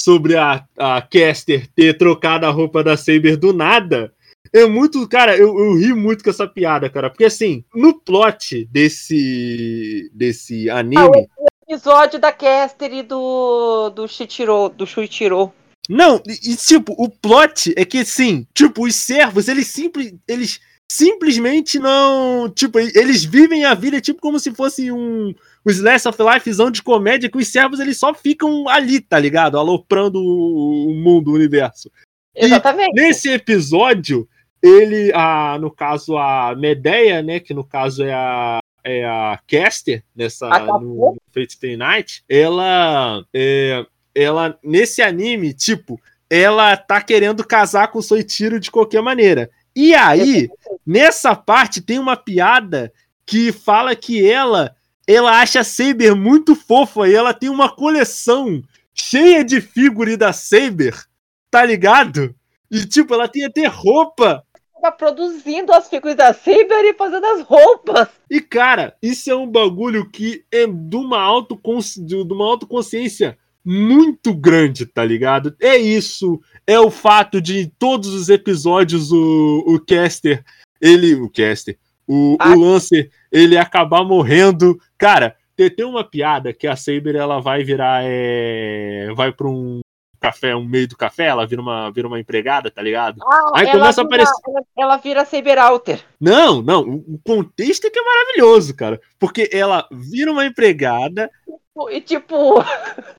sobre 0.07 0.37
a, 0.37 0.65
a 0.79 1.03
Caster 1.03 1.67
ter 1.75 1.99
trocado 1.99 2.47
a 2.47 2.51
roupa 2.51 2.85
da 2.85 2.97
Saber 2.97 3.37
do 3.37 3.53
nada. 3.53 4.13
É 4.53 4.65
muito. 4.65 5.07
Cara, 5.09 5.37
eu, 5.37 5.49
eu 5.59 5.75
ri 5.75 5.93
muito 5.93 6.23
com 6.23 6.31
essa 6.31 6.47
piada, 6.47 6.89
cara. 6.89 7.11
Porque 7.11 7.25
assim, 7.25 7.65
no 7.75 7.93
plot 7.93 8.65
desse. 8.67 10.09
desse 10.15 10.71
anime. 10.71 11.27
Episódio 11.69 12.21
da 12.21 12.31
Caster 12.31 12.95
e 12.95 13.03
do. 13.03 13.91
do 13.91 14.07
Shichiro, 14.07 14.69
do 14.69 14.87
Shuichiro. 14.87 15.53
Não, 15.89 16.23
e, 16.25 16.53
e, 16.53 16.57
tipo, 16.57 16.95
o 16.97 17.09
plot 17.09 17.75
é 17.77 17.85
que 17.85 17.99
assim, 17.99 18.47
tipo, 18.55 18.87
os 18.87 18.95
servos, 18.95 19.49
eles 19.49 19.67
simples. 19.67 20.15
Eles 20.29 20.61
simplesmente 20.89 21.81
não. 21.81 22.49
Tipo, 22.49 22.79
eles 22.79 23.25
vivem 23.25 23.65
a 23.65 23.75
vida 23.75 24.01
tipo 24.01 24.21
como 24.21 24.39
se 24.39 24.55
fosse 24.55 24.93
um. 24.93 25.35
O 25.67 25.71
Slice 25.71 26.07
of 26.07 26.23
Lifezão 26.23 26.71
de 26.71 26.81
comédia, 26.81 27.29
que 27.29 27.39
os 27.39 27.49
servos 27.49 27.81
eles 27.81 27.99
só 27.99 28.15
ficam 28.15 28.69
ali, 28.69 29.01
tá 29.01 29.19
ligado? 29.19 29.59
Aloprando 29.59 30.23
o, 30.23 30.95
mundo, 30.95 31.33
o 31.33 31.35
universo. 31.35 31.91
Exatamente. 32.33 32.93
Nesse 32.95 33.31
episódio, 33.31 34.29
ele, 34.63 35.11
a, 35.13 35.59
no 35.61 35.71
caso, 35.71 36.17
a 36.17 36.55
Medeia, 36.55 37.21
né? 37.21 37.41
Que 37.41 37.53
no 37.53 37.65
caso 37.65 38.05
é 38.05 38.13
a, 38.13 38.61
é 38.85 39.05
a 39.05 39.41
Caster, 39.49 40.05
nessa, 40.15 40.49
Acabou. 40.49 41.15
no 41.15 41.17
Fate 41.35 41.55
Stay 41.55 41.77
Night, 41.77 42.23
ela, 42.29 43.25
é, 43.35 43.85
ela, 44.15 44.57
nesse 44.63 45.03
anime, 45.03 45.53
tipo, 45.53 46.01
ela 46.31 46.77
tá 46.77 47.03
querendo 47.03 47.45
casar 47.45 47.89
com 47.89 47.99
o 47.99 48.03
Soichiro 48.03 48.61
de 48.61 48.71
qualquer 48.71 49.03
maneira. 49.03 49.51
E 49.75 49.95
aí, 49.97 50.49
nessa 50.87 51.35
parte, 51.35 51.81
tem 51.81 51.99
uma 51.99 52.17
piada 52.17 52.93
que 53.27 53.51
fala 53.51 53.97
que 53.97 54.25
ela, 54.31 54.77
ela 55.07 55.41
acha 55.41 55.61
a 55.61 55.65
Saber 55.65 56.15
muito 56.15 56.55
fofa 56.55 57.09
e 57.09 57.15
ela 57.15 57.33
tem 57.33 57.49
uma 57.49 57.69
coleção 57.69 58.63
cheia 58.95 59.45
de 59.45 59.61
figure 59.61 60.17
da 60.17 60.33
Saber, 60.33 60.95
tá 61.51 61.65
ligado? 61.65 62.35
E 62.71 62.85
tipo, 62.85 63.15
ela 63.15 63.29
tem 63.29 63.45
até 63.45 63.67
roupa. 63.67 64.45
Tava 64.81 64.97
produzindo 64.97 65.73
as 65.73 65.89
figuras 65.89 66.17
da 66.17 66.35
Saber 66.35 66.85
e 66.85 66.95
fazendo 66.95 67.25
as 67.27 67.43
roupas. 67.43 68.09
E 68.31 68.41
cara, 68.41 68.97
isso 69.01 69.31
é 69.31 69.35
um 69.35 69.47
bagulho 69.47 70.11
que 70.11 70.45
é 70.51 70.67
de 70.67 70.97
uma, 70.97 71.21
autoconsci... 71.21 72.03
de 72.05 72.17
uma 72.17 72.45
autoconsciência 72.45 73.39
muito 73.65 74.33
grande, 74.33 74.87
tá 74.87 75.05
ligado? 75.05 75.57
É 75.61 75.77
isso, 75.77 76.41
é 76.67 76.79
o 76.79 76.91
fato 76.91 77.41
de 77.41 77.59
em 77.59 77.73
todos 77.79 78.09
os 78.15 78.29
episódios 78.29 79.11
o, 79.11 79.65
o 79.67 79.81
Caster, 79.81 80.45
ele, 80.81 81.15
o 81.15 81.29
Caster, 81.29 81.77
o, 82.09 82.37
Ah. 82.41 82.51
o 82.55 82.61
Lancer, 82.61 83.11
ele 83.33 83.57
acabar 83.57 84.05
morrendo. 84.05 84.79
Cara, 84.99 85.37
tem, 85.57 85.71
tem 85.71 85.85
uma 85.87 86.05
piada 86.05 86.53
que 86.53 86.67
a 86.67 86.77
Saber 86.77 87.15
ela 87.17 87.41
vai 87.41 87.65
virar, 87.65 88.03
é, 88.05 89.09
vai 89.15 89.33
pra 89.33 89.49
um 89.49 89.81
café, 90.21 90.57
um 90.57 90.65
meio 90.65 90.89
do 90.89 90.97
café, 90.97 91.27
ela 91.27 91.47
vira 91.47 91.61
uma, 91.63 91.91
vira 91.93 92.09
uma 92.09 92.19
empregada, 92.19 92.71
tá 92.71 92.83
ligado? 92.83 93.19
Ah, 93.23 93.53
Aí 93.55 93.71
começa 93.71 94.01
a 94.01 94.05
vira- 94.05 94.23
aparecer- 94.25 94.43
Ela, 94.49 94.63
ela 94.77 94.97
vira 94.97 95.25
Saber 95.25 95.59
Alter. 95.59 96.01
Não, 96.21 96.61
não, 96.63 96.81
o 96.83 96.95
o 97.15 97.21
contexto 97.25 97.87
é 97.87 97.91
que 97.91 97.99
é 97.99 98.03
maravilhoso, 98.03 98.75
cara. 98.75 99.01
Porque 99.19 99.49
ela 99.53 99.87
vira 99.93 100.33
uma 100.33 100.45
empregada, 100.47 101.31
E 101.91 102.01
tipo. 102.01 102.55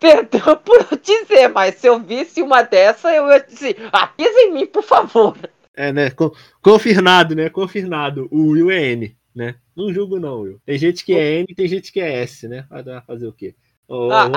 Perdão 0.00 0.56
por 0.64 0.98
dizer, 0.98 1.48
mas 1.48 1.74
se 1.74 1.86
eu 1.86 2.00
visse 2.00 2.40
uma 2.40 2.62
dessa, 2.62 3.14
eu 3.14 3.28
ia 3.30 3.40
dizer, 3.40 3.76
ah, 3.92 4.06
pisa 4.06 4.40
em 4.40 4.52
mim, 4.54 4.66
por 4.66 4.82
favor. 4.82 5.36
É, 5.76 5.92
né? 5.92 6.10
con- 6.10 6.32
Confirmado, 6.62 7.34
né? 7.34 7.48
Confirmado. 7.48 8.28
O 8.30 8.50
Will 8.50 8.70
é 8.70 8.92
N, 8.92 9.16
né? 9.34 9.54
Não 9.76 9.92
julgo, 9.92 10.18
não, 10.18 10.40
Will. 10.40 10.60
Tem 10.64 10.76
gente 10.78 11.04
que 11.04 11.12
é 11.14 11.38
N 11.40 11.46
tem 11.54 11.66
gente 11.68 11.92
que 11.92 12.00
é 12.00 12.22
S, 12.22 12.46
né? 12.48 12.66
Vai 12.68 12.82
fazer 13.06 13.26
o 13.26 13.32
quê? 13.32 13.54
Ô, 13.88 14.10
Ah, 14.10 14.30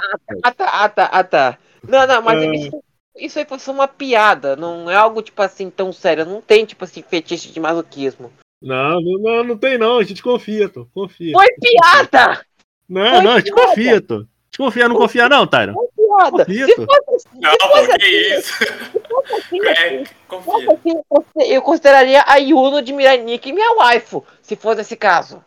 Ah, 0.43 0.51
tá, 0.51 0.65
ah, 0.65 0.89
tá, 0.89 1.05
ah, 1.05 1.23
tá. 1.23 1.57
Não, 1.87 2.07
não, 2.07 2.21
mas 2.21 2.43
Ah. 2.73 2.77
isso 3.17 3.37
aí 3.39 3.45
foi 3.45 3.59
só 3.59 3.71
uma 3.71 3.87
piada, 3.87 4.55
não 4.55 4.89
é 4.89 4.95
algo, 4.95 5.21
tipo 5.21 5.41
assim, 5.41 5.69
tão 5.69 5.91
sério. 5.91 6.25
Não 6.25 6.41
tem, 6.41 6.65
tipo 6.65 6.83
assim, 6.83 7.03
fetiche 7.03 7.51
de 7.51 7.59
masoquismo. 7.59 8.31
Não, 8.61 9.01
não, 9.01 9.43
não, 9.43 9.57
tem 9.57 9.77
não, 9.77 9.97
a 9.97 10.03
gente 10.03 10.23
confia, 10.23 10.69
Tô. 10.69 10.85
Confia. 10.93 11.33
Foi 11.33 11.47
piada! 11.59 12.45
Não, 12.87 13.09
foi 13.15 13.21
não, 13.21 13.31
a 13.33 13.39
gente 13.39 13.53
piada. 13.53 13.67
confia, 13.67 14.01
Tô. 14.01 14.25
Confia, 14.57 14.87
não 14.87 14.95
confia 14.95 15.27
não, 15.27 15.45
Tyron. 15.47 15.73
Foi 15.73 15.87
Confia, 16.31 16.65
Se 16.65 16.75
fosse, 16.75 17.27
Não, 17.39 17.51
se 17.51 17.57
fosse 17.59 17.91
assim, 17.91 18.37
isso. 18.37 18.53
se 18.53 18.99
fosse 19.09 19.33
assim, 19.33 19.59
É, 19.67 20.01
eu 20.01 21.05
consider- 21.09 21.53
eu 21.55 21.61
consideraria 21.61 22.23
a 22.27 22.37
Yuno 22.37 22.81
de 22.81 22.93
Miranik 22.93 23.51
minha 23.51 23.75
waifu, 23.77 24.23
se 24.41 24.55
fosse 24.55 24.81
esse 24.81 24.95
caso. 24.95 25.43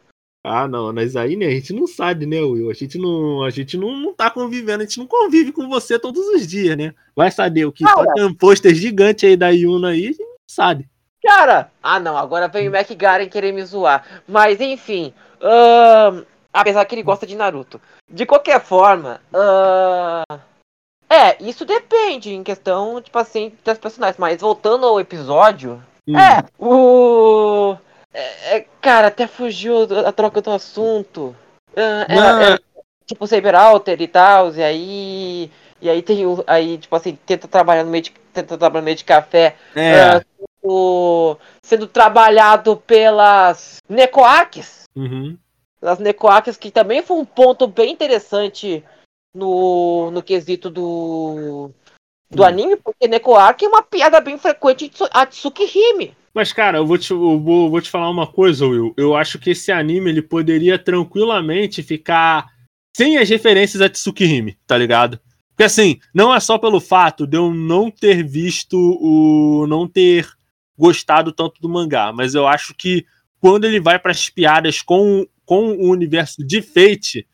Ah, 0.49 0.69
não, 0.69 0.93
mas 0.93 1.17
aí, 1.17 1.35
né, 1.35 1.47
a 1.47 1.51
gente 1.51 1.73
não 1.73 1.89
sabe, 1.89 2.25
né, 2.25 2.41
Will? 2.41 2.71
A 2.71 2.75
gente 2.75 2.97
não, 2.99 3.43
a 3.43 3.51
gente 3.51 3.77
não, 3.77 3.91
não 3.97 4.15
tá 4.15 4.31
convivendo, 4.31 4.83
a 4.83 4.87
gente 4.87 4.99
não 4.99 5.07
convive 5.07 5.51
com 5.51 5.69
você 5.69 5.99
todos 5.99 6.25
os 6.29 6.47
dias, 6.47 6.77
né? 6.77 6.95
Vai 7.17 7.33
saber 7.33 7.65
o 7.67 7.73
que 7.73 7.83
Cara. 7.83 8.07
tá 8.07 8.13
tem 8.15 8.25
um 8.25 8.33
pôster 8.35 8.73
gigante 8.73 9.27
aí 9.27 9.37
da 9.37 9.49
Yuna 9.49 9.89
aí, 9.91 10.05
a 10.05 10.07
gente 10.13 10.21
não 10.21 10.37
sabe. 10.49 10.89
Cara, 11.21 11.69
ah 11.83 11.99
não, 11.99 12.17
agora 12.17 12.47
vem 12.47 12.69
o 12.69 12.71
Mac 12.71 12.89
Garen 12.93 13.29
querer 13.29 13.51
me 13.51 13.65
zoar. 13.65 14.23
Mas 14.29 14.61
enfim, 14.61 15.13
ahn, 15.43 16.23
apesar 16.53 16.85
que 16.85 16.95
ele 16.95 17.03
gosta 17.03 17.27
de 17.27 17.35
Naruto. 17.35 17.81
De 18.09 18.25
qualquer 18.25 18.61
forma, 18.61 19.21
ahn, 19.35 20.39
é, 21.17 21.37
isso 21.41 21.65
depende 21.65 22.33
em 22.35 22.43
questão, 22.45 23.01
tipo 23.01 23.19
assim, 23.19 23.53
das 23.65 23.79
personagens. 23.79 24.19
Mas 24.19 24.41
voltando 24.41 24.87
ao 24.87 25.01
episódio, 25.01 25.83
Hum. 26.07 26.17
é, 26.19 26.45
o. 26.59 27.77
é, 28.15 28.57
é, 28.59 28.67
cara, 28.81 29.09
até 29.09 29.27
fugiu 29.27 29.77
a 30.07 30.13
troca 30.13 30.41
do 30.41 30.51
assunto. 30.51 31.35
Ah, 31.77 32.07
Não. 32.15 32.41
era, 32.43 32.61
tipo, 33.07 33.27
Saber 33.27 33.55
Alter 33.55 34.01
e 34.01 34.09
tal, 34.09 34.55
e 34.55 34.63
aí. 34.63 35.51
E 35.81 35.91
aí 35.91 36.01
tem 36.03 36.25
o. 36.25 36.43
Aí, 36.47 36.79
tipo 36.79 36.95
assim, 36.97 37.19
tenta 37.27 37.47
trabalhar 37.49 37.85
no 37.85 37.91
meio 37.91 38.03
de. 38.05 38.11
Tenta 38.33 38.57
trabalhar 38.57 38.83
no 38.83 38.85
meio 38.85 38.97
de 38.97 39.05
café 39.05 39.57
É. 39.75 40.23
o- 40.63 41.37
sendo 41.63 41.87
trabalhado 41.87 42.77
pelas 42.77 43.79
Necoaques. 43.89 44.85
Uhum. 44.95 45.37
As 45.83 45.99
Necoaques, 45.99 46.57
que 46.57 46.71
também 46.71 47.03
foi 47.03 47.17
um 47.17 47.25
ponto 47.25 47.67
bem 47.67 47.93
interessante 47.93 48.83
no, 49.37 50.11
no 50.11 50.23
quesito 50.23 50.71
do, 50.71 51.71
do 52.31 52.43
Hum. 52.43 52.47
anime, 52.47 52.77
porque 52.77 53.07
Necoaque 53.07 53.65
é 53.65 53.69
uma 53.69 53.83
piada 53.83 54.21
bem 54.21 54.39
frequente 54.39 54.89
de 54.89 54.95
Tsu- 54.95 55.09
a 55.13 55.27
Tsukihime. 55.27 56.15
Mas, 56.35 56.53
cara, 56.53 56.79
eu 56.79 56.87
vou 56.87 56.99
te, 56.99 57.11
eu 57.11 57.41
vou, 57.41 57.71
vou 57.71 57.81
te 57.81 57.89
falar 57.91 58.11
uma 58.11 58.27
coisa, 58.27 58.67
Will. 58.67 58.93
Eu 58.97 59.17
acho 59.17 59.39
que 59.39 59.51
esse 59.51 59.73
anime 59.73 60.11
ele 60.11 60.21
poderia 60.23 60.79
tranquilamente 60.79 61.83
ficar 61.83 62.47
sem 62.97 63.17
as 63.19 63.29
referências 63.29 63.81
a 63.81 63.89
Tsukihime, 63.89 64.57
tá 64.67 64.77
ligado? 64.77 65.19
Porque 65.51 65.65
assim, 65.65 65.99
não 66.15 66.35
é 66.35 66.41
só 66.41 66.59
pelo 66.59 66.81
fato 66.81 67.27
de 67.27 67.37
eu 67.39 67.53
não 67.55 67.91
ter 67.91 68.23
visto 68.23 68.77
o. 68.77 69.67
não 69.67 69.89
ter 69.89 70.29
gostado 70.79 71.33
tanto 71.33 71.59
do 71.61 71.69
mangá, 71.71 72.13
mas 72.13 72.35
eu 72.35 72.47
acho 72.47 72.75
que 72.75 73.07
quando 73.41 73.65
ele 73.65 73.81
vai 73.81 73.99
para 73.99 74.11
as 74.11 74.29
piadas 74.29 74.83
com, 74.83 75.27
com 75.47 75.69
o 75.73 75.91
universo 75.91 76.45
de 76.45 76.61
Fate, 76.61 77.27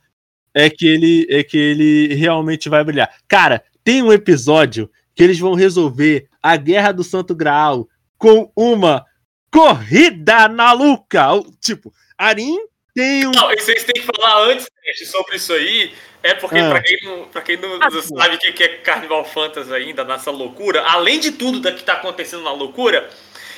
é 0.54 0.68
que 0.70 0.86
ele 0.86 1.26
é 1.30 1.42
que 1.42 1.56
ele 1.58 2.14
realmente 2.14 2.68
vai 2.68 2.82
brilhar. 2.84 3.10
Cara, 3.28 3.62
tem 3.84 4.02
um 4.02 4.12
episódio 4.12 4.90
que 5.14 5.22
eles 5.22 5.38
vão 5.38 5.54
resolver 5.54 6.28
a 6.42 6.56
Guerra 6.56 6.92
do 6.92 7.04
Santo 7.04 7.34
Graal 7.34 7.88
com 8.18 8.50
uma 8.56 9.04
corrida 9.50 10.48
na 10.48 10.72
Luca. 10.72 11.32
O- 11.34 11.52
Tipo, 11.60 11.92
Arin 12.16 12.56
tem 12.94 13.26
um. 13.26 13.30
Não, 13.32 13.48
vocês 13.50 13.84
têm 13.84 13.94
que 14.02 14.06
falar 14.16 14.44
antes 14.50 14.66
gente, 14.84 15.06
sobre 15.06 15.36
isso 15.36 15.52
aí. 15.52 15.92
É 16.24 16.34
porque, 16.34 16.58
Ah. 16.58 16.70
pra 16.70 16.82
quem 16.82 16.98
não, 17.02 17.24
pra 17.28 17.42
quem 17.42 17.56
não, 17.56 17.78
Ah, 17.82 17.90
sabe 17.90 18.36
o 18.36 18.38
que 18.38 18.52
que 18.52 18.62
é 18.62 18.68
Carnival 18.78 19.24
Fantasy 19.24 19.72
ainda, 19.74 20.04
nessa 20.04 20.30
loucura, 20.30 20.80
além 20.82 21.18
de 21.18 21.32
tudo 21.32 21.58
da 21.60 21.72
que 21.72 21.82
tá 21.82 21.94
acontecendo 21.94 22.44
na 22.44 22.52
loucura, 22.52 23.08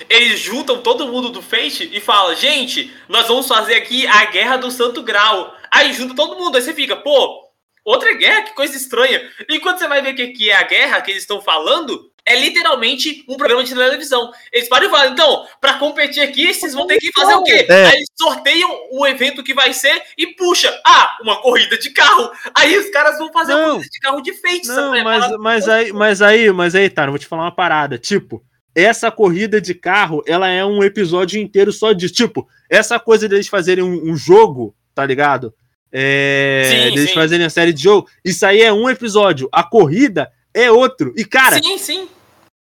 eles 0.09 0.41
juntam 0.41 0.83
todo 0.83 1.09
mundo 1.09 1.31
do 1.31 1.43
Fate 1.43 1.91
e 1.93 2.01
falam: 2.01 2.35
gente, 2.35 2.93
nós 3.09 3.27
vamos 3.27 3.47
fazer 3.47 3.75
aqui 3.75 4.07
a 4.07 4.25
Guerra 4.27 4.57
do 4.57 4.71
Santo 4.71 5.03
Grau. 5.03 5.55
Aí 5.71 5.93
junta 5.93 6.15
todo 6.15 6.37
mundo, 6.37 6.57
aí 6.57 6.63
você 6.63 6.73
fica, 6.73 6.97
pô, 6.97 7.51
outra 7.85 8.15
guerra? 8.15 8.43
Que 8.43 8.55
coisa 8.55 8.77
estranha. 8.77 9.29
E 9.49 9.59
quando 9.59 9.79
você 9.79 9.89
vai 9.89 10.01
ver 10.01 10.13
o 10.13 10.17
que 10.17 10.29
que 10.29 10.51
é 10.51 10.57
a 10.57 10.63
guerra 10.63 11.01
que 11.01 11.11
eles 11.11 11.23
estão 11.23 11.41
falando, 11.41 12.11
é 12.27 12.35
literalmente 12.41 13.25
um 13.29 13.37
programa 13.37 13.63
de 13.63 13.75
televisão. 13.75 14.33
Eles 14.51 14.69
param 14.69 14.87
e 14.87 14.91
falam, 14.91 15.13
então, 15.13 15.47
pra 15.61 15.75
competir 15.75 16.23
aqui, 16.23 16.55
vocês 16.55 16.73
vão 16.73 16.87
ter 16.87 16.99
que 16.99 17.13
fazer 17.13 17.35
o 17.35 17.43
quê? 17.43 17.67
É. 17.69 17.87
Aí 17.87 17.97
eles 17.97 18.09
sorteiam 18.17 18.71
o 18.93 19.07
evento 19.07 19.43
que 19.43 19.53
vai 19.53 19.75
ser 19.75 20.03
e 20.17 20.29
puxa, 20.29 20.75
ah, 20.87 21.19
uma 21.23 21.41
corrida 21.43 21.77
de 21.77 21.91
carro. 21.91 22.31
Aí 22.55 22.77
os 22.79 22.89
caras 22.91 23.19
vão 23.19 23.31
fazer 23.31 23.53
uma 23.53 23.63
Não. 23.63 23.71
corrida 23.75 23.91
de 23.91 24.01
carro 24.01 24.21
de 24.23 24.33
feito. 24.33 24.69
Não, 24.69 24.93
sabe? 24.93 25.05
mas, 25.05 25.37
mas 25.39 25.69
aí, 25.69 25.93
mas 25.93 26.23
aí, 26.23 26.51
mas 26.51 26.75
aí, 26.75 26.89
tá, 26.89 27.05
eu 27.05 27.11
vou 27.11 27.19
te 27.19 27.27
falar 27.27 27.43
uma 27.43 27.55
parada. 27.55 27.99
Tipo, 27.99 28.43
essa 28.75 29.11
corrida 29.11 29.61
de 29.61 29.75
carro, 29.75 30.23
ela 30.27 30.49
é 30.49 30.65
um 30.65 30.83
episódio 30.83 31.41
inteiro 31.41 31.73
só 31.73 31.93
disso. 31.93 32.15
Tipo, 32.15 32.49
essa 32.69 32.99
coisa 32.99 33.29
deles 33.29 33.49
fazerem 33.49 33.85
um, 33.85 34.11
um 34.11 34.17
jogo, 34.17 34.75
tá 34.95 35.07
ligado? 35.07 35.55
É, 35.93 36.65
Sim, 36.69 36.95
deles 36.95 37.11
sim. 37.11 37.15
fazerem 37.15 37.47
a 37.47 37.51
série 37.51 37.73
de 37.73 37.83
jogo. 37.83 38.09
Isso 38.25 38.45
aí 38.45 38.61
é 38.61 38.73
um 38.73 38.91
episódio. 38.91 39.49
A 39.53 39.63
corrida 39.63 40.29
é 40.53 40.69
outro. 40.71 41.15
E, 41.17 41.25
cara, 41.25 41.63
sim, 41.63 41.79
sim. 41.79 42.09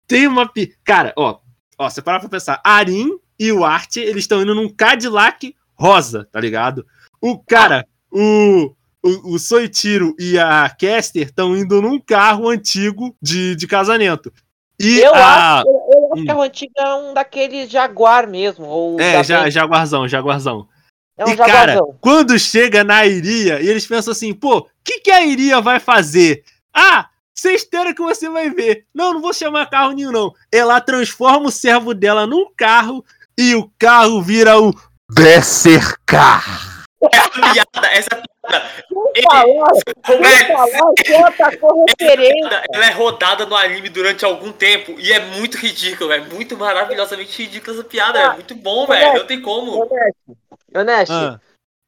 tem 0.07 0.27
uma. 0.27 0.47
Cara, 0.83 1.13
ó, 1.17 1.39
ó, 1.79 1.89
você 1.89 1.99
parar 1.99 2.19
pra 2.19 2.29
pensar. 2.29 2.61
Arin 2.63 3.17
e 3.39 3.51
o 3.51 3.65
Art, 3.65 3.97
eles 3.97 4.23
estão 4.23 4.41
indo 4.43 4.53
num 4.53 4.69
Cadillac 4.69 5.55
rosa, 5.73 6.27
tá 6.31 6.39
ligado? 6.39 6.85
O 7.19 7.39
cara, 7.39 7.87
o. 8.11 8.73
O, 9.03 9.35
o 9.35 9.39
Soichiro 9.39 10.15
e 10.19 10.39
a 10.39 10.67
Caster 10.69 11.27
estão 11.27 11.55
indo 11.55 11.81
num 11.81 11.99
carro 11.99 12.49
antigo 12.49 13.15
de, 13.21 13.55
de 13.55 13.67
casamento. 13.67 14.33
E 14.79 14.99
Eu 14.99 15.13
a. 15.13 15.59
acho, 15.59 15.67
eu, 15.67 15.76
Hum. 16.21 16.25
que 16.25 16.31
a 16.31 16.35
antiga 16.37 16.81
é 16.81 16.93
um 16.95 17.13
daqueles 17.13 17.69
Jaguar 17.69 18.27
mesmo. 18.27 18.65
Ou 18.65 18.99
É, 18.99 19.23
ja. 19.23 19.49
Jaguarzão, 19.49 20.07
Jaguarzão. 20.07 20.67
é 21.17 21.25
um 21.25 21.29
e, 21.29 21.37
cara, 21.37 21.73
Jaguarzão. 21.73 21.97
quando 21.99 22.37
chega 22.39 22.83
na 22.83 23.05
Iria, 23.05 23.61
e 23.61 23.67
eles 23.67 23.85
pensam 23.85 24.11
assim, 24.11 24.33
pô, 24.33 24.57
o 24.59 24.67
que, 24.83 24.99
que 25.01 25.11
a 25.11 25.25
Iria 25.25 25.59
vai 25.61 25.79
fazer? 25.79 26.43
Ah, 26.73 27.07
você 27.33 27.53
espera 27.53 27.93
que 27.93 28.01
você 28.01 28.29
vai 28.29 28.49
ver. 28.49 28.85
Não, 28.93 29.13
não 29.13 29.21
vou 29.21 29.33
chamar 29.33 29.69
carro 29.69 29.91
nenhum, 29.91 30.11
não. 30.11 30.33
Ela 30.51 30.81
transforma 30.81 31.47
o 31.47 31.51
servo 31.51 31.93
dela 31.93 32.25
num 32.25 32.47
carro 32.55 33.05
e 33.37 33.53
o 33.55 33.71
carro 33.77 34.21
vira 34.21 34.59
o 34.59 34.73
Berserker. 35.11 36.76
Essa 37.11 37.29
piada, 37.29 37.87
essa 37.91 38.09
piada, 38.09 38.65
Sem 39.13 39.23
falar, 39.23 39.43
velho, 40.07 40.47
falar 40.47 40.93
que 40.95 41.13
ela 41.13 41.31
tacou 41.31 41.85
referência. 41.87 42.63
ela 42.73 42.85
é 42.85 42.91
rodada 42.91 43.45
no 43.45 43.55
anime 43.55 43.89
durante 43.89 44.25
algum 44.25 44.51
tempo 44.51 44.95
e 44.97 45.11
é 45.13 45.19
muito 45.19 45.57
ridículo, 45.57 46.11
é 46.11 46.19
muito 46.21 46.57
maravilhosamente 46.57 47.43
ridícula 47.43 47.75
essa 47.77 47.83
piada, 47.83 48.19
é 48.19 48.33
muito 48.33 48.55
bom, 48.55 48.87
velho, 48.87 49.19
não 49.19 49.27
tem 49.27 49.41
como. 49.41 49.87
Yonesh, 50.75 51.09
Ah, 51.11 51.39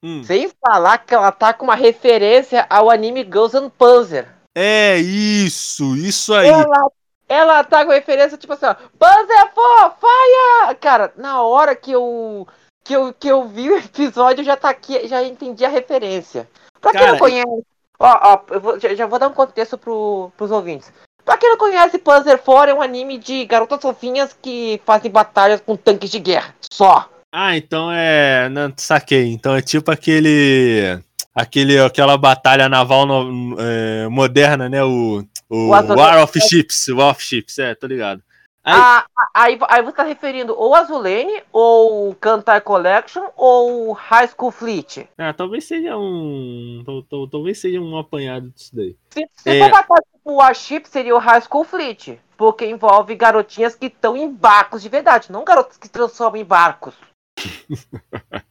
hum. 0.03 0.23
sem 0.23 0.49
falar 0.63 0.99
que 0.99 1.13
ela 1.13 1.31
tá 1.31 1.53
com 1.53 1.63
uma 1.63 1.75
referência 1.75 2.65
ao 2.69 2.89
anime 2.89 3.23
Girls 3.23 3.57
and 3.57 3.69
Panzer. 3.69 4.27
É 4.55 4.97
isso, 4.97 5.95
isso 5.95 6.33
aí. 6.33 6.47
Ela, 6.49 6.87
ela 7.27 7.63
tá 7.63 7.85
com 7.85 7.91
referência, 7.91 8.37
tipo 8.37 8.53
assim, 8.53 8.65
ó, 8.65 8.75
Panzer 8.97 9.53
for 9.55 9.95
fire! 9.99 10.75
Cara, 10.79 11.11
na 11.15 11.41
hora 11.41 11.75
que 11.75 11.91
eu, 11.91 12.47
que 12.89 12.95
eu, 12.95 13.13
que 13.13 13.27
eu 13.27 13.47
vi 13.47 13.69
o 13.69 13.77
episódio, 13.77 14.43
já 14.43 14.57
tá 14.57 14.71
aqui, 14.71 15.07
já 15.07 15.21
entendi 15.23 15.63
a 15.63 15.69
referência. 15.69 16.49
Pra 16.81 16.89
quem 16.91 16.99
Cara, 17.01 17.11
não 17.11 17.19
conhece, 17.19 17.63
ó, 17.99 18.19
ó, 18.33 18.39
eu 18.49 18.59
vou- 18.59 18.79
já, 18.79 18.95
já 18.95 19.05
vou 19.05 19.19
dar 19.19 19.27
um 19.27 19.33
contexto 19.33 19.77
pro, 19.77 20.31
pros 20.35 20.49
ouvintes. 20.49 20.91
Pra 21.23 21.37
quem 21.37 21.49
não 21.51 21.57
conhece, 21.57 21.99
Panzer 21.99 22.39
IV 22.39 22.69
é 22.71 22.73
um 22.73 22.81
anime 22.81 23.19
de 23.19 23.45
garotas 23.45 23.79
fofinhas 23.79 24.35
que 24.41 24.81
fazem 24.85 25.11
batalhas 25.11 25.61
com 25.61 25.75
tanques 25.75 26.09
de 26.09 26.17
guerra. 26.17 26.55
Só. 26.73 27.07
Ah, 27.31 27.55
então 27.55 27.91
é. 27.91 28.49
Não, 28.49 28.73
saquei. 28.75 29.31
Então 29.31 29.55
é 29.55 29.61
tipo 29.61 29.91
aquele. 29.91 30.99
aquele 31.35 31.79
aquela 31.79 32.17
batalha 32.17 32.67
naval 32.67 33.05
no- 33.05 33.55
é, 33.59 34.07
moderna, 34.07 34.67
né? 34.67 34.83
O, 34.83 35.23
o 35.47 35.55
O 35.55 35.67
War 35.69 36.23
of 36.23 36.39
Ships. 36.41 36.87
War 36.87 37.11
of 37.11 37.23
Ships, 37.23 37.59
é, 37.59 37.75
tô 37.75 37.85
ligado. 37.85 38.23
Aí- 38.69 38.79
Ah, 38.81 39.05
aí, 39.33 39.59
aí 39.67 39.81
você 39.83 39.95
tá 39.97 40.03
referindo 40.03 40.53
ou 40.57 40.75
Azulene, 40.75 41.41
ou 41.51 42.13
Kantai 42.15 42.61
Collection, 42.61 43.23
ou 43.35 43.91
High 43.93 44.27
School 44.27 44.51
Fleet. 44.51 45.07
Ah, 45.17 45.33
talvez 45.33 45.65
seja 45.65 45.97
um. 45.97 46.83
tal- 46.85 47.03
tal- 47.03 47.27
Talvez 47.27 47.59
seja 47.59 47.79
um 47.79 47.97
apanhado 47.97 48.49
disso 48.51 48.75
daí. 48.75 48.95
Se, 49.09 49.27
se 49.35 49.49
É. 49.49 49.59
for 49.63 49.71
batalha 49.71 50.03
tipo 50.13 50.33
Warship, 50.35 50.85
seria 50.87 51.15
o 51.15 51.19
High 51.19 51.41
School 51.41 51.63
Fleet. 51.63 52.19
Porque 52.37 52.65
envolve 52.65 53.15
garotinhas 53.15 53.75
que 53.75 53.87
estão 53.87 54.15
em 54.15 54.31
barcos 54.33 54.81
de 54.81 54.87
verdade, 54.87 55.29
não 55.31 55.43
garotas 55.43 55.75
que 55.77 55.89
transformam 55.89 56.39
em 56.39 56.45
barcos. 56.45 56.93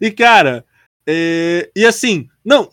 E, 0.00 0.10
cara, 0.10 0.64
é, 1.06 1.70
e 1.74 1.86
assim, 1.86 2.28
não, 2.44 2.68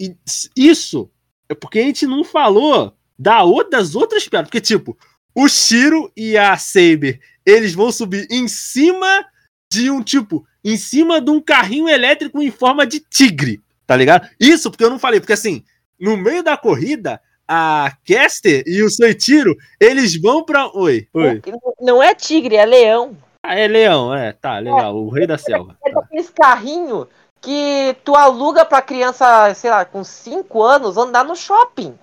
isso 0.55 1.09
é 1.47 1.53
porque 1.55 1.79
a 1.79 1.83
gente 1.83 2.05
não 2.05 2.23
falou 2.23 2.93
da, 3.17 3.39
das 3.69 3.95
outras 3.95 4.27
piadas. 4.27 4.49
Porque, 4.49 4.59
tipo, 4.59 4.97
o 5.33 5.47
Shiro 5.47 6.11
e 6.15 6.37
a 6.37 6.57
Saber, 6.57 7.19
eles 7.45 7.73
vão 7.73 7.91
subir 7.91 8.27
em 8.29 8.47
cima 8.47 9.25
de 9.71 9.89
um, 9.89 10.03
tipo, 10.03 10.45
em 10.63 10.77
cima 10.77 11.21
de 11.21 11.31
um 11.31 11.41
carrinho 11.41 11.87
elétrico 11.87 12.41
em 12.41 12.51
forma 12.51 12.85
de 12.85 12.99
tigre, 12.99 13.61
tá 13.87 13.95
ligado? 13.95 14.29
Isso 14.39 14.69
porque 14.69 14.83
eu 14.83 14.89
não 14.89 14.99
falei, 14.99 15.19
porque 15.19 15.33
assim, 15.33 15.63
no 15.99 16.17
meio 16.17 16.43
da 16.43 16.57
corrida, 16.57 17.21
a 17.47 17.91
Caster 18.07 18.63
e 18.65 18.81
o 18.81 18.89
Soitiro, 18.89 19.55
eles 19.79 20.19
vão 20.19 20.43
pra. 20.43 20.67
Oi, 20.73 21.07
oi. 21.13 21.41
Não 21.79 22.01
é 22.01 22.15
tigre, 22.15 22.55
é 22.55 22.65
leão. 22.65 23.17
Ah, 23.43 23.55
é 23.57 23.67
leão, 23.67 24.13
é, 24.13 24.31
tá, 24.31 24.59
legal. 24.59 24.95
O 24.95 25.09
rei 25.09 25.27
da 25.27 25.37
selva. 25.37 25.75
É 25.85 25.91
daqueles 25.91 26.29
carrinhos 26.29 27.07
que 27.41 27.95
tu 28.05 28.15
aluga 28.15 28.63
pra 28.63 28.81
criança, 28.81 29.53
sei 29.55 29.69
lá, 29.69 29.83
com 29.83 30.03
5 30.03 30.61
anos 30.61 30.95
andar 30.95 31.25
no 31.25 31.35
shopping. 31.35 31.97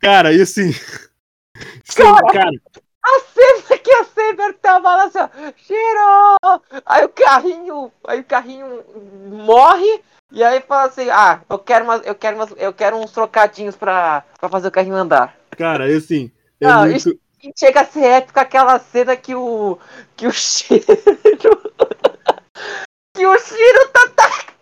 Cara, 0.00 0.32
e 0.32 0.40
assim. 0.40 0.70
Cara, 1.94 2.26
cara, 2.32 2.50
A 3.04 3.20
cena 3.20 3.78
que 3.78 3.90
a 3.92 4.04
Saber 4.04 4.54
tava 4.54 4.96
lá 4.96 5.04
assim, 5.04 5.18
ó, 5.18 5.28
cheiro! 5.56 6.62
Aí 6.84 7.04
o 7.04 7.08
carrinho, 7.08 7.92
aí 8.06 8.20
o 8.20 8.24
carrinho 8.24 8.84
morre, 9.30 10.02
e 10.32 10.42
aí 10.42 10.60
fala 10.60 10.88
assim, 10.88 11.08
ah, 11.10 11.40
eu 11.48 11.58
quero 11.58 11.84
umas, 11.84 12.04
eu 12.04 12.14
quero 12.14 12.36
umas, 12.36 12.52
eu 12.56 12.72
quero 12.72 12.96
uns 12.96 13.12
trocadinhos 13.12 13.76
pra, 13.76 14.24
pra 14.40 14.48
fazer 14.48 14.68
o 14.68 14.72
carrinho 14.72 14.96
andar. 14.96 15.36
cara, 15.56 15.84
assim. 15.96 16.30
É 16.60 16.66
Não, 16.66 16.86
muito... 16.86 17.18
Chega 17.56 17.82
a 17.82 17.86
ser 17.86 18.04
épico 18.04 18.40
aquela 18.40 18.76
cena 18.80 19.14
que 19.14 19.32
o. 19.34 19.78
que 20.16 20.26
o 20.26 20.32
Shiro. 20.34 20.82
que 23.14 23.24
o 23.24 23.38
Shiro 23.38 23.88
tá 23.92 24.08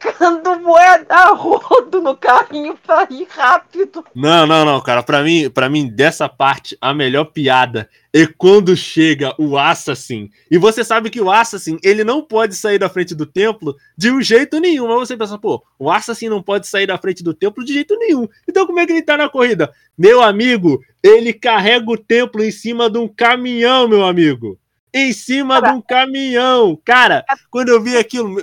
tacando 0.04 0.60
moeda 0.60 1.14
a 1.14 1.28
rodo 1.30 2.02
no 2.02 2.14
carrinho 2.14 2.76
pra 2.76 3.06
ir 3.10 3.26
rápido. 3.30 4.04
Não, 4.14 4.46
não, 4.46 4.64
não, 4.64 4.80
cara. 4.80 5.02
Pra 5.02 5.22
mim, 5.22 5.48
pra 5.48 5.68
mim, 5.68 5.88
dessa 5.88 6.28
parte, 6.28 6.76
a 6.80 6.92
melhor 6.92 7.24
piada 7.26 7.88
é 8.12 8.26
quando 8.26 8.76
chega 8.76 9.34
o 9.38 9.56
Assassin. 9.58 10.30
E 10.50 10.58
você 10.58 10.84
sabe 10.84 11.08
que 11.08 11.20
o 11.20 11.30
Assassin, 11.30 11.78
ele 11.82 12.04
não 12.04 12.22
pode 12.22 12.54
sair 12.54 12.78
da 12.78 12.88
frente 12.88 13.14
do 13.14 13.24
templo 13.24 13.74
de 13.96 14.10
um 14.10 14.20
jeito 14.20 14.60
nenhum. 14.60 14.86
Mas 14.88 15.08
você 15.08 15.16
pensa, 15.16 15.38
pô, 15.38 15.64
o 15.78 15.90
Assassin 15.90 16.28
não 16.28 16.42
pode 16.42 16.66
sair 16.66 16.86
da 16.86 16.98
frente 16.98 17.24
do 17.24 17.32
templo 17.32 17.64
de 17.64 17.72
jeito 17.72 17.96
nenhum. 17.98 18.28
Então 18.48 18.66
como 18.66 18.80
é 18.80 18.86
que 18.86 18.92
ele 18.92 19.02
tá 19.02 19.16
na 19.16 19.28
corrida? 19.28 19.72
Meu 19.96 20.22
amigo, 20.22 20.80
ele 21.02 21.32
carrega 21.32 21.90
o 21.90 21.98
templo 21.98 22.44
em 22.44 22.50
cima 22.50 22.90
de 22.90 22.98
um 22.98 23.08
caminhão, 23.08 23.88
meu 23.88 24.04
amigo. 24.04 24.58
Em 24.92 25.12
cima 25.12 25.60
de 25.60 25.70
um 25.70 25.80
caminhão. 25.80 26.78
Cara, 26.84 27.24
quando 27.50 27.70
eu 27.70 27.82
vi 27.82 27.96
aquilo. 27.96 28.36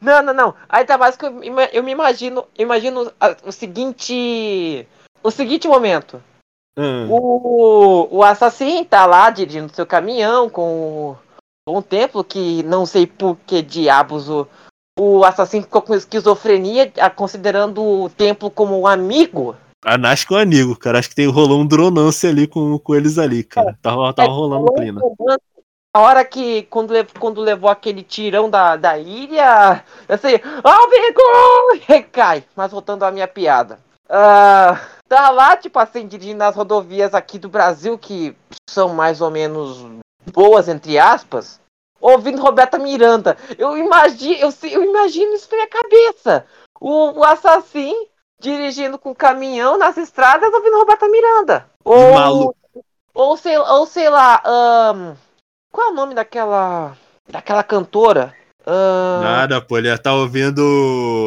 Não, 0.00 0.22
não, 0.22 0.32
não. 0.34 0.54
Aí 0.68 0.84
tá 0.84 0.96
mais 0.96 1.16
que 1.16 1.26
eu, 1.26 1.42
eu 1.72 1.82
me 1.82 1.92
imagino. 1.92 2.44
eu 2.56 2.64
imagino 2.64 3.10
o 3.44 3.52
seguinte. 3.52 4.86
O 5.22 5.30
seguinte 5.30 5.66
momento. 5.66 6.22
Ah, 6.78 7.06
O, 7.08 8.18
o 8.18 8.22
assassino 8.22 8.84
tá 8.84 9.04
lá 9.06 9.30
dirigindo 9.30 9.74
seu 9.74 9.84
caminhão 9.84 10.48
com, 10.48 10.62
o- 10.62 11.16
com 11.68 11.78
o 11.78 11.82
templo, 11.82 12.22
que 12.22 12.62
não 12.62 12.86
sei 12.86 13.06
por 13.06 13.36
que 13.46 13.60
diabos 13.60 14.28
o, 14.28 14.46
o 14.98 15.24
assassino 15.24 15.64
ficou 15.64 15.82
com 15.82 15.94
esquizofrenia, 15.94 16.92
considerando 17.16 17.82
o 17.82 18.08
templo 18.08 18.48
como 18.50 18.78
um 18.80 18.86
amigo. 18.86 19.56
a 19.84 19.98
Nash 19.98 20.24
com 20.24 20.36
amigo, 20.36 20.76
cara. 20.78 21.00
Acho 21.00 21.08
que 21.08 21.16
tem, 21.16 21.26
rolou 21.26 21.60
um 21.60 21.66
dronance 21.66 22.24
ali 22.26 22.46
com, 22.46 22.78
com 22.78 22.94
eles 22.94 23.18
ali, 23.18 23.42
cara. 23.42 23.76
Tava, 23.82 24.12
tava 24.14 24.30
rolando 24.30 24.66
o 24.66 24.72
clima. 24.74 25.00
A 25.98 26.00
hora 26.00 26.24
que, 26.24 26.62
quando, 26.70 26.94
quando 27.18 27.40
levou 27.40 27.68
aquele 27.68 28.04
tirão 28.04 28.48
da, 28.48 28.76
da 28.76 28.96
ilha, 28.96 29.84
assim, 30.08 30.34
amigo! 30.62 31.22
E 31.88 32.02
cai. 32.06 32.44
Mas 32.54 32.70
voltando 32.70 33.02
à 33.02 33.10
minha 33.10 33.26
piada. 33.26 33.80
Ah, 34.08 34.80
tá 35.08 35.30
lá, 35.30 35.56
tipo 35.56 35.76
assim, 35.76 36.06
dirigindo 36.06 36.44
as 36.44 36.54
rodovias 36.54 37.14
aqui 37.14 37.36
do 37.36 37.48
Brasil, 37.48 37.98
que 37.98 38.36
são 38.70 38.90
mais 38.90 39.20
ou 39.20 39.28
menos 39.28 39.84
boas, 40.32 40.68
entre 40.68 41.00
aspas, 41.00 41.60
ouvindo 42.00 42.40
Roberta 42.40 42.78
Miranda. 42.78 43.36
Eu 43.58 43.76
imagino, 43.76 44.36
eu, 44.36 44.70
eu 44.70 44.84
imagino 44.84 45.34
isso 45.34 45.48
na 45.50 45.56
minha 45.56 45.68
cabeça. 45.68 46.46
O, 46.80 47.18
o 47.18 47.24
assassino 47.24 48.06
dirigindo 48.40 49.00
com 49.00 49.12
caminhão 49.12 49.76
nas 49.76 49.96
estradas 49.96 50.54
ouvindo 50.54 50.78
Roberta 50.78 51.08
Miranda. 51.08 51.68
Ou, 51.84 52.14
maluco. 52.14 52.56
ou, 53.12 53.36
sei, 53.36 53.58
ou 53.58 53.84
sei 53.84 54.08
lá, 54.08 54.40
ahn, 54.46 55.16
qual 55.78 55.90
é 55.90 55.92
o 55.92 55.94
nome 55.94 56.12
daquela. 56.12 56.96
daquela 57.30 57.62
cantora? 57.62 58.34
Ahn, 58.66 59.20
Nada, 59.20 59.60
pô, 59.60 59.78
ele 59.78 59.86
ia 59.86 59.96
tá 59.96 60.12
ouvindo. 60.12 61.26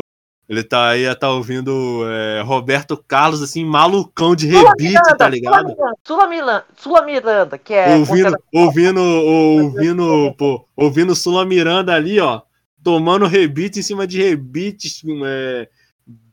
Ele 0.49 0.62
tá 0.62 0.89
aí, 0.89 1.04
ia 1.04 1.16
tá 1.16 1.30
ouvindo 1.32 2.02
é, 2.06 2.41
Roberto 2.41 3.02
Carlos, 3.08 3.41
assim, 3.41 3.64
malucão 3.64 4.36
de 4.36 4.45
rebite, 4.47 4.99
tá 5.18 5.30
ligado? 5.30 5.74
Sula 6.06 6.28
Miranda, 6.28 6.66
Sula 6.76 7.02
Miranda, 7.04 7.58
que 7.58 7.74
é. 7.74 7.95
ouvindo, 7.95 8.36
ouvindo, 8.54 9.02
ouvindo, 9.02 10.34
pô, 10.38 10.66
ouvindo 10.76 11.16
Sula 11.16 11.45
Miranda 11.45 11.95
ali, 11.95 12.20
ó, 12.20 12.41
tomando 12.84 13.28
rebite 13.28 13.80
em 13.80 13.84
cima 13.84 14.06
de 14.06 14.22
rebites, 14.22 15.02
é, 15.26 15.70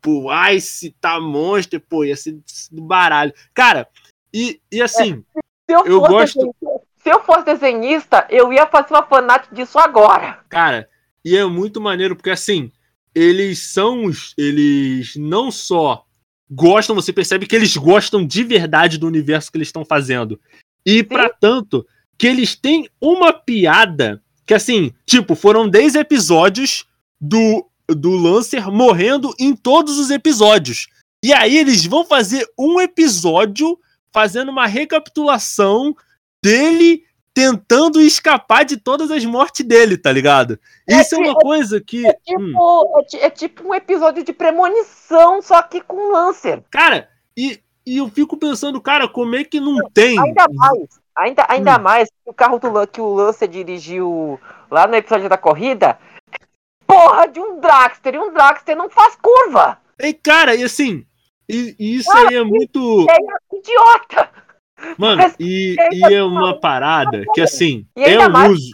pô, 0.03 0.27
Ice, 0.51 0.91
tá 1.01 1.21
monstro, 1.21 1.81
pô, 1.81 2.05
ia 2.05 2.17
ser 2.17 2.37
do 2.73 2.83
baralho. 2.83 3.33
Cara, 3.55 3.87
e, 4.35 4.61
e 4.73 4.83
assim, 4.83 5.23
Se 5.71 5.77
eu, 5.77 5.87
eu 5.87 6.01
gosto- 6.01 6.39
desenhista- 6.41 6.78
se 7.09 7.15
eu 7.15 7.25
fosse 7.25 7.47
desenhista, 7.47 8.27
eu 8.29 8.53
ia 8.53 8.67
fazer 8.67 8.93
uma 8.93 9.03
fanart 9.03 9.47
disso 9.51 9.79
agora. 9.79 10.41
Cara, 10.51 10.87
e 11.25 11.35
é 11.35 11.45
muito 11.47 11.81
maneiro, 11.81 12.15
porque 12.15 12.29
assim, 12.29 12.71
eles 13.15 13.73
são. 13.73 14.11
Eles 14.37 15.17
não 15.17 15.51
só 15.51 16.05
gostam, 16.51 16.95
você 16.95 17.11
percebe 17.11 17.47
que 17.47 17.57
eles 17.57 17.75
gostam 17.79 18.27
de 18.27 18.45
verdade 18.45 18.99
do 18.99 19.07
universo 19.07 19.51
que 19.51 19.57
eles 19.57 19.69
estão 19.69 19.87
fazendo. 19.87 20.39
E 20.85 21.03
pra 21.03 21.31
tanto, 21.31 21.87
que 22.19 22.27
eles 22.27 22.55
têm 22.55 22.89
uma 23.01 23.33
piada 23.33 24.23
que, 24.45 24.53
assim, 24.53 24.93
tipo, 25.07 25.35
foram 25.35 25.69
10 25.69 25.95
episódios 25.95 26.87
do, 27.19 27.67
do 27.89 28.17
Lancer 28.17 28.71
morrendo 28.71 29.35
em 29.39 29.57
todos 29.57 29.99
os 29.99 30.11
episódios. 30.11 30.89
E 31.25 31.33
aí 31.33 31.57
eles 31.57 31.87
vão 31.87 32.05
fazer 32.05 32.47
um 32.59 32.79
episódio 32.79 33.79
fazendo 34.13 34.51
uma 34.51 34.67
recapitulação 34.67 35.95
dele 36.43 37.05
tentando 37.35 38.01
escapar 38.01 38.65
de 38.65 38.77
todas 38.77 39.11
as 39.11 39.25
mortes 39.25 39.65
dele, 39.65 39.97
tá 39.97 40.11
ligado? 40.11 40.59
Isso 40.89 41.15
é, 41.15 41.19
É, 41.19 41.21
uma 41.21 41.35
coisa 41.37 41.81
que. 41.81 42.05
É 42.07 42.13
tipo, 42.15 42.41
hum, 42.41 42.99
é, 42.99 43.05
ti- 43.05 43.17
é 43.21 43.31
tipo 43.31 43.69
um 43.69 43.75
episódio 43.75 44.25
de 44.25 44.33
premonição, 44.33 45.41
só 45.41 45.63
que 45.63 45.81
com 45.81 46.11
Lancer. 46.13 46.63
cara, 46.71 47.09
e, 47.37 47.61
e 47.87 47.99
eu 47.99 48.09
fico 48.09 48.37
pensando, 48.37 48.81
cara, 48.81 49.09
como 49.09 49.37
é 49.37 49.45
que 49.45 49.61
não 49.61 49.77
tem. 49.95 50.19
Ainda 50.19 50.47
mais, 50.53 51.01
ainda, 51.17 51.47
ainda 51.49 51.77
Hum. 51.79 51.83
mais 51.83 52.09
que 52.09 52.31
o 52.31 52.35
carro 52.35 52.59
do, 52.59 52.87
que 52.89 53.01
o 53.01 53.15
Lancer 53.15 53.47
dirigiu 53.49 54.41
lá 54.71 54.87
no 54.87 54.97
episódio 54.97 55.29
da 55.29 55.39
corrida. 55.39 55.99
Porra 56.87 57.29
de 57.29 57.39
um 57.39 57.61
Dragster, 57.61 58.15
e 58.15 58.19
um 58.19 58.33
Dragster 58.33 58.75
não 58.77 58.89
faz 58.91 59.15
curva. 59.17 59.79
E, 60.01 60.13
cara, 60.15 60.55
e 60.55 60.65
assim. 60.65 61.05
E, 61.49 61.77
e 61.79 61.97
isso 61.97 62.11
aí 62.11 62.35
é 62.37 62.43
muito. 62.43 63.07
É 63.11 63.57
idiota. 63.57 64.31
Mano, 64.97 65.33
e, 65.39 65.77
e 65.93 66.15
é 66.15 66.23
uma 66.23 66.59
parada 66.59 67.23
que, 67.35 67.41
assim, 67.41 67.87
E 67.97 68.03
é 68.05 68.11
ainda 68.11 68.29
um 68.29 68.33
mais 68.33 68.53
uso. 68.53 68.71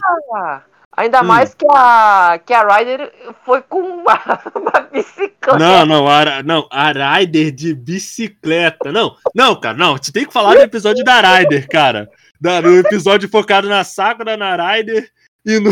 Ainda 0.97 1.21
Hum. 1.21 1.25
mais 1.25 1.53
que 1.53 1.65
a, 1.69 2.39
que 2.45 2.53
a 2.53 2.65
Ryder 2.65 3.11
foi 3.45 3.61
com 3.61 3.79
uma, 3.79 4.17
uma 4.55 4.79
bicicleta. 4.91 5.59
Não, 5.59 5.85
não, 5.85 6.07
a, 6.07 6.41
não, 6.41 6.67
a 6.71 6.91
Ryder 6.91 7.51
de 7.51 7.73
bicicleta. 7.73 8.91
Não, 8.91 9.15
não, 9.33 9.59
cara, 9.59 9.77
não. 9.77 9.97
Você 9.97 10.11
tem 10.11 10.25
que 10.25 10.31
falar 10.31 10.55
do 10.55 10.61
episódio 10.61 11.03
da 11.03 11.19
Ryder, 11.19 11.67
cara. 11.67 12.09
Da, 12.39 12.61
no 12.61 12.77
episódio 12.77 13.27
focado 13.29 13.67
na 13.67 13.83
Sakura, 13.83 14.37
na 14.37 14.55
Ryder 14.55 15.09
e 15.45 15.59
no, 15.59 15.71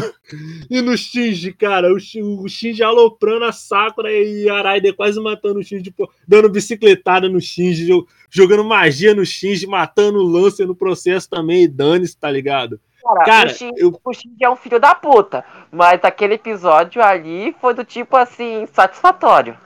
e 0.70 0.82
no 0.82 0.96
Shinji, 0.98 1.52
cara. 1.54 1.92
O, 1.92 1.96
o 1.96 2.48
Shinji 2.48 2.84
aloprando 2.84 3.46
a 3.46 3.52
Sakura 3.52 4.12
e 4.12 4.48
a 4.50 4.62
Ryder 4.62 4.96
quase 4.96 5.20
matando 5.20 5.60
o 5.60 5.64
Shinji, 5.64 5.94
dando 6.28 6.50
bicicletada 6.50 7.28
no 7.28 7.42
Shinji, 7.42 7.88
jo- 7.88 8.08
jogando 8.30 8.64
magia 8.64 9.16
no 9.16 9.26
Shinji, 9.26 9.66
matando 9.66 10.20
o 10.20 10.28
Lancer 10.28 10.68
no 10.68 10.76
processo 10.76 11.30
também, 11.30 11.64
e 11.64 11.68
dane-se, 11.68 12.18
tá 12.18 12.30
ligado? 12.30 12.80
Cara, 13.04 13.26
Cara, 13.26 13.50
o, 13.50 13.54
Shinji, 13.54 13.74
eu- 13.78 14.00
o 14.04 14.14
Shinji 14.14 14.44
é 14.44 14.50
um 14.50 14.56
filho 14.56 14.80
da 14.80 14.94
puta. 14.94 15.44
Mas 15.72 16.00
aquele 16.04 16.36
episódio 16.36 17.02
ali 17.02 17.56
foi 17.60 17.74
do 17.74 17.84
tipo 17.84 18.16
assim, 18.16 18.66
satisfatório. 18.72 19.58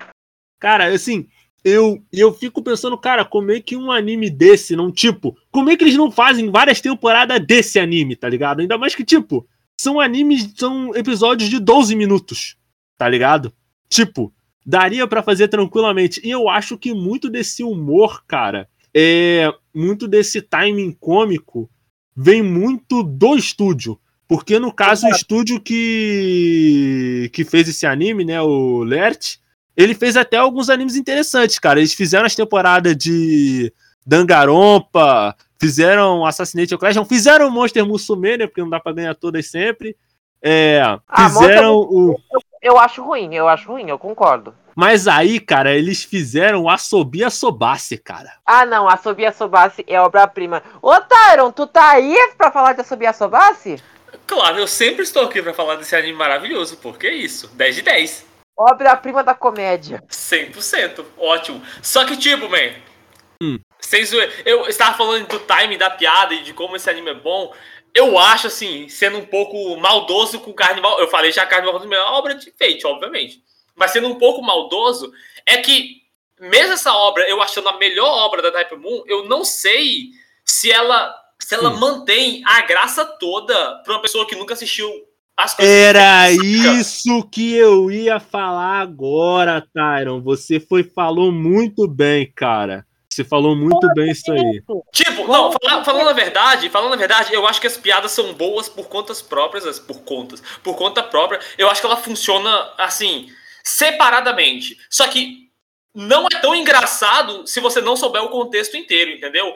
Cara, 0.60 0.86
assim, 0.86 1.28
eu, 1.64 2.02
eu 2.14 2.34
fico 2.34 2.64
pensando, 2.64 2.98
cara, 2.98 3.26
como 3.26 3.52
é 3.52 3.60
que 3.60 3.76
um 3.76 3.92
anime 3.92 4.30
desse 4.30 4.76
não, 4.76 4.92
tipo, 4.92 5.38
como 5.52 5.70
é 5.70 5.76
que 5.76 5.84
eles 5.84 5.96
não 5.98 6.10
fazem 6.10 6.50
várias 6.50 6.80
temporadas 6.80 7.46
desse 7.46 7.78
anime, 7.78 8.16
tá 8.16 8.30
ligado? 8.30 8.62
Ainda 8.62 8.78
mais 8.78 8.96
que, 8.96 9.04
tipo, 9.04 9.46
são 9.80 10.00
animes, 10.00 10.54
são 10.56 10.96
episódios 10.96 11.50
de 11.50 11.60
12 11.60 11.96
minutos, 11.96 12.58
tá 12.98 13.08
ligado? 13.08 13.54
Tipo, 13.90 14.34
daria 14.66 15.08
pra 15.08 15.24
fazer 15.24 15.48
tranquilamente. 15.48 16.20
E 16.24 16.30
eu 16.30 16.50
acho 16.50 16.78
que 16.78 16.94
muito 16.94 17.30
desse 17.30 17.64
humor, 17.64 18.24
cara, 18.28 18.68
é 18.94 19.54
muito 19.74 20.08
desse 20.08 20.42
timing 20.42 20.92
cômico 21.00 21.70
vem 22.16 22.42
muito 22.42 23.04
do 23.04 23.36
estúdio. 23.36 24.00
Porque 24.28 24.60
no 24.60 24.74
caso, 24.74 25.08
o 25.08 25.10
estúdio 25.10 25.62
que, 25.62 27.30
que 27.32 27.46
fez 27.46 27.70
esse 27.70 27.86
anime, 27.86 28.26
né, 28.26 28.42
o 28.42 28.84
Lert, 28.84 29.38
ele 29.76 29.94
fez 29.94 30.18
até 30.18 30.36
alguns 30.36 30.70
animes 30.70 30.96
interessantes, 30.96 31.60
cara. 31.60 31.80
Eles 31.80 31.94
fizeram 31.94 32.26
as 32.26 32.36
temporadas 32.36 32.98
de 32.98 33.72
Dangarompa, 34.06 35.34
fizeram 35.60 36.26
Assassinate 36.26 36.78
Clash, 36.78 36.96
fizeram 37.08 37.50
Monster 37.50 37.86
Musume, 37.86 38.38
né? 38.38 38.48
Porque 38.48 38.62
não 38.62 38.70
dá 38.70 38.80
pra 38.80 38.92
ganhar 38.94 39.16
todas 39.16 39.48
sempre. 39.50 39.96
É, 40.42 40.82
Ah, 41.08 41.30
fizeram 41.30 41.76
o. 41.76 42.16
eu 42.62 42.78
acho 42.78 43.04
ruim, 43.04 43.34
eu 43.34 43.48
acho 43.48 43.68
ruim, 43.72 43.90
eu 43.90 43.98
concordo. 43.98 44.54
Mas 44.76 45.08
aí, 45.08 45.40
cara, 45.40 45.74
eles 45.76 46.04
fizeram 46.04 46.70
a 46.70 46.78
Sobia 46.78 47.32
Sobasse, 47.32 47.98
cara. 47.98 48.32
Ah, 48.46 48.64
não, 48.64 48.88
a 48.88 48.96
Sobia 48.96 49.32
Sobasse 49.32 49.84
é 49.88 50.00
obra-prima. 50.00 50.62
Ô, 50.82 50.92
Tyron, 51.02 51.52
tu 51.52 51.66
tá 51.66 51.90
aí 51.94 52.16
pra 52.38 52.52
falar 52.52 52.74
de 52.74 52.84
Sobia 52.84 53.12
Sobasse? 53.12 53.82
Claro, 54.28 54.60
eu 54.60 54.68
sempre 54.68 55.02
estou 55.02 55.24
aqui 55.24 55.42
pra 55.42 55.54
falar 55.54 55.76
desse 55.78 55.96
anime 55.96 56.16
maravilhoso, 56.18 56.78
porque 56.78 57.08
é 57.08 57.16
isso, 57.16 57.48
10 57.56 57.76
de 57.78 57.82
10. 57.82 58.26
Obra-prima 58.56 59.24
da 59.24 59.34
comédia. 59.34 60.04
100%, 60.10 61.04
ótimo. 61.18 61.62
Só 61.82 62.06
que, 62.06 62.16
tipo, 62.16 62.48
man. 62.50 62.74
Sem 63.88 64.04
zoeira, 64.06 64.30
eu 64.46 64.68
estava 64.68 64.98
falando 64.98 65.26
do 65.28 65.40
time 65.40 65.78
da 65.78 65.90
piada 65.90 66.34
e 66.34 66.44
de 66.44 66.52
como 66.54 66.76
esse 66.76 66.90
anime 66.90 67.12
é 67.12 67.14
bom. 67.14 67.54
Eu 67.94 68.20
acho, 68.20 68.48
assim, 68.48 68.90
sendo 68.90 69.18
um 69.18 69.26
pouco 69.26 69.78
maldoso 69.78 70.42
com 70.42 70.52
o 70.52 70.54
Carnival. 70.54 71.00
Eu 71.00 71.08
falei 71.08 71.32
já 71.32 71.46
Carnival 71.46 71.80
é 71.80 71.84
a 71.86 71.88
melhor 71.88 72.14
obra 72.14 72.36
de 72.36 72.52
Fate, 72.52 72.86
obviamente. 72.86 73.42
Mas 73.78 73.92
sendo 73.92 74.10
um 74.10 74.16
pouco 74.16 74.42
maldoso, 74.42 75.10
é 75.46 75.58
que, 75.58 76.02
mesmo 76.38 76.74
essa 76.74 76.94
obra, 76.94 77.28
eu 77.30 77.42
achando 77.42 77.70
a 77.70 77.78
melhor 77.78 78.10
obra 78.26 78.42
da 78.42 78.52
Type 78.52 78.76
Moon, 78.76 79.04
eu 79.08 79.24
não 79.26 79.46
sei 79.46 80.10
se 80.44 80.70
ela, 80.70 81.16
se 81.40 81.56
ela 81.56 81.70
Hum. 81.70 81.78
mantém 81.78 82.44
a 82.46 82.62
graça 82.64 83.06
toda 83.06 83.82
pra 83.86 83.94
uma 83.94 84.02
pessoa 84.02 84.28
que 84.28 84.36
nunca 84.36 84.54
assistiu 84.54 84.92
as 85.38 85.54
coisas. 85.54 85.74
Era 85.74 86.30
isso 86.30 87.24
que 87.32 87.56
eu 87.56 87.90
ia 87.90 88.20
falar 88.20 88.82
agora, 88.82 89.66
Tyron. 89.74 90.22
Você 90.22 90.60
foi 90.60 90.84
falou 90.84 91.32
muito 91.32 91.88
bem, 91.88 92.30
cara. 92.36 92.86
Você 93.18 93.24
falou 93.24 93.56
muito 93.56 93.88
bem 93.96 94.12
isso 94.12 94.32
aí. 94.32 94.62
Tipo, 94.92 95.28
não, 95.28 95.52
fala- 95.52 95.84
falando 95.84 96.08
a 96.10 96.14
verdade, 96.14 96.70
falando 96.70 96.94
a 96.94 96.98
verdade, 96.98 97.34
eu 97.34 97.48
acho 97.48 97.60
que 97.60 97.66
as 97.66 97.76
piadas 97.76 98.12
são 98.12 98.32
boas 98.34 98.70
por 98.70 98.88
contas 98.88 99.24
próprias, 99.24 99.66
as- 99.66 99.80
por 99.80 100.02
contas, 100.04 100.40
por 100.64 100.76
conta 100.76 101.02
própria. 101.02 101.40
Eu 101.58 101.68
acho 101.68 101.82
que 101.82 101.88
ela 101.88 101.98
funciona 101.98 102.72
assim, 102.78 103.28
separadamente. 103.64 104.78
Só 104.88 105.08
que 105.08 105.50
não 105.96 106.28
é 106.32 106.40
tão 106.40 106.54
engraçado 106.54 107.48
se 107.48 107.60
você 107.60 107.82
não 107.82 107.96
souber 107.96 108.24
o 108.24 108.30
contexto 108.30 108.78
inteiro, 108.78 109.10
entendeu? 109.10 109.56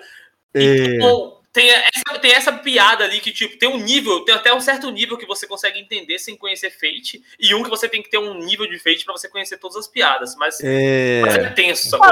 É, 0.55 0.63
Então, 0.95 1.37
tem 1.53 1.69
essa, 1.69 2.19
tem 2.19 2.31
essa 2.31 2.53
piada 2.53 3.03
ali 3.03 3.19
que, 3.19 3.29
tipo, 3.31 3.59
tem 3.59 3.69
um 3.69 3.77
nível, 3.77 4.21
tem 4.25 4.33
até 4.33 4.51
um 4.53 4.59
certo 4.61 4.89
nível 4.89 5.17
que 5.17 5.25
você 5.27 5.45
consegue 5.45 5.79
entender 5.79 6.17
sem 6.17 6.35
conhecer 6.35 6.71
Fate, 6.71 7.21
e 7.39 7.53
um 7.53 7.61
que 7.61 7.69
você 7.69 7.87
tem 7.87 8.01
que 8.01 8.09
ter 8.09 8.17
um 8.17 8.33
nível 8.33 8.67
de 8.67 8.79
Fate 8.79 9.05
pra 9.05 9.13
você 9.13 9.29
conhecer 9.29 9.57
todas 9.59 9.77
as 9.77 9.87
piadas. 9.87 10.35
Mas 10.35 10.59
é, 10.63 11.21
mas 11.21 11.35
é 11.35 11.49
tenso, 11.49 11.89
sacou? 11.89 12.07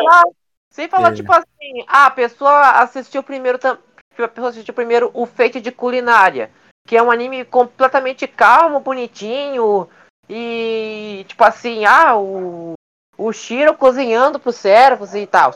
Sem 0.71 0.87
falar, 0.87 1.11
É. 1.11 1.15
tipo 1.15 1.31
assim, 1.31 1.83
ah, 1.87 2.05
a 2.05 2.11
pessoa 2.11 2.71
assistiu 2.81 3.23
primeiro 3.23 3.57
tam- 3.57 3.77
a 4.17 4.27
pessoa 4.27 4.49
assistiu 4.49 4.73
primeiro 4.73 5.09
o 5.13 5.25
Fate 5.25 5.61
de 5.61 5.71
Culinária, 5.71 6.51
que 6.87 6.97
é 6.97 7.01
um 7.01 7.11
anime 7.11 7.45
completamente 7.45 8.27
calmo, 8.27 8.79
bonitinho, 8.79 9.89
e 10.29 11.25
tipo 11.27 11.43
assim, 11.43 11.85
ah, 11.85 12.15
o, 12.17 12.73
o 13.17 13.31
Shiro 13.31 13.73
cozinhando 13.73 14.39
pros 14.39 14.55
servos 14.55 15.15
e 15.15 15.25
tal. 15.25 15.53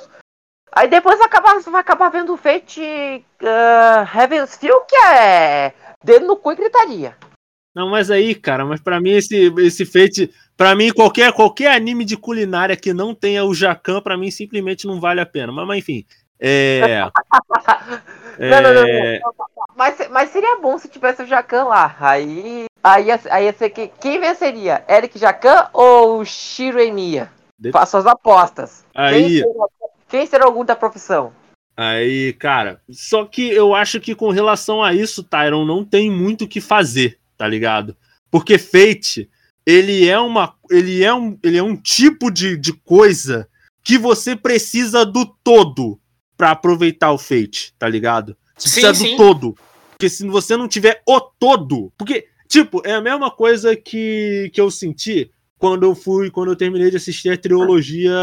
Aí 0.72 0.88
depois 0.88 1.22
acaba, 1.22 1.60
vai 1.60 1.82
acabar 1.82 2.10
vendo 2.10 2.34
o 2.34 2.38
Fate 2.38 2.82
uh, 3.42 4.18
Heaven's 4.18 4.58
Feel, 4.58 4.82
que 4.82 4.96
é 4.96 5.74
dedo 6.04 6.26
no 6.26 6.36
cu 6.36 6.52
e 6.52 6.56
gritaria. 6.56 7.16
Não, 7.76 7.90
mas 7.90 8.10
aí, 8.10 8.34
cara, 8.34 8.66
mas 8.66 8.82
pra 8.82 9.00
mim 9.00 9.12
esse 9.12 9.54
esse 9.60 9.86
Fate, 9.86 10.34
para 10.58 10.76
mim 10.76 10.92
qualquer 10.92 11.32
qualquer 11.34 11.72
anime 11.76 12.06
de 12.06 12.16
culinária 12.18 12.76
que 12.76 12.94
não 12.94 13.14
tenha 13.16 13.44
o 13.44 13.54
Jacan, 13.54 14.02
pra 14.02 14.18
mim 14.18 14.30
simplesmente 14.32 14.86
não 14.88 15.00
vale 15.00 15.20
a 15.22 15.26
pena. 15.26 15.52
Mas, 15.52 15.68
mas 15.68 15.78
enfim, 15.80 16.06
é, 16.40 17.04
Não, 18.40 18.62
não, 18.62 18.74
não, 18.74 18.88
é, 18.88 19.20
não. 19.20 19.34
Mas, 19.76 19.96
mas 20.10 20.30
seria 20.30 20.60
bom 20.60 20.78
se 20.78 20.88
tivesse 20.88 21.22
o 21.24 21.26
Jacan 21.28 21.66
lá. 21.66 21.96
Aí, 22.00 22.66
aí, 22.84 23.08
aí 23.30 23.46
ia 23.46 23.54
ser 23.54 23.70
que, 23.70 23.88
quem 24.00 24.20
venceria? 24.20 24.84
Eric 24.90 25.18
Jacan 25.20 25.68
ou 25.74 26.24
Shiro 26.26 26.80
Emiya? 26.80 27.32
De- 27.60 27.72
Faça 27.72 27.98
as 27.98 28.06
apostas. 28.06 28.84
Aí- 28.94 29.42
Quem 29.42 29.52
será, 29.54 29.66
quem 30.10 30.26
será 30.26 30.46
algum 30.46 30.66
da 30.66 30.76
profissão? 30.76 31.32
Aí, 31.76 32.34
cara, 32.34 32.82
só 32.90 33.26
que 33.26 33.50
eu 33.52 33.74
acho 33.74 34.00
que 34.00 34.14
com 34.14 34.30
relação 34.30 34.84
a 34.84 34.94
isso, 34.94 35.24
Tyron, 35.24 35.66
não 35.66 35.84
tem 35.84 36.10
muito 36.12 36.46
o 36.46 36.48
que 36.48 36.62
fazer, 36.62 37.18
tá 37.36 37.48
ligado? 37.48 37.96
Porque 38.30 38.60
Fate, 38.60 39.30
ele 39.66 40.08
é 40.08 40.20
uma. 40.20 40.54
Ele 40.70 41.04
é 41.04 41.14
um, 41.14 41.38
ele 41.44 41.58
é 41.58 41.64
um 41.64 41.76
tipo 41.76 42.32
de, 42.32 42.58
de 42.58 42.74
coisa 42.74 43.48
que 43.84 43.98
você 43.98 44.36
precisa 44.36 45.06
do 45.06 45.26
todo 45.44 46.00
pra 46.38 46.52
aproveitar 46.52 47.12
o 47.12 47.18
Fate, 47.18 47.74
tá 47.78 47.88
ligado? 47.88 48.36
Você 48.58 48.70
Sim, 48.70 48.82
precisa 48.82 49.04
do 49.04 49.10
sim. 49.10 49.18
todo. 49.18 49.58
Porque 49.92 50.10
se 50.10 50.28
você 50.28 50.58
não 50.58 50.68
tiver 50.68 51.02
o 51.08 51.20
todo. 51.20 51.92
Porque, 51.98 52.28
tipo, 52.48 52.82
é 52.86 52.94
a 52.94 53.02
mesma 53.02 53.30
coisa 53.30 53.76
que, 53.76 54.50
que 54.54 54.60
eu 54.60 54.72
senti 54.72 55.32
quando 55.58 55.84
eu 55.84 55.96
fui, 55.96 56.30
quando 56.30 56.52
eu 56.52 56.56
terminei 56.56 56.90
de 56.90 56.98
assistir 56.98 57.30
a 57.30 57.38
trilogia 57.38 58.14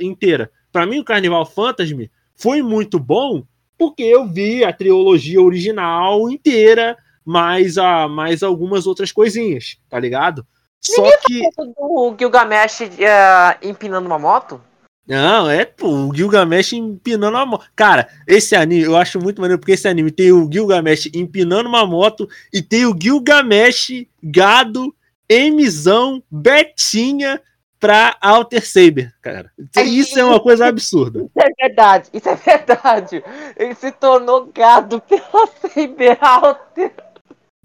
inteira. 0.00 0.50
Pra 0.72 0.86
mim, 0.86 0.98
o 0.98 1.04
Carnival 1.04 1.44
Fantasy 1.44 2.10
foi 2.34 2.62
muito 2.62 2.98
bom 2.98 3.44
porque 3.78 4.02
eu 4.02 4.26
vi 4.26 4.64
a 4.64 4.72
trilogia 4.72 5.40
original 5.40 6.30
inteira, 6.30 6.96
mais, 7.24 7.76
a, 7.76 8.08
mais 8.08 8.42
algumas 8.42 8.86
outras 8.86 9.12
coisinhas, 9.12 9.76
tá 9.88 9.98
ligado? 9.98 10.46
Só 10.80 11.10
que. 11.26 11.42
O 11.78 12.14
Gilgamesh 12.18 12.82
eh, 12.82 13.58
empinando 13.62 14.06
uma 14.06 14.18
moto? 14.18 14.60
Não, 15.06 15.48
é 15.48 15.64
pô, 15.64 15.88
o 15.88 16.14
Gilgamesh 16.14 16.72
empinando 16.72 17.36
uma 17.36 17.46
moto. 17.46 17.66
Cara, 17.76 18.08
esse 18.26 18.56
anime 18.56 18.82
eu 18.82 18.96
acho 18.96 19.20
muito 19.20 19.40
maneiro 19.40 19.60
porque 19.60 19.72
esse 19.72 19.86
anime 19.86 20.10
tem 20.10 20.32
o 20.32 20.50
Gilgamesh 20.50 21.10
empinando 21.14 21.68
uma 21.68 21.86
moto 21.86 22.28
e 22.52 22.60
tem 22.60 22.86
o 22.86 22.96
Gilgamesh, 23.00 24.06
Gado, 24.22 24.92
Emizão, 25.28 26.20
Betinha 26.28 27.40
pra 27.78 28.16
Alter 28.20 28.66
Saber, 28.66 29.14
cara. 29.22 29.52
Isso 29.84 30.18
é 30.18 30.24
uma 30.24 30.40
coisa 30.40 30.66
absurda. 30.66 31.20
Isso 31.20 31.30
é 31.38 31.66
verdade, 31.68 32.08
isso 32.12 32.28
é 32.28 32.34
verdade. 32.34 33.24
Ele 33.56 33.74
se 33.76 33.92
tornou 33.92 34.50
gado 34.52 35.00
pela 35.00 35.46
Cyberalter. 35.72 36.92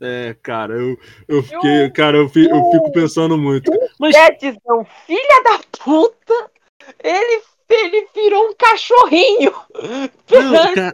É, 0.02 0.36
cara, 0.42 0.74
eu, 0.74 0.98
eu 1.28 1.44
fiquei, 1.44 1.90
cara, 1.92 2.18
eu 2.18 2.28
fico, 2.28 2.56
eu 2.56 2.72
fico 2.72 2.92
pensando 2.92 3.38
muito. 3.38 3.72
Mas, 4.00 4.16
Edson, 4.16 4.84
filha 5.06 5.44
da 5.44 5.60
puta, 5.84 6.52
ele, 7.04 7.44
ele 7.70 8.08
virou 8.16 8.50
um 8.50 8.54
cachorrinho. 8.56 9.54
não, 10.32 10.74
cara, 10.74 10.94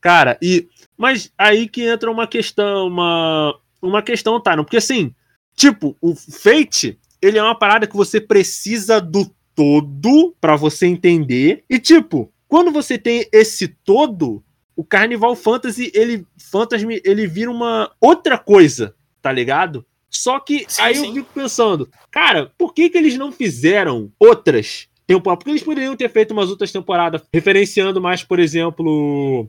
cara, 0.00 0.38
e 0.40 0.68
mas 0.96 1.32
aí 1.36 1.68
que 1.68 1.82
entra 1.82 2.08
uma 2.08 2.28
questão, 2.28 2.86
uma 2.86 3.58
uma 3.82 4.00
questão, 4.00 4.40
tá? 4.40 4.56
Porque 4.56 4.76
assim, 4.76 5.12
tipo, 5.56 5.96
o 6.00 6.14
Fate, 6.14 7.00
ele 7.20 7.36
é 7.36 7.42
uma 7.42 7.58
parada 7.58 7.88
que 7.88 7.96
você 7.96 8.20
precisa 8.20 9.00
do 9.00 9.28
todo 9.56 10.36
pra 10.40 10.54
você 10.54 10.86
entender. 10.86 11.64
E 11.68 11.80
tipo, 11.80 12.32
quando 12.46 12.70
você 12.70 12.96
tem 12.96 13.26
esse 13.32 13.66
todo, 13.66 14.44
o 14.76 14.84
Carnival 14.84 15.34
Fantasy, 15.36 15.90
ele 15.94 16.26
Fantasy, 16.50 16.86
ele 17.04 17.26
vira 17.26 17.50
uma 17.50 17.90
outra 18.00 18.38
coisa, 18.38 18.94
tá 19.20 19.30
ligado? 19.32 19.84
Só 20.10 20.38
que 20.40 20.64
Sim, 20.68 20.82
aí 20.82 20.96
eu 20.96 21.04
sim. 21.04 21.14
fico 21.14 21.28
pensando, 21.32 21.88
cara, 22.10 22.52
por 22.58 22.74
que 22.74 22.90
que 22.90 22.98
eles 22.98 23.16
não 23.16 23.32
fizeram 23.32 24.12
outras 24.18 24.88
temporadas? 25.06 25.38
Porque 25.42 25.50
eles 25.50 25.62
poderiam 25.62 25.96
ter 25.96 26.10
feito 26.10 26.32
umas 26.32 26.50
outras 26.50 26.70
temporadas 26.70 27.22
referenciando 27.32 28.00
mais, 28.00 28.22
por 28.22 28.38
exemplo, 28.38 29.48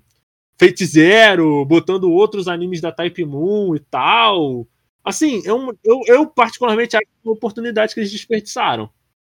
Fate 0.59 0.85
Zero, 0.85 1.65
botando 1.65 2.09
outros 2.11 2.47
animes 2.47 2.79
da 2.79 2.91
Type 2.91 3.25
Moon 3.25 3.75
e 3.75 3.79
tal. 3.79 4.65
Assim, 5.03 5.41
é 5.45 5.53
um, 5.53 5.69
eu, 5.83 6.01
eu 6.07 6.25
particularmente 6.27 6.95
acho 6.95 7.05
que 7.05 7.11
é 7.25 7.27
uma 7.29 7.33
oportunidade 7.33 7.93
que 7.93 7.99
eles 7.99 8.11
desperdiçaram. 8.11 8.89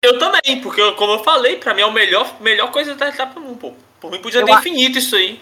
Eu 0.03 0.19
também, 0.19 0.61
porque 0.61 0.91
como 0.91 1.13
eu 1.13 1.23
falei, 1.23 1.55
pra 1.55 1.73
mim 1.73 1.81
é 1.81 1.85
a 1.85 1.91
melhor, 1.91 2.39
melhor 2.39 2.71
coisa 2.71 2.93
da 2.93 3.09
etapa 3.09 3.39
1, 3.39 3.55
pô. 3.55 3.73
Por 3.99 4.11
mim 4.11 4.19
podia 4.21 4.41
Eu 4.41 4.45
ter 4.45 4.51
a- 4.51 4.59
infinito 4.59 4.99
isso 4.99 5.15
aí. 5.15 5.39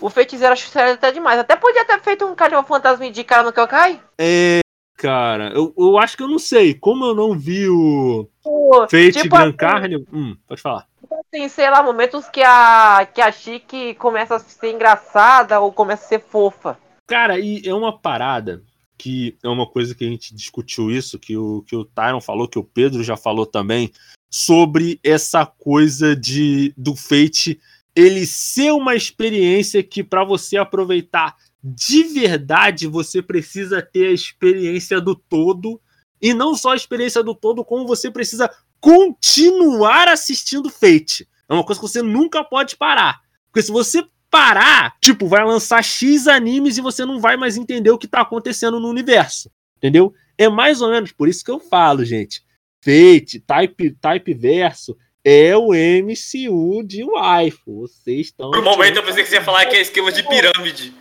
O 0.00 0.10
feiticeiro 0.10 0.52
acho 0.52 0.64
que 0.64 0.70
seria 0.70 0.92
até 0.92 1.10
demais. 1.10 1.38
Até 1.38 1.56
podia 1.56 1.84
ter 1.84 2.00
feito 2.00 2.24
um 2.24 2.34
Carnival 2.34 2.64
Fantasma 2.64 3.10
de 3.10 3.24
cara 3.24 3.42
no 3.42 3.52
Kyokai. 3.52 4.00
É, 4.18 4.60
cara, 4.96 5.50
eu, 5.54 5.72
eu 5.76 5.98
acho 5.98 6.16
que 6.16 6.22
eu 6.22 6.28
não 6.28 6.38
sei. 6.38 6.74
Como 6.74 7.04
eu 7.04 7.14
não 7.14 7.38
vi 7.38 7.68
o 7.68 8.28
Tipo, 8.46 8.80
Fate 8.88 9.12
tipo 9.12 9.36
Gran 9.36 9.48
assim, 9.48 9.56
Carnival. 9.56 10.06
Hum, 10.12 10.36
pode 10.46 10.60
falar. 10.60 10.86
assim, 11.32 11.48
sei 11.48 11.70
lá, 11.70 11.82
momentos 11.82 12.28
que 12.28 12.42
a, 12.42 13.06
que 13.12 13.20
a 13.20 13.32
Chique 13.32 13.94
começa 13.94 14.36
a 14.36 14.38
ser 14.38 14.72
engraçada 14.72 15.60
ou 15.60 15.72
começa 15.72 16.04
a 16.04 16.08
ser 16.08 16.20
fofa. 16.20 16.78
Cara, 17.06 17.38
e 17.38 17.62
é 17.66 17.74
uma 17.74 17.96
parada 17.96 18.62
que 18.98 19.36
é 19.42 19.48
uma 19.48 19.66
coisa 19.66 19.94
que 19.94 20.04
a 20.04 20.08
gente 20.08 20.34
discutiu 20.34 20.90
isso, 20.90 21.18
que 21.18 21.36
o, 21.36 21.62
que 21.62 21.76
o 21.76 21.84
Tyron 21.84 22.20
falou, 22.20 22.48
que 22.48 22.58
o 22.58 22.64
Pedro 22.64 23.04
já 23.04 23.16
falou 23.16 23.44
também, 23.44 23.92
sobre 24.30 24.98
essa 25.04 25.44
coisa 25.44 26.16
de 26.16 26.72
do 26.76 26.96
Fate 26.96 27.60
ele 27.96 28.26
ser 28.26 28.72
uma 28.72 28.94
experiência 28.94 29.82
que 29.82 30.04
para 30.04 30.22
você 30.22 30.58
aproveitar 30.58 31.34
de 31.64 32.02
verdade 32.04 32.86
você 32.86 33.22
precisa 33.22 33.80
ter 33.80 34.08
a 34.08 34.12
experiência 34.12 35.00
do 35.00 35.16
todo 35.16 35.80
e 36.20 36.34
não 36.34 36.54
só 36.54 36.72
a 36.72 36.76
experiência 36.76 37.22
do 37.22 37.34
todo, 37.34 37.64
como 37.64 37.86
você 37.86 38.10
precisa 38.10 38.50
continuar 38.78 40.08
assistindo 40.08 40.70
Fate. 40.70 41.26
É 41.48 41.54
uma 41.54 41.64
coisa 41.64 41.80
que 41.80 41.88
você 41.88 42.02
nunca 42.02 42.44
pode 42.44 42.76
parar. 42.76 43.20
Porque 43.46 43.62
se 43.62 43.72
você 43.72 44.04
parar, 44.30 44.96
tipo, 45.00 45.26
vai 45.26 45.44
lançar 45.44 45.82
X 45.82 46.26
animes 46.26 46.76
e 46.76 46.82
você 46.82 47.04
não 47.04 47.20
vai 47.20 47.36
mais 47.36 47.56
entender 47.56 47.90
o 47.90 47.98
que 47.98 48.08
tá 48.08 48.20
acontecendo 48.20 48.78
no 48.78 48.88
universo. 48.88 49.50
Entendeu? 49.78 50.12
É 50.36 50.48
mais 50.48 50.80
ou 50.80 50.90
menos 50.90 51.12
por 51.12 51.28
isso 51.28 51.44
que 51.44 51.50
eu 51.50 51.60
falo, 51.60 52.04
gente. 52.04 52.44
Fate, 52.82 53.40
Type, 53.40 53.90
type 53.92 54.34
Verso 54.34 54.96
é 55.26 55.56
o 55.56 55.72
MCU 55.72 56.84
de 56.84 57.02
waifu. 57.02 57.80
Vocês 57.80 58.28
estão. 58.28 58.52
Por 58.52 58.60
um 58.60 58.64
momento 58.64 58.98
eu 58.98 59.02
pensei 59.02 59.24
que 59.24 59.28
você 59.28 59.34
ia 59.34 59.42
falar 59.42 59.66
que 59.66 59.74
é 59.74 59.80
esquema 59.80 60.12
de 60.12 60.22
pirâmide. 60.22 60.94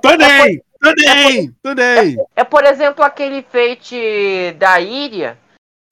Também, 0.00 0.62
também, 0.80 1.54
também. 1.62 2.16
É, 2.34 2.42
por 2.42 2.64
exemplo, 2.64 3.04
aquele 3.04 3.42
Fate 3.42 4.52
da 4.56 4.80
Iria, 4.80 5.36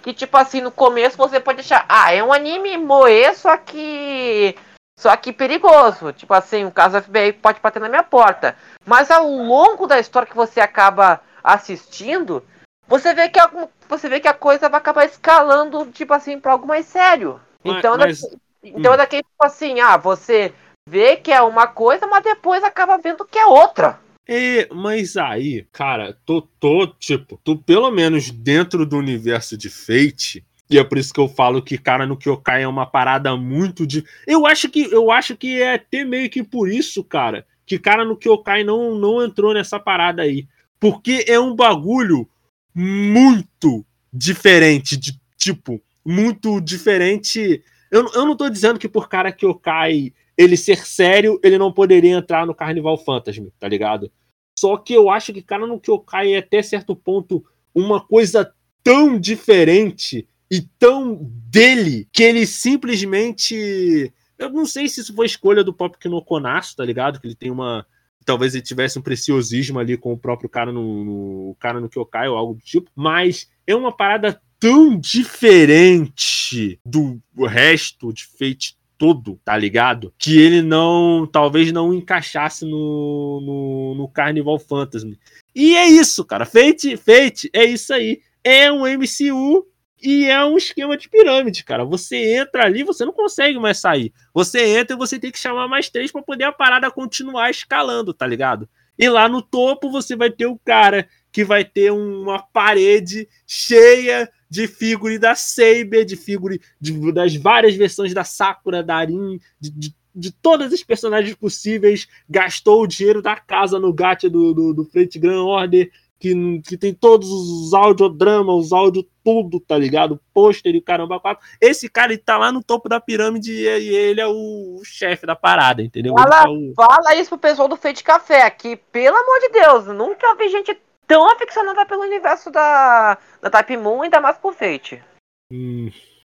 que 0.02 0.14
tipo 0.14 0.34
assim, 0.38 0.62
no 0.62 0.70
começo 0.70 1.18
você 1.18 1.38
pode 1.38 1.60
achar, 1.60 1.84
ah, 1.88 2.14
é 2.14 2.24
um 2.24 2.32
anime 2.32 2.78
moe, 2.78 3.34
só 3.34 3.56
que 3.58 4.54
só 4.98 5.14
que 5.14 5.30
perigoso. 5.30 6.12
Tipo 6.12 6.32
assim, 6.32 6.64
o 6.64 6.70
caso 6.70 7.02
FBI 7.02 7.34
pode 7.34 7.60
bater 7.60 7.80
na 7.80 7.88
minha 7.88 8.02
porta. 8.02 8.56
Mas 8.86 9.10
ao 9.10 9.28
longo 9.28 9.86
da 9.86 10.00
história 10.00 10.28
que 10.28 10.36
você 10.36 10.60
acaba 10.60 11.20
assistindo, 11.44 12.42
você 12.86 13.12
vê 13.12 13.28
que 13.28 13.38
a, 13.38 13.50
você 13.86 14.08
vê 14.08 14.20
que 14.20 14.28
a 14.28 14.32
coisa 14.32 14.70
vai 14.70 14.78
acabar 14.78 15.04
escalando, 15.04 15.84
tipo 15.92 16.14
assim, 16.14 16.40
para 16.40 16.52
algo 16.52 16.66
mais 16.66 16.86
sério. 16.86 17.38
Então, 17.64 17.96
mas, 17.96 18.20
daqui, 18.20 18.36
então 18.62 18.92
hum. 18.92 18.96
daqui, 18.96 19.16
tipo 19.16 19.44
assim, 19.44 19.80
ah, 19.80 19.96
você 19.96 20.52
vê 20.88 21.16
que 21.16 21.32
é 21.32 21.42
uma 21.42 21.66
coisa, 21.66 22.06
mas 22.06 22.22
depois 22.22 22.62
acaba 22.64 22.98
vendo 22.98 23.24
que 23.24 23.38
é 23.38 23.46
outra. 23.46 24.00
É, 24.26 24.68
mas 24.74 25.16
aí, 25.16 25.66
cara, 25.72 26.16
tô, 26.26 26.42
tô, 26.42 26.86
tipo, 26.86 27.40
tô 27.42 27.56
pelo 27.56 27.90
menos 27.90 28.30
dentro 28.30 28.84
do 28.84 28.98
universo 28.98 29.56
de 29.56 29.70
Fate. 29.70 30.44
E 30.70 30.78
é 30.78 30.84
por 30.84 30.98
isso 30.98 31.14
que 31.14 31.20
eu 31.20 31.28
falo 31.28 31.62
que, 31.62 31.78
cara, 31.78 32.06
no 32.06 32.16
Kyokai 32.16 32.62
é 32.62 32.68
uma 32.68 32.84
parada 32.84 33.34
muito 33.36 33.86
de. 33.86 34.04
Eu 34.26 34.46
acho 34.46 34.68
que 34.68 34.82
eu 34.92 35.10
acho 35.10 35.34
que 35.34 35.62
é 35.62 35.74
até 35.74 36.04
meio 36.04 36.28
que 36.28 36.42
por 36.42 36.68
isso, 36.68 37.02
cara, 37.02 37.46
que 37.64 37.78
cara 37.78 38.04
no 38.04 38.18
Kyokai 38.18 38.64
não, 38.64 38.94
não 38.94 39.24
entrou 39.24 39.54
nessa 39.54 39.80
parada 39.80 40.20
aí. 40.20 40.46
Porque 40.78 41.24
é 41.26 41.40
um 41.40 41.56
bagulho 41.56 42.28
muito 42.74 43.84
diferente, 44.12 44.94
de 44.96 45.18
tipo, 45.38 45.80
muito 46.08 46.58
diferente. 46.58 47.62
Eu, 47.90 48.10
eu 48.14 48.24
não 48.24 48.34
tô 48.34 48.48
dizendo 48.48 48.78
que 48.78 48.88
por 48.88 49.10
cara 49.10 49.30
Kyokai 49.30 50.14
ele 50.38 50.56
ser 50.56 50.86
sério, 50.86 51.38
ele 51.44 51.58
não 51.58 51.70
poderia 51.70 52.16
entrar 52.16 52.46
no 52.46 52.54
Carnival 52.54 52.96
Fantasy, 52.96 53.52
tá 53.58 53.68
ligado? 53.68 54.10
Só 54.58 54.78
que 54.78 54.94
eu 54.94 55.10
acho 55.10 55.34
que, 55.34 55.42
cara, 55.42 55.66
no 55.66 55.78
Kyokai 55.78 56.32
é 56.32 56.38
até 56.38 56.62
certo 56.62 56.96
ponto 56.96 57.44
uma 57.74 58.00
coisa 58.00 58.50
tão 58.82 59.20
diferente 59.20 60.26
e 60.50 60.62
tão 60.78 61.18
dele 61.22 62.08
que 62.10 62.22
ele 62.22 62.46
simplesmente. 62.46 64.10
Eu 64.38 64.50
não 64.50 64.64
sei 64.64 64.88
se 64.88 65.00
isso 65.00 65.14
foi 65.14 65.26
escolha 65.26 65.62
do 65.62 65.74
Pop 65.74 65.96
no 66.08 66.24
Konasu, 66.24 66.76
tá 66.76 66.84
ligado? 66.84 67.20
Que 67.20 67.26
ele 67.26 67.34
tem 67.34 67.50
uma. 67.50 67.84
Talvez 68.24 68.54
ele 68.54 68.62
tivesse 68.62 68.98
um 68.98 69.02
preciosismo 69.02 69.78
ali 69.78 69.96
com 69.96 70.12
o 70.12 70.18
próprio 70.18 70.48
cara 70.48 70.72
no, 70.72 71.04
no 71.04 71.56
cara 71.58 71.80
no 71.80 71.88
Kyokai 71.88 72.28
ou 72.28 72.36
algo 72.36 72.54
do 72.54 72.60
tipo, 72.60 72.90
mas 72.94 73.50
é 73.66 73.74
uma 73.74 73.94
parada 73.94 74.40
tão 74.60 74.98
diferente 74.98 76.80
do 76.84 77.20
resto 77.46 78.12
de 78.12 78.24
Fate 78.26 78.76
todo, 78.98 79.40
tá 79.44 79.56
ligado? 79.56 80.12
Que 80.18 80.38
ele 80.38 80.60
não, 80.60 81.26
talvez 81.30 81.70
não 81.72 81.94
encaixasse 81.94 82.64
no, 82.64 83.40
no, 83.40 83.94
no 83.94 84.08
Carnival 84.08 84.58
Fantasy. 84.58 85.16
E 85.54 85.76
é 85.76 85.88
isso, 85.88 86.24
cara. 86.24 86.44
Fate, 86.44 86.96
Fate, 86.96 87.48
é 87.52 87.64
isso 87.64 87.94
aí. 87.94 88.20
É 88.42 88.70
um 88.72 88.84
MCU 88.84 89.64
e 90.02 90.26
é 90.26 90.44
um 90.44 90.56
esquema 90.56 90.96
de 90.96 91.08
pirâmide, 91.08 91.64
cara. 91.64 91.84
Você 91.84 92.36
entra 92.36 92.64
ali, 92.64 92.82
você 92.82 93.04
não 93.04 93.12
consegue 93.12 93.58
mais 93.58 93.78
sair. 93.78 94.12
Você 94.34 94.78
entra 94.78 94.96
e 94.96 94.98
você 94.98 95.18
tem 95.18 95.30
que 95.30 95.38
chamar 95.38 95.68
mais 95.68 95.88
três 95.88 96.10
para 96.10 96.22
poder 96.22 96.44
a 96.44 96.52
parada 96.52 96.90
continuar 96.90 97.50
escalando, 97.50 98.12
tá 98.12 98.26
ligado? 98.26 98.68
E 98.98 99.08
lá 99.08 99.28
no 99.28 99.40
topo 99.40 99.90
você 99.90 100.16
vai 100.16 100.30
ter 100.30 100.46
o 100.46 100.58
cara 100.58 101.08
que 101.30 101.44
vai 101.44 101.64
ter 101.64 101.92
uma 101.92 102.42
parede 102.42 103.28
cheia 103.46 104.28
de 104.48 104.66
figure 104.66 105.18
da 105.18 105.34
Saber, 105.34 106.04
de 106.04 106.16
figure 106.16 106.60
de, 106.80 107.12
das 107.12 107.34
várias 107.36 107.74
versões 107.74 108.14
da 108.14 108.24
Sakura, 108.24 108.82
da 108.82 108.96
Arin, 108.96 109.40
de, 109.60 109.70
de, 109.70 109.94
de, 110.14 110.32
todas 110.32 110.72
as 110.72 110.82
personagens 110.82 111.34
possíveis, 111.34 112.08
gastou 112.28 112.82
o 112.82 112.86
dinheiro 112.86 113.22
da 113.22 113.36
casa 113.36 113.78
no 113.78 113.92
gacha 113.92 114.28
do, 114.28 114.54
do, 114.54 114.74
do 114.74 114.84
Frente 114.84 115.18
Grand 115.18 115.42
Order, 115.42 115.90
que, 116.18 116.60
que 116.66 116.76
tem 116.76 116.92
todos 116.92 117.30
os 117.30 117.72
audiodramas, 117.72 118.66
os 118.66 118.72
áudios 118.72 119.06
tudo, 119.22 119.60
tá 119.60 119.76
ligado? 119.76 120.20
Pôster 120.32 120.74
e 120.74 120.80
caramba, 120.80 121.20
quatro. 121.20 121.46
Esse 121.60 121.88
cara 121.88 122.12
ele 122.12 122.22
tá 122.22 122.36
lá 122.36 122.50
no 122.50 122.62
topo 122.62 122.88
da 122.88 122.98
pirâmide 122.98 123.52
e 123.52 123.94
ele 123.94 124.20
é 124.20 124.26
o, 124.26 124.80
chefe 124.84 125.26
da 125.26 125.36
parada, 125.36 125.82
entendeu? 125.82 126.14
Fala, 126.14 126.44
é 126.44 126.48
o... 126.48 126.72
fala 126.74 127.14
isso 127.14 127.28
pro 127.28 127.38
pessoal 127.38 127.68
do 127.68 127.76
Feito 127.76 128.02
Café, 128.02 128.48
que, 128.50 128.76
pelo 128.76 129.16
amor 129.16 129.40
de 129.40 129.48
Deus, 129.50 129.86
nunca 129.88 130.34
vi 130.34 130.48
gente 130.48 130.76
tão 131.08 131.28
aficionada 131.28 131.86
pelo 131.86 132.02
universo 132.02 132.50
da, 132.50 133.18
da 133.40 133.50
Type 133.50 133.78
Moon, 133.78 134.02
ainda 134.02 134.20
mais 134.20 134.36
por 134.36 134.54
Fate. 134.54 135.02
Hum, 135.50 135.90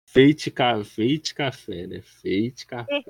Fate, 0.05 0.49
ca... 0.51 0.83
Fate 0.83 1.33
Café, 1.35 1.87
né? 1.87 2.01
Fate 2.01 2.65
Café. 2.67 3.03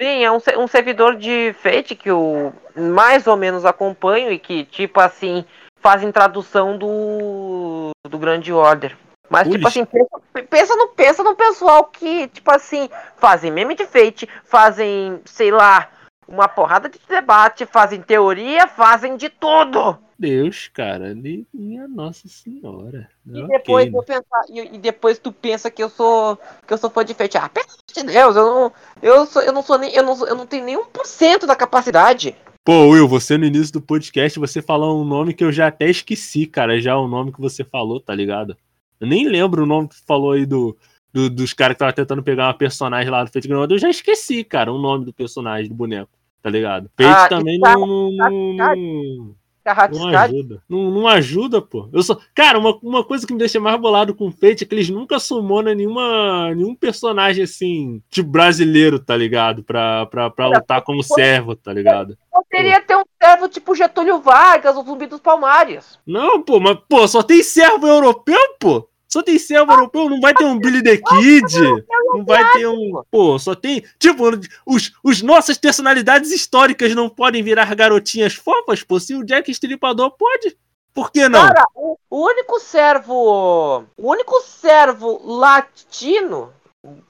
Sim, 0.00 0.24
é 0.24 0.30
um, 0.30 0.38
um 0.58 0.68
servidor 0.68 1.16
de 1.16 1.52
Fate 1.54 1.96
que 1.96 2.08
eu 2.08 2.54
mais 2.76 3.26
ou 3.26 3.36
menos 3.36 3.66
acompanho 3.66 4.32
e 4.32 4.38
que, 4.38 4.64
tipo 4.64 5.00
assim, 5.00 5.44
fazem 5.80 6.12
tradução 6.12 6.78
do, 6.78 7.90
do 8.08 8.16
Grande 8.16 8.52
Order. 8.52 8.96
Mas, 9.28 9.46
Ui. 9.48 9.54
tipo 9.54 9.66
assim, 9.66 9.84
pensa, 9.84 10.20
pensa, 10.48 10.76
no, 10.76 10.88
pensa 10.88 11.22
no 11.22 11.34
pessoal 11.34 11.84
que, 11.84 12.28
tipo 12.28 12.50
assim, 12.50 12.88
fazem 13.16 13.50
meme 13.50 13.74
de 13.74 13.86
Fate, 13.86 14.28
fazem, 14.44 15.20
sei 15.24 15.50
lá, 15.50 15.88
uma 16.30 16.48
porrada 16.48 16.88
de 16.88 16.98
debate, 17.08 17.66
fazem 17.66 18.00
teoria, 18.00 18.66
fazem 18.68 19.16
de 19.16 19.28
tudo. 19.28 19.98
Deus, 20.18 20.68
cara, 20.68 21.14
minha 21.14 21.88
Nossa 21.88 22.28
Senhora. 22.28 23.08
E 23.26 23.46
depois, 23.46 23.92
okay. 23.92 24.16
pensar, 24.16 24.44
e, 24.50 24.74
e, 24.74 24.78
depois 24.78 25.18
tu 25.18 25.32
pensa 25.32 25.70
que 25.70 25.82
eu 25.82 25.88
sou 25.88 26.38
que 26.66 26.74
eu 26.74 26.76
sou 26.76 26.90
fã 26.90 27.02
de 27.02 27.14
Fate. 27.14 27.38
Ah, 27.38 27.48
pelo 27.48 27.66
amor 27.66 27.78
de 27.86 28.02
Deus, 28.02 28.36
eu 28.36 28.44
não, 28.44 28.72
eu, 29.02 29.26
sou, 29.26 29.40
eu 29.40 29.52
não 29.52 29.62
sou 29.62 29.78
nem 29.78 29.90
eu 29.94 30.02
não, 30.02 30.26
eu 30.26 30.36
não 30.36 30.46
tenho 30.46 30.66
nem 30.66 30.78
1% 30.78 31.46
da 31.46 31.56
capacidade. 31.56 32.36
Pô, 32.62 32.88
Will, 32.90 33.08
você 33.08 33.38
no 33.38 33.46
início 33.46 33.72
do 33.72 33.80
podcast, 33.80 34.38
você 34.38 34.60
falou 34.60 35.00
um 35.00 35.06
nome 35.06 35.32
que 35.32 35.42
eu 35.42 35.50
já 35.50 35.68
até 35.68 35.88
esqueci, 35.88 36.44
cara. 36.44 36.78
Já 36.78 36.98
o 36.98 37.08
nome 37.08 37.32
que 37.32 37.40
você 37.40 37.64
falou, 37.64 37.98
tá 37.98 38.14
ligado? 38.14 38.54
Eu 39.00 39.06
nem 39.06 39.26
lembro 39.26 39.62
o 39.62 39.66
nome 39.66 39.88
que 39.88 39.96
você 39.96 40.04
falou 40.06 40.32
aí 40.32 40.44
do, 40.44 40.76
do 41.10 41.30
dos 41.30 41.54
caras 41.54 41.72
que 41.72 41.76
estavam 41.76 41.94
tentando 41.94 42.22
pegar 42.22 42.48
uma 42.48 42.54
personagem 42.54 43.10
lá 43.10 43.24
do 43.24 43.30
Fate 43.32 43.48
Grand 43.48 43.66
Eu 43.70 43.78
já 43.78 43.88
esqueci, 43.88 44.44
cara, 44.44 44.70
o 44.70 44.76
nome 44.76 45.06
do 45.06 45.14
personagem, 45.14 45.70
do 45.70 45.74
boneco, 45.74 46.10
tá 46.42 46.50
ligado? 46.50 46.90
Fate 46.96 47.08
ah, 47.08 47.28
também 47.28 47.58
tá, 47.60 47.74
não, 47.74 48.10
não, 48.10 48.56
tá, 48.56 48.74
não, 48.74 49.36
não 49.90 50.18
ajuda. 50.18 50.62
Não, 50.68 50.90
não, 50.90 51.06
ajuda, 51.06 51.62
pô. 51.62 51.88
Eu 51.92 52.02
só... 52.02 52.18
Cara, 52.34 52.58
uma, 52.58 52.78
uma 52.82 53.04
coisa 53.04 53.26
que 53.26 53.32
me 53.32 53.38
deixa 53.38 53.60
mais 53.60 53.78
bolado 53.80 54.14
com 54.14 54.28
o 54.28 54.32
Fate 54.32 54.64
é 54.64 54.66
que 54.66 54.74
eles 54.74 54.88
nunca 54.88 55.18
summonam 55.18 55.74
nenhuma, 55.74 56.54
nenhum 56.54 56.74
personagem 56.74 57.44
assim, 57.44 58.02
tipo 58.10 58.28
brasileiro, 58.28 58.98
tá 58.98 59.16
ligado? 59.16 59.62
Pra, 59.62 60.06
pra, 60.06 60.30
pra 60.30 60.48
lutar 60.48 60.82
como 60.82 61.02
servo, 61.02 61.54
tá 61.54 61.72
ligado? 61.72 62.16
Poderia 62.32 62.80
ter 62.80 62.96
um 62.96 63.04
servo 63.22 63.48
tipo 63.48 63.74
Getúlio 63.74 64.20
Vargas, 64.20 64.76
o 64.76 64.82
zumbi 64.82 65.06
dos 65.06 65.20
Palmares. 65.20 65.98
Não, 66.06 66.42
pô, 66.42 66.58
mas, 66.58 66.78
pô, 66.88 67.06
só 67.06 67.22
tem 67.22 67.42
servo 67.42 67.86
europeu, 67.86 68.56
pô? 68.58 68.89
Só 69.12 69.24
tem 69.24 69.38
servo 69.40 69.72
europeu, 69.72 70.08
não 70.08 70.20
vai 70.20 70.32
ter 70.32 70.44
um 70.44 70.56
Billy 70.56 70.84
the 70.84 70.96
Kid, 70.96 71.60
não 72.12 72.24
vai 72.24 72.52
ter 72.52 72.68
um. 72.68 73.02
Pô, 73.10 73.36
só 73.40 73.56
tem. 73.56 73.84
Tipo, 73.98 74.30
os, 74.64 74.92
os 75.02 75.20
nossas 75.20 75.58
personalidades 75.58 76.30
históricas 76.30 76.94
não 76.94 77.08
podem 77.08 77.42
virar 77.42 77.74
garotinhas 77.74 78.34
fofas, 78.34 78.84
pô. 78.84 79.00
Se 79.00 79.16
o 79.16 79.24
Jack 79.24 79.50
Estripador 79.50 80.12
pode. 80.12 80.56
Por 80.94 81.10
que 81.10 81.28
não? 81.28 81.44
Cara, 81.44 81.64
o, 81.74 81.96
único 82.08 82.60
servo. 82.60 83.84
O 83.96 84.10
único 84.10 84.40
servo 84.42 85.20
latino. 85.24 86.52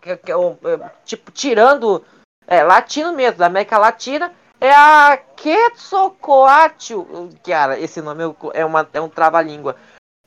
Que, 0.00 0.16
que, 0.16 0.32
é, 0.32 0.90
tipo, 1.04 1.30
tirando. 1.30 2.02
É, 2.46 2.62
latino 2.62 3.12
mesmo, 3.12 3.38
da 3.38 3.46
América 3.46 3.76
Latina. 3.76 4.32
É 4.58 4.72
a 4.72 5.18
Quetzalcoatl. 5.36 7.02
Cara, 7.44 7.78
esse 7.78 8.00
nome 8.00 8.22
é, 8.54 8.64
uma, 8.64 8.88
é 8.92 9.00
um 9.00 9.08
trava-língua 9.08 9.76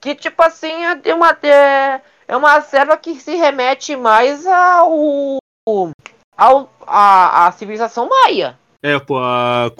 que 0.04 0.14
tipo 0.14 0.44
assim 0.44 0.84
é 1.06 1.14
uma 1.14 1.32
é, 1.44 2.02
é 2.28 2.36
uma 2.36 2.60
serva 2.60 2.98
que 2.98 3.16
se 3.22 3.36
remete 3.36 3.96
mais 3.96 4.46
ao 4.46 5.38
ao 6.38 6.70
a, 6.86 7.48
a 7.48 7.52
civilização 7.54 8.10
maia. 8.10 8.60
É, 8.82 9.00
pô, 9.00 9.18
a 9.18 9.72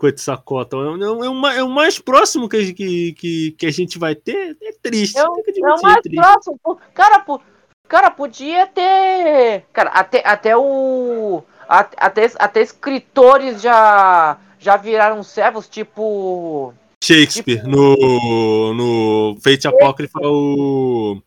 Quetzalcoatl 0.00 0.76
é, 0.76 1.04
é, 1.04 1.28
uma, 1.28 1.54
é 1.54 1.62
o 1.64 1.68
mais 1.68 1.98
próximo 1.98 2.48
que, 2.48 2.72
que, 2.72 3.52
que, 3.58 3.66
a 3.66 3.72
gente 3.72 3.98
vai 3.98 4.14
ter. 4.14 4.56
É 4.62 4.72
triste. 4.80 5.18
É, 5.18 5.22
é 5.22 5.26
o 5.26 5.82
mais 5.82 5.98
é 6.06 6.14
próximo. 6.14 6.60
Cara, 6.94 7.18
pô, 7.18 7.40
cara, 7.88 8.08
podia 8.08 8.68
ter. 8.68 9.64
Cara, 9.72 9.90
até, 9.90 10.22
até 10.24 10.56
o. 10.56 11.42
Até, 11.68 12.30
até 12.38 12.60
escritores 12.60 13.60
já, 13.60 14.36
já 14.60 14.76
viraram 14.76 15.24
servos, 15.24 15.68
tipo. 15.68 16.72
Shakespeare. 17.02 17.62
Tipo, 17.62 17.68
no, 17.68 18.74
no 18.74 19.36
Fate 19.40 19.66
Apócrifa, 19.66 20.20
o. 20.22 21.20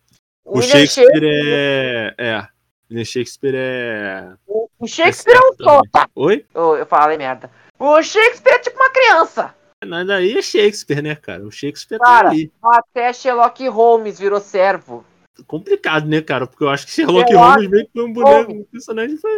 O 0.46 0.62
Shakespeare, 0.62 0.88
Shakespeare, 0.88 1.24
é. 1.26 2.16
É. 2.18 2.48
William 2.90 3.04
Shakespeare 3.04 3.56
é. 3.56 4.34
O 4.48 4.88
Shakespeare 4.88 5.36
é 5.36 5.40
um 5.40 5.56
tota. 5.56 6.08
Oi? 6.16 6.46
Eu, 6.54 6.78
eu 6.78 6.86
falei 6.86 7.18
merda. 7.18 7.52
O 7.78 8.02
Shakespeare 8.02 8.54
é 8.54 8.60
tipo 8.60 8.78
uma 8.78 8.90
criança. 8.90 9.54
Mas 9.86 10.10
aí 10.10 10.38
é 10.38 10.42
Shakespeare, 10.42 11.02
né, 11.02 11.16
cara? 11.16 11.44
O 11.44 11.52
Shakespeare 11.52 12.00
Cara, 12.00 12.30
tá 12.30 12.30
ali. 12.30 12.52
Até 12.64 13.12
Sherlock 13.12 13.68
Holmes 13.68 14.20
virou 14.20 14.40
servo. 14.40 15.04
Complicado, 15.46 16.08
né, 16.08 16.22
cara? 16.22 16.48
Porque 16.48 16.64
eu 16.64 16.70
acho 16.70 16.86
que 16.86 16.94
Sherlock 16.94 17.32
Eu 17.32 17.40
Holmes 17.40 17.70
meio 17.70 17.86
que 17.86 17.92
foi 17.92 18.06
um 18.06 18.14
boneco, 18.14 18.52
um 18.54 18.64
personagem. 18.64 19.18
Foi, 19.18 19.32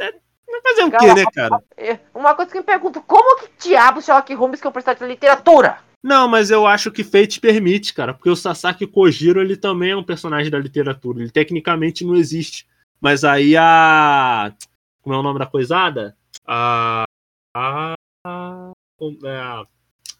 é, 0.00 0.14
vai 0.62 0.72
fazer 0.72 0.84
o 0.84 0.90
Cara, 0.90 1.04
quê, 1.04 1.14
né, 1.14 1.24
cara? 1.32 1.62
É, 1.76 1.98
Uma 2.14 2.34
coisa 2.34 2.50
que 2.50 2.56
eu 2.56 2.62
me 2.62 2.66
pergunto, 2.66 3.00
como 3.02 3.40
que 3.40 3.68
diabo 3.68 4.00
Sherlock 4.00 4.32
Holmes 4.34 4.60
que 4.60 4.66
é 4.66 4.70
um 4.70 4.72
personagem 4.72 5.06
de 5.06 5.12
literatura? 5.12 5.78
Não, 6.02 6.28
mas 6.28 6.50
eu 6.50 6.66
acho 6.66 6.92
que 6.92 7.02
Fate 7.02 7.40
permite, 7.40 7.94
cara. 7.94 8.12
Porque 8.12 8.28
o 8.28 8.36
Sasaki 8.36 8.86
Kojiro, 8.86 9.40
ele 9.40 9.56
também 9.56 9.92
é 9.92 9.96
um 9.96 10.04
personagem 10.04 10.50
da 10.50 10.58
literatura. 10.58 11.20
Ele 11.20 11.30
tecnicamente 11.30 12.04
não 12.04 12.14
existe. 12.14 12.66
Mas 13.00 13.24
aí 13.24 13.56
a. 13.56 14.52
Como 15.00 15.14
é 15.14 15.18
o 15.18 15.22
nome 15.22 15.38
da 15.38 15.46
coisada? 15.46 16.14
A. 16.46 17.04
A. 17.56 17.94
é, 19.24 19.36
A, 19.36 19.66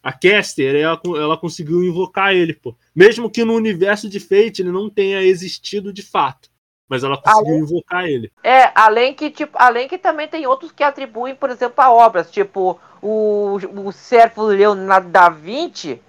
a 0.01 0.13
Caster, 0.13 0.75
ela, 0.75 0.99
ela 1.05 1.37
conseguiu 1.37 1.83
invocar 1.83 2.33
ele, 2.33 2.53
pô. 2.53 2.75
Mesmo 2.95 3.29
que 3.29 3.45
no 3.45 3.53
universo 3.53 4.09
de 4.09 4.19
Fate 4.19 4.63
ele 4.63 4.71
não 4.71 4.89
tenha 4.89 5.21
existido 5.21 5.93
de 5.93 6.01
fato. 6.01 6.49
Mas 6.87 7.03
ela 7.03 7.17
conseguiu 7.21 7.55
invocar 7.55 8.05
ele. 8.05 8.31
É, 8.43 8.71
além 8.75 9.13
que, 9.13 9.31
tipo, 9.31 9.57
além 9.59 9.87
que 9.87 9.97
também 9.97 10.27
tem 10.27 10.45
outros 10.45 10.71
que 10.71 10.83
atribuem, 10.83 11.33
por 11.35 11.49
exemplo, 11.49 11.83
a 11.83 11.91
obras, 11.91 12.29
tipo 12.29 12.79
o, 13.01 13.57
o 13.85 13.91
servo 13.91 14.43
Leonardo 14.43 15.09
da 15.09 15.29
Vinci. 15.29 16.01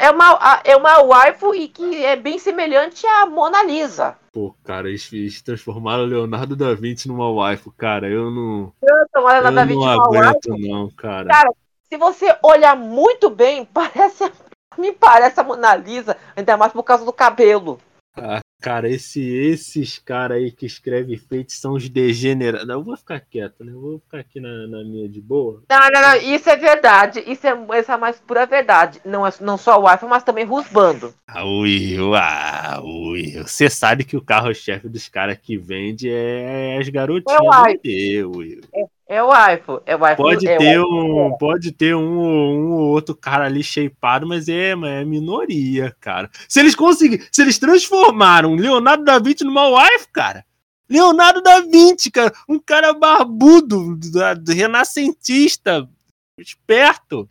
É 0.00 0.08
uma, 0.10 0.60
é 0.62 0.76
uma 0.76 1.02
waifu 1.02 1.52
e 1.52 1.66
que 1.66 2.04
é 2.04 2.14
bem 2.14 2.38
semelhante 2.38 3.04
à 3.06 3.26
Mona 3.26 3.64
Lisa. 3.64 4.16
Pô, 4.32 4.54
cara, 4.62 4.88
eles, 4.88 5.12
eles 5.12 5.42
transformaram 5.42 6.04
Leonardo 6.04 6.54
da 6.54 6.74
Vinci 6.74 7.08
numa 7.08 7.28
waifu, 7.28 7.72
cara. 7.72 8.08
Eu 8.08 8.30
não. 8.30 8.72
Então, 8.80 9.22
Eu 9.22 9.26
Leonardo 9.26 9.56
da 9.56 9.64
Vinci 9.64 9.80
não 9.80 9.92
é 9.92 9.96
uma 9.96 10.08
waifu. 10.08 10.28
aguento, 10.28 10.58
não, 10.60 10.90
cara. 10.90 11.28
Cara, 11.28 11.50
Se 11.88 11.96
você 11.96 12.36
olhar 12.42 12.76
muito 12.76 13.28
bem, 13.30 13.64
parece. 13.74 14.30
Me 14.78 14.92
parece 14.92 15.38
a 15.38 15.44
Mona 15.44 15.74
Lisa, 15.76 16.16
ainda 16.36 16.56
mais 16.56 16.72
por 16.72 16.82
causa 16.82 17.04
do 17.04 17.12
cabelo. 17.12 17.78
Ah, 18.16 18.40
cara, 18.64 18.88
esse, 18.88 19.20
esses 19.20 19.98
caras 19.98 20.38
aí 20.38 20.50
que 20.50 20.64
escrevem 20.64 21.18
feitos 21.18 21.60
são 21.60 21.74
os 21.74 21.86
degenerados. 21.86 22.66
Eu 22.66 22.82
vou 22.82 22.96
ficar 22.96 23.20
quieto, 23.20 23.62
né? 23.62 23.70
Eu 23.70 23.78
vou 23.78 23.98
ficar 23.98 24.20
aqui 24.20 24.40
na, 24.40 24.66
na 24.66 24.82
minha 24.82 25.06
de 25.06 25.20
boa. 25.20 25.62
Não, 25.68 25.78
não, 25.92 26.00
não, 26.00 26.16
isso 26.16 26.48
é 26.48 26.56
verdade. 26.56 27.22
Isso 27.26 27.46
é, 27.46 27.50
isso 27.78 27.90
é 27.90 27.94
a 27.94 27.98
mais 27.98 28.18
pura 28.20 28.46
verdade. 28.46 29.02
Não, 29.04 29.26
é, 29.26 29.30
não 29.38 29.58
só 29.58 29.78
o 29.78 29.82
Wi-Fi, 29.82 30.06
mas 30.06 30.22
também 30.22 30.46
rusbando. 30.46 31.12
Ah, 31.28 31.44
Will, 31.44 32.14
ah, 32.14 32.80
Will. 32.82 33.46
Você 33.46 33.68
sabe 33.68 34.02
que 34.02 34.16
o 34.16 34.24
carro-chefe 34.24 34.88
dos 34.88 35.10
caras 35.10 35.36
que 35.36 35.58
vende 35.58 36.08
é 36.08 36.78
as 36.80 36.88
garotinhas 36.88 37.38
É 37.38 37.42
o 37.42 37.68
iPhone. 37.68 38.36
Will. 38.38 38.60
É 38.72 38.86
o 39.22 39.28
Wi-Fi. 39.28 39.72
É 39.84 39.94
o 39.96 40.00
Wi-Fi. 40.00 40.16
Pode 40.22 40.48
é 40.48 40.54
o 40.54 40.58
ter 40.58 40.80
um, 40.80 41.36
pode 41.38 41.72
ter 41.72 41.94
um, 41.94 42.00
um 42.20 42.72
ou 42.72 42.88
outro 42.90 43.14
cara 43.14 43.44
ali 43.44 43.62
shapeado, 43.62 44.26
mas 44.26 44.48
é, 44.48 44.74
mas 44.74 44.90
é 44.90 45.04
minoria, 45.04 45.94
cara. 46.00 46.30
Se 46.48 46.60
eles 46.60 46.74
conseguirem, 46.74 47.26
se 47.30 47.42
eles 47.42 47.58
transformaram 47.58 48.54
Leonardo 48.54 49.04
da 49.04 49.18
Vinci 49.18 49.44
numa 49.44 49.68
wife, 49.68 50.08
cara. 50.12 50.44
Leonardo 50.88 51.42
da 51.42 51.60
Vinci, 51.60 52.10
cara, 52.10 52.32
um 52.48 52.58
cara 52.58 52.92
barbudo, 52.94 53.96
da- 54.12 54.34
do 54.34 54.52
renascentista, 54.52 55.88
esperto, 56.38 57.28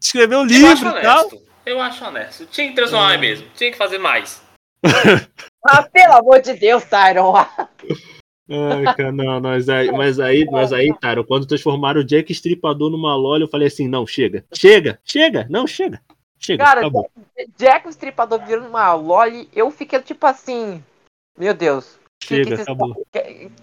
escreveu 0.00 0.40
Eu 0.40 0.44
acho 0.44 0.54
livro 0.54 0.88
e 0.98 1.02
tal. 1.02 1.18
honesto. 1.26 1.46
Eu 1.64 1.80
acho 1.80 2.04
honesto. 2.04 2.46
Tinha 2.46 2.68
que 2.68 2.74
transformar 2.74 3.14
É. 3.14 3.18
mesmo. 3.18 3.46
Tinha 3.54 3.70
que 3.72 3.76
fazer 3.78 3.98
mais. 3.98 4.42
Ah, 5.68 5.82
pelo 5.82 6.12
amor 6.12 6.40
de 6.40 6.54
Deus, 6.54 6.84
Tyron. 6.84 7.34
Ai, 8.48 8.94
cara, 8.94 9.12
não, 9.12 9.40
mas 9.40 9.68
aí, 9.68 9.90
mas 9.90 10.20
aí, 10.20 10.44
mas 10.44 10.72
aí, 10.72 10.94
cara, 11.00 11.24
quando 11.24 11.46
transformaram 11.46 12.00
o 12.00 12.04
Jack 12.04 12.30
Stripador 12.32 12.90
numa 12.90 13.14
LOL, 13.16 13.40
eu 13.40 13.48
falei 13.48 13.66
assim, 13.66 13.88
não, 13.88 14.06
chega, 14.06 14.44
chega, 14.54 15.00
chega, 15.04 15.46
não, 15.50 15.66
chega, 15.66 16.00
chega, 16.38 16.64
Cara, 16.64 16.80
acabou. 16.80 17.10
Jack 17.58 17.86
o 17.86 17.90
Estripador 17.90 18.44
virando 18.46 18.68
uma 18.68 18.94
loli, 18.94 19.48
eu 19.54 19.70
fiquei 19.70 20.00
tipo 20.00 20.26
assim. 20.26 20.82
Meu 21.38 21.52
Deus. 21.52 21.98
que 22.20 22.28
Chega, 22.28 22.62
acabou. 22.62 23.06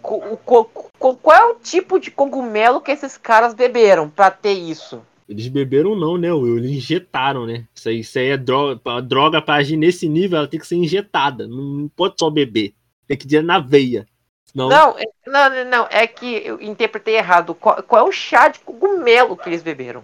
Qual 0.01 1.35
é 1.35 1.45
o 1.45 1.55
tipo 1.55 1.99
de 1.99 2.11
cogumelo 2.11 2.81
que 2.81 2.91
esses 2.91 3.17
caras 3.17 3.53
beberam 3.53 4.09
pra 4.09 4.29
ter 4.29 4.53
isso? 4.53 5.01
Eles 5.27 5.47
beberam 5.47 5.95
não, 5.95 6.17
né, 6.17 6.31
Will? 6.31 6.57
Eles 6.57 6.71
injetaram, 6.71 7.47
né? 7.47 7.65
Isso 7.73 7.89
aí, 7.89 7.99
isso 8.01 8.19
aí 8.19 8.27
é 8.27 8.37
droga. 8.37 8.79
A 8.85 9.01
droga 9.01 9.41
pra 9.41 9.55
agir 9.55 9.77
nesse 9.77 10.07
nível, 10.07 10.37
ela 10.37 10.47
tem 10.47 10.59
que 10.59 10.67
ser 10.67 10.75
injetada. 10.75 11.47
Não 11.47 11.89
pode 11.95 12.15
só 12.19 12.29
beber. 12.29 12.75
Tem 13.07 13.17
que 13.17 13.33
ir 13.33 13.41
na 13.41 13.59
veia. 13.59 14.05
Não, 14.53 14.97
é- 14.97 15.05
não, 15.25 15.49
não, 15.49 15.65
não, 15.65 15.87
é 15.89 16.05
que 16.05 16.41
eu 16.45 16.61
interpretei 16.61 17.15
errado. 17.15 17.55
Qual, 17.55 17.81
qual 17.83 18.05
é 18.05 18.09
o 18.09 18.11
chá 18.11 18.47
de 18.47 18.59
cogumelo 18.59 19.35
que 19.35 19.49
eles 19.49 19.63
beberam? 19.63 20.03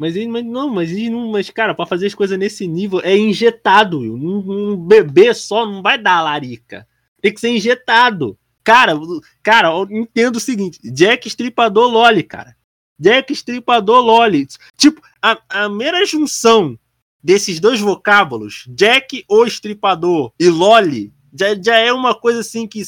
mas, 0.00 0.16
mas 0.26 0.44
não, 0.46 0.70
mas, 0.70 0.90
mas, 1.30 1.50
cara, 1.50 1.74
pra 1.74 1.84
fazer 1.84 2.06
as 2.06 2.14
coisas 2.14 2.38
nesse 2.38 2.66
nível 2.66 3.02
é 3.04 3.14
injetado, 3.14 3.98
Will. 3.98 4.14
Um, 4.14 4.72
um 4.72 4.76
bebê 4.76 5.34
só 5.34 5.66
não 5.66 5.82
vai 5.82 5.98
dar 5.98 6.22
larica. 6.22 6.88
Tem 7.20 7.34
que 7.34 7.38
ser 7.38 7.50
injetado. 7.50 8.38
Cara, 8.64 8.94
cara, 9.42 9.68
eu 9.68 9.86
entendo 9.90 10.36
o 10.36 10.40
seguinte: 10.40 10.80
Jack 10.90 11.28
Stripador 11.28 11.90
Loli, 11.90 12.22
cara. 12.22 12.56
Jack 12.98 13.30
Stripador 13.34 14.00
Loli. 14.00 14.46
Tipo, 14.74 15.02
a, 15.20 15.38
a 15.50 15.68
mera 15.68 16.06
junção 16.06 16.78
desses 17.22 17.60
dois 17.60 17.78
vocábulos, 17.78 18.64
Jack 18.68 19.22
o 19.28 19.44
Estripador 19.44 20.32
e 20.40 20.48
Loli, 20.48 21.12
já, 21.30 21.54
já 21.54 21.76
é 21.76 21.92
uma 21.92 22.14
coisa 22.14 22.40
assim 22.40 22.66
que 22.66 22.82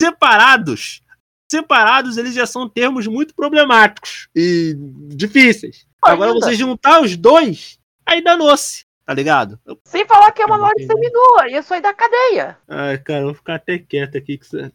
separados, 0.00 1.02
separados 1.50 2.16
eles 2.16 2.34
já 2.34 2.46
são 2.46 2.68
termos 2.68 3.06
muito 3.06 3.34
problemáticos 3.34 4.28
e 4.34 4.74
difíceis. 5.08 5.86
Agora 6.02 6.32
Ainda. 6.32 6.44
você 6.44 6.54
juntar 6.54 7.00
os 7.00 7.16
dois, 7.16 7.78
aí 8.06 8.22
danou-se, 8.22 8.84
tá 9.04 9.12
ligado? 9.12 9.58
Sem 9.84 10.06
falar 10.06 10.30
que 10.32 10.42
é 10.42 10.46
uma 10.46 10.70
Entendi. 10.70 10.86
seminua, 10.86 11.48
e 11.48 11.54
eu 11.54 11.62
sou 11.62 11.80
da 11.80 11.92
cadeia. 11.92 12.56
ai, 12.68 12.98
cara, 12.98 13.20
eu 13.20 13.26
vou 13.26 13.34
ficar 13.34 13.56
até 13.56 13.78
quieto 13.78 14.16
aqui 14.16 14.38
que 14.38 14.46
você. 14.46 14.70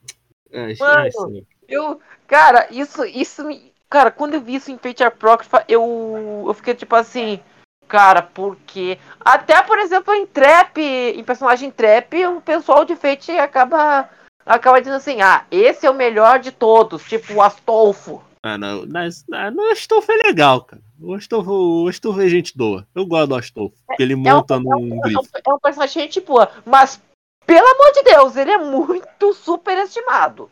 Ai, 0.54 0.76
Mano, 0.80 1.00
ai. 1.00 1.44
Eu, 1.68 2.00
cara, 2.28 2.68
isso, 2.72 3.06
isso 3.06 3.44
me. 3.46 3.72
Cara, 3.90 4.12
quando 4.12 4.34
eu 4.34 4.42
vi 4.42 4.56
isso 4.56 4.72
em 4.72 4.78
Fate 4.78 5.04
Apócrifa, 5.04 5.64
eu, 5.68 6.44
eu 6.48 6.54
fiquei 6.54 6.74
tipo 6.76 6.96
assim. 6.96 7.40
Cara, 7.88 8.24
por 8.24 8.58
quê? 8.66 8.98
Até, 9.20 9.62
por 9.62 9.78
exemplo, 9.78 10.14
em 10.16 10.26
Trap, 10.26 10.80
em 10.82 11.24
personagem 11.24 11.70
Trap, 11.70 12.26
o 12.26 12.42
pessoal 12.42 12.84
de 12.86 12.96
Fate 12.96 13.32
acaba, 13.34 14.10
acaba 14.46 14.80
dizendo 14.80 14.98
assim: 14.98 15.22
ah, 15.22 15.46
esse 15.52 15.86
é 15.86 15.90
o 15.90 15.94
melhor 15.96 16.40
de 16.40 16.52
todos, 16.52 17.04
tipo 17.04 17.34
o 17.36 17.42
Astolfo. 17.42 18.22
Ah, 18.42 18.58
não, 18.58 18.86
mas, 18.88 19.24
ah, 19.32 19.50
não, 19.52 19.70
o 19.70 19.72
Astolfo 19.72 20.12
é 20.12 20.16
legal, 20.18 20.62
cara. 20.66 20.82
O 21.00 21.14
Astolfo, 21.14 21.52
o 21.84 21.88
Astolfo 21.88 22.22
é 22.22 22.28
gente 22.28 22.58
boa. 22.58 22.86
Eu 22.94 23.06
gosto 23.06 23.28
do 23.30 23.36
Astolfo, 23.36 23.76
porque 23.88 24.04
ele 24.04 24.16
monta 24.16 24.60
num 24.60 24.72
É 24.72 25.08
um, 25.08 25.22
é 25.46 25.54
um 25.54 25.60
personagem 25.60 26.04
gente 26.04 26.20
boa, 26.22 26.50
mas, 26.66 27.02
pelo 27.46 27.66
amor 27.66 27.92
de 27.94 28.04
Deus, 28.04 28.36
ele 28.36 28.52
é 28.52 28.58
muito 28.58 29.34
superestimado. 29.34 30.50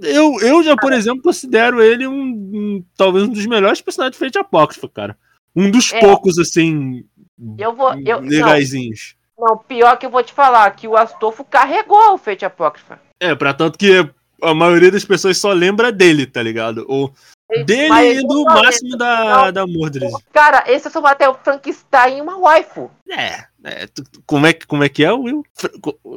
Eu, 0.00 0.38
eu 0.40 0.62
já, 0.62 0.76
por 0.76 0.92
exemplo, 0.92 1.22
considero 1.22 1.82
ele 1.82 2.06
um, 2.06 2.12
um- 2.14 2.84
talvez 2.96 3.24
um 3.24 3.32
dos 3.32 3.46
melhores 3.46 3.80
personagens 3.80 4.18
de 4.18 4.24
Fate 4.24 4.38
Apócrifa, 4.38 4.88
cara. 4.88 5.16
Um 5.54 5.70
dos 5.70 5.92
É. 5.92 6.00
poucos, 6.00 6.38
assim, 6.38 7.04
Eu 7.58 7.74
vou. 7.74 7.92
Eu, 8.00 8.20
legaisinhos. 8.20 9.14
não, 9.16 9.23
pior 9.68 9.96
que 9.96 10.06
eu 10.06 10.10
vou 10.10 10.22
te 10.22 10.32
falar, 10.32 10.70
que 10.72 10.86
o 10.88 10.96
Astolfo 10.96 11.44
carregou 11.44 12.14
o 12.14 12.18
Fate 12.18 12.44
Apócrifa. 12.44 13.00
É, 13.20 13.34
pra 13.34 13.52
tanto 13.54 13.78
que 13.78 14.08
a 14.42 14.54
maioria 14.54 14.90
das 14.90 15.04
pessoas 15.04 15.38
só 15.38 15.52
lembra 15.52 15.90
dele, 15.92 16.26
tá 16.26 16.42
ligado? 16.42 16.84
Ou 16.88 17.12
dele 17.64 17.88
Mas- 17.88 18.18
e 18.18 18.26
do 18.26 18.44
não, 18.44 18.54
máximo 18.54 18.96
da, 18.96 19.50
da 19.50 19.66
Mordred. 19.66 20.10
Cara, 20.32 20.64
esse 20.66 20.88
é 20.88 20.90
só 20.90 21.04
até 21.06 21.28
o 21.28 21.34
Frankenstein 21.34 22.18
e 22.18 22.20
uma 22.20 22.36
waifu. 22.38 22.90
É, 23.10 23.44
é, 23.62 23.86
tu- 23.86 24.02
como, 24.26 24.46
é, 24.46 24.52
que- 24.52 24.66
como 24.66 24.84
é 24.84 24.88
que 24.88 25.04
é, 25.04 25.12
Will? 25.12 25.44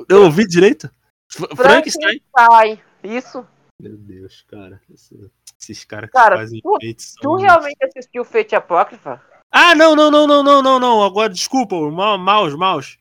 Eu 0.09 0.24
ouvi 0.24 0.45
direito? 0.47 0.89
Fra- 1.30 1.47
Frankenstein? 1.55 2.22
Frankenstein. 2.36 2.80
Isso. 3.03 3.45
Meu 3.80 3.95
Deus, 3.95 4.43
cara. 4.49 4.82
esse- 4.93 5.32
esses 5.59 5.84
caras 5.86 6.09
que 6.09 6.15
Cara, 6.18 6.38
fazem 6.38 6.61
tu- 6.61 6.78
são 6.97 7.22
Tu 7.22 7.36
realmente 7.36 7.78
assistiu 7.84 8.24
Fate 8.26 8.55
Apócrifa? 8.55 9.22
Ah, 9.51 9.74
não, 9.76 9.95
não, 9.95 10.09
não, 10.11 10.28
não, 10.28 10.43
não, 10.43 10.61
não, 10.61 10.80
não. 10.80 11.03
Agora, 11.03 11.30
desculpa, 11.30 11.76
maus, 11.91 12.53
maus. 12.55 12.97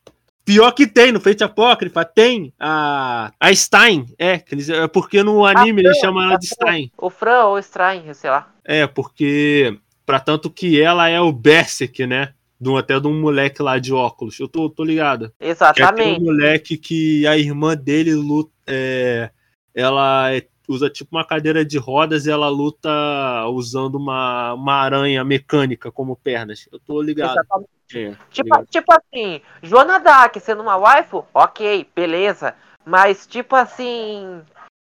Pior 0.47 0.71
que 0.71 0.87
tem, 0.87 1.11
no 1.11 1.21
Fate 1.21 1.43
Apócrifa, 1.43 2.05
tem 2.05 2.55
a, 2.59 3.33
a 3.41 3.53
Stein. 3.53 4.07
É, 4.17 4.35
é 4.35 4.87
porque 4.87 5.21
no 5.25 5.45
anime 5.45 5.83
eles 5.83 5.99
chamam 5.99 6.23
ela 6.23 6.37
de 6.39 6.47
Stein. 6.47 6.93
O 6.97 7.11
Fran 7.11 7.47
ou 7.47 7.55
o 7.57 7.59
Strain, 7.59 8.15
sei 8.15 8.31
lá. 8.31 8.55
É, 8.65 8.87
porque. 8.87 9.77
Pra 10.07 10.21
tanto 10.21 10.49
que 10.49 10.81
ela 10.81 11.09
é 11.09 11.21
o 11.21 11.33
Berserk, 11.33 12.07
né? 12.07 12.33
Um- 12.65 12.77
até 12.77 12.99
de 13.01 13.09
um 13.09 13.21
moleque 13.21 13.61
lá 13.61 13.77
de 13.81 13.93
óculos. 13.93 14.39
Eu 14.39 14.47
tô, 14.47 14.71
tô 14.71 14.85
ligado. 14.85 15.33
Que 15.41 15.47
é 15.47 15.51
Exatamente. 15.51 16.21
moleque 16.23 16.79
que 16.79 17.27
a 17.27 17.37
irmã 17.37 17.77
dele 17.77 18.15
luta. 18.15 18.53
é, 18.69 19.31
ela 19.75 20.33
é- 20.33 20.47
usa 20.69 20.91
tipo 20.91 21.15
uma 21.17 21.25
cadeira 21.25 21.65
de 21.65 21.79
rodas 21.79 22.27
e 22.27 22.31
ela 22.31 22.49
luta 22.49 22.91
usando 23.51 23.97
uma, 23.97 24.55
uma 24.55 24.75
aranha 24.75 25.25
mecânica 25.25 25.91
como 25.93 26.17
pernas. 26.17 26.69
Eu 26.73 26.79
tô 26.79 27.01
ligado. 27.01 27.33
Exatamente. 27.33 27.71
É, 27.95 28.11
tô 28.11 28.17
Tipo, 28.31 28.45
ligado. 28.49 28.67
tipo 28.67 28.93
assim, 28.93 29.41
Joana 29.63 29.99
Dark 29.99 30.37
sendo 30.41 30.63
uma 30.63 30.77
waifu, 30.77 31.25
ok, 31.33 31.89
beleza. 31.95 32.55
Mas 32.85 33.27
tipo 33.27 33.55
assim. 33.55 34.43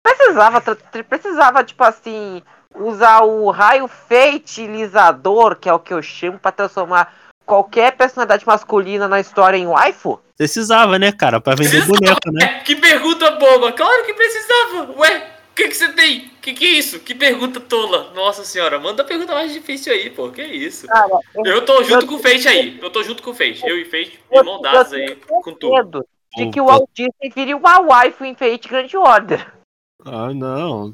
Precisava, 0.04 0.62
precisava, 1.08 1.64
tipo 1.64 1.84
assim, 1.84 2.42
usar 2.74 3.22
o 3.24 3.50
raio 3.52 3.88
fertilizador, 3.88 5.56
que 5.58 5.68
é 5.70 5.74
o 5.74 5.80
que 5.80 5.94
eu 5.94 6.02
chamo, 6.02 6.40
pra 6.40 6.52
transformar 6.52 7.14
qualquer 7.46 7.96
personalidade 7.96 8.46
masculina 8.46 9.08
na 9.08 9.20
história 9.20 9.58
em 9.58 9.68
waifu? 9.68 10.20
Precisava, 10.38 10.98
né, 11.00 11.12
cara? 11.12 11.42
Pra 11.42 11.56
vender 11.56 11.86
boneco, 11.86 12.32
né? 12.32 12.60
Que 12.64 12.76
pergunta 12.76 13.32
boba. 13.32 13.72
Claro 13.72 14.06
que 14.06 14.14
precisava. 14.14 14.94
Ué, 15.00 15.28
que, 15.58 15.68
que 15.70 15.74
você 15.76 15.92
tem? 15.94 16.30
Que 16.42 16.54
que 16.54 16.66
é 16.66 16.70
isso? 16.70 17.00
Que 17.00 17.14
pergunta 17.16 17.60
tola. 17.60 18.14
Nossa 18.14 18.44
senhora, 18.44 18.80
manda 18.80 19.02
a 19.02 19.06
pergunta 19.06 19.34
mais 19.34 19.52
difícil 19.52 19.92
aí, 19.92 20.10
pô. 20.10 20.30
Que 20.30 20.44
isso? 20.44 20.88
Cara, 20.88 21.20
Eu 21.46 21.66
tô 21.66 21.84
junto 21.84 22.06
com 22.08 22.16
o 22.16 22.20
Fate 22.20 22.48
aí. 22.48 22.80
Eu 22.82 22.90
tô 22.90 23.04
junto 23.04 23.22
com 23.24 23.32
o 23.32 23.34
Fate. 23.34 23.62
Eu 23.66 23.78
e 23.78 23.86
Fate, 23.86 24.20
irmão 24.32 24.62
dados 24.62 24.94
aí, 24.94 25.16
com 25.16 25.54
tudo. 25.54 25.74
medo 25.74 26.06
de 26.36 26.50
que 26.52 26.62
o 26.62 26.66
Walt 26.66 26.88
Disney 26.94 27.32
vire 27.36 27.54
uma 27.56 27.80
waifu 27.80 28.24
em 28.24 28.36
Fate 28.36 28.68
Grand 28.70 28.88
Order. 28.94 29.54
Ah, 30.06 30.34
não. 30.34 30.92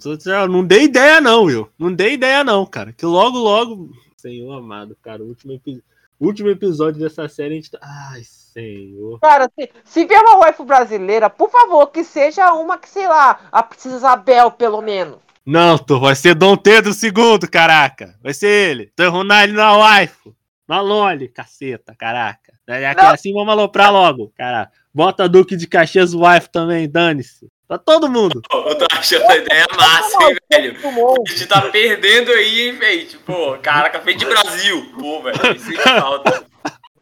Não 0.50 0.66
dei 0.66 0.84
ideia, 0.84 1.20
não, 1.20 1.44
Will. 1.44 1.70
Não 1.78 1.94
dei 1.94 2.14
ideia, 2.14 2.44
não, 2.44 2.66
cara. 2.66 2.94
Que 2.94 3.06
logo, 3.06 3.38
logo. 3.38 3.92
Senhor 4.18 4.58
amado, 4.58 4.96
cara. 5.02 5.22
O 5.22 5.28
último, 5.28 5.52
epi- 5.54 5.84
último 6.20 6.50
episódio 6.50 7.02
dessa 7.02 7.28
série 7.28 7.54
a 7.54 7.56
gente 7.58 7.70
tá. 7.72 7.80
Ai, 7.82 8.22
senhor. 8.54 9.20
Cara, 9.20 9.50
se, 9.58 9.70
se 9.84 10.06
vier 10.06 10.22
uma 10.22 10.38
waifu 10.38 10.64
brasileira, 10.64 11.30
por 11.30 11.50
favor, 11.50 11.88
que 11.88 12.04
seja 12.04 12.54
uma 12.54 12.78
que, 12.78 12.90
sei 12.90 13.08
lá, 13.08 13.40
a 13.52 13.64
Princesa 13.64 13.98
Isabel, 13.98 14.52
pelo 14.52 14.82
menos. 14.82 15.18
Não, 15.46 15.78
tu 15.78 16.00
vai 16.00 16.16
ser 16.16 16.36
Dom 16.36 16.56
Pedro 16.56 16.92
II, 16.92 17.48
caraca. 17.50 18.16
Vai 18.24 18.34
ser 18.34 18.70
ele. 18.70 18.92
Terrunar 18.96 19.44
ele 19.44 19.54
na 19.54 19.76
waifu. 19.76 20.34
Na 20.68 20.80
Loli, 20.80 21.28
caceta, 21.28 21.94
caraca. 21.98 22.54
É 22.68 22.96
Não. 22.96 23.10
assim 23.10 23.34
vamos 23.34 23.52
aloprar 23.52 23.92
logo, 23.92 24.32
cara. 24.38 24.72
Bota 24.94 25.28
Duque 25.28 25.58
de 25.58 25.68
Caxias 25.68 26.14
wife 26.14 26.50
também, 26.50 26.90
dane-se. 26.90 27.52
Pra 27.68 27.78
todo 27.78 28.10
mundo. 28.10 28.42
Pô, 28.50 28.60
Eu 28.70 28.78
tô 28.78 28.86
achando 28.92 29.30
a 29.30 29.36
ideia 29.36 29.66
massa, 29.76 30.24
hein, 30.24 30.38
velho. 30.50 30.78
A 30.78 31.30
gente 31.30 31.46
tá 31.48 31.62
perdendo 31.64 32.32
aí, 32.32 32.70
hein, 32.70 32.78
Fate. 32.78 33.18
Pô, 33.26 33.58
caraca, 33.62 34.00
Fate 34.00 34.26
Brasil. 34.26 34.94
Pô, 34.98 35.22
velho, 35.24 35.56
isso 35.56 35.70
que 35.70 35.78
falta. 35.78 36.46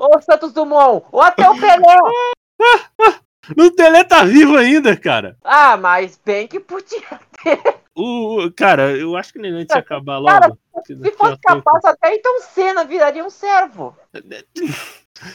Ô 0.03 0.19
Santos 0.19 0.51
Dumont, 0.51 1.05
ou 1.11 1.21
até 1.21 1.47
o 1.47 1.53
Pelé. 1.59 1.97
O 3.57 3.71
Tele 3.71 4.03
tá 4.03 4.23
vivo 4.23 4.55
ainda, 4.55 4.95
cara. 4.95 5.35
Ah, 5.43 5.75
mas 5.75 6.19
bem 6.23 6.47
que 6.47 6.59
podia. 6.59 7.19
O, 7.95 8.45
o- 8.45 8.51
cara, 8.53 8.91
eu 8.95 9.17
acho 9.17 9.33
que 9.33 9.39
nem 9.39 9.51
antes 9.51 9.73
de 9.73 9.79
acabar 9.79 10.19
logo. 10.19 10.27
Cara, 10.39 10.51
Se 10.85 11.11
fosse 11.13 11.33
a 11.33 11.37
capaz, 11.55 11.83
até 11.83 12.15
então 12.15 12.39
Senna 12.41 12.85
viraria 12.85 13.25
um 13.25 13.31
servo. 13.31 13.97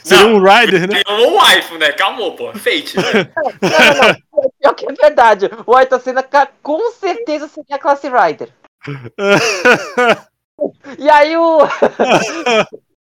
Seria 0.05 0.27
um 0.29 0.39
Rider, 0.43 0.89
né? 0.89 1.03
Tem 1.05 1.27
um 1.27 1.35
waifu, 1.35 1.79
né? 1.79 1.93
Calma, 1.93 2.31
pô. 2.37 2.53
Fate. 2.55 2.97
Né? 2.97 3.03
Não, 3.61 3.71
não, 3.71 4.09
não. 4.43 4.51
Pior 4.61 4.75
que 4.75 4.87
é 4.89 4.93
verdade. 4.95 5.51
O 5.67 5.75
Ayrton 5.77 5.99
Senna 6.01 6.25
com 6.63 6.91
certeza 6.93 7.49
seria 7.49 7.79
classe 7.79 8.09
Rider. 8.09 8.51
E 10.99 11.11
aí 11.11 11.37
o 11.37 11.59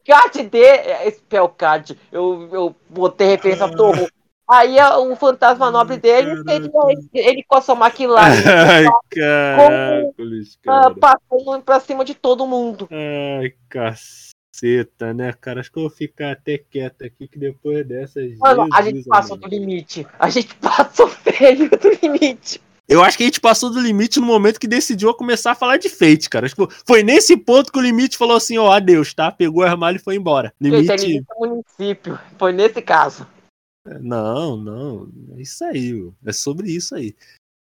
card 0.08 0.44
de 0.44 1.12
Spell 1.12 1.50
Card, 1.50 2.00
eu, 2.12 2.50
eu 2.52 2.76
botei 2.90 3.28
referência 3.28 3.68
pro 3.70 3.84
horror. 3.86 4.10
Aí 4.50 4.80
a- 4.80 4.98
o 4.98 5.14
fantasma 5.18 5.70
nobre 5.70 5.98
dele 5.98 6.42
seria 6.48 6.72
ele 7.14 7.44
com 7.44 7.58
a 7.58 7.62
sua 7.62 7.76
McLaren 7.76 8.32
Ai, 8.48 8.86
caracoles, 9.10 10.58
ah, 10.66 10.82
cara. 10.82 10.96
passando 10.96 11.62
pra 11.64 11.80
cima 11.82 12.06
de 12.06 12.16
todo 12.16 12.48
mundo. 12.48 12.88
Ai, 12.90 13.54
caceta, 13.70 15.14
né, 15.14 15.34
cara? 15.34 15.60
Acho 15.60 15.70
que 15.72 15.78
eu 15.80 15.84
vou 15.84 15.90
ficar 15.92 16.32
até 16.32 16.58
quieto 16.58 17.04
aqui, 17.04 17.28
que 17.28 17.38
depois 17.38 17.86
dessas. 17.86 18.38
Mano, 18.38 18.70
a 18.72 18.82
Jesus 18.82 18.96
gente 19.04 19.10
passou 19.10 19.36
do 19.36 19.48
limite. 19.50 20.08
A 20.18 20.30
gente 20.30 20.56
passou 20.64 21.10
feio 21.10 21.70
do 21.70 21.90
limite. 22.02 22.62
Eu 22.88 23.04
acho 23.04 23.18
que 23.18 23.24
a 23.24 23.26
gente 23.26 23.42
passou 23.42 23.70
do 23.70 23.82
limite 23.82 24.20
no 24.20 24.26
momento 24.26 24.60
que 24.60 24.68
decidiu 24.68 25.14
começar 25.14 25.52
a 25.52 25.56
falar 25.56 25.78
de 25.78 25.90
Fate, 25.90 26.30
cara. 26.30 26.48
Tipo, 26.48 26.70
foi 26.86 27.04
nesse 27.04 27.36
ponto 27.36 27.72
que 27.72 27.78
o 27.78 27.82
limite 27.82 28.18
falou 28.18 28.38
assim: 28.38 28.58
ó, 28.58 28.72
adeus, 28.72 29.14
tá? 29.14 29.30
Pegou 29.30 29.62
o 29.62 29.66
armário 29.66 29.98
e 29.98 30.04
foi 30.04 30.16
embora. 30.16 30.54
Gente, 30.62 30.74
é 30.74 30.96
Limite. 30.96 31.06
limite 31.06 31.28
município. 31.38 32.20
Foi 32.38 32.54
nesse 32.54 32.82
caso. 32.82 33.28
Não, 34.00 34.56
não. 34.56 35.10
É 35.38 35.42
isso 35.42 35.64
aí, 35.66 36.10
é 36.26 36.32
sobre 36.32 36.72
isso 36.72 36.96
aí. 36.96 37.14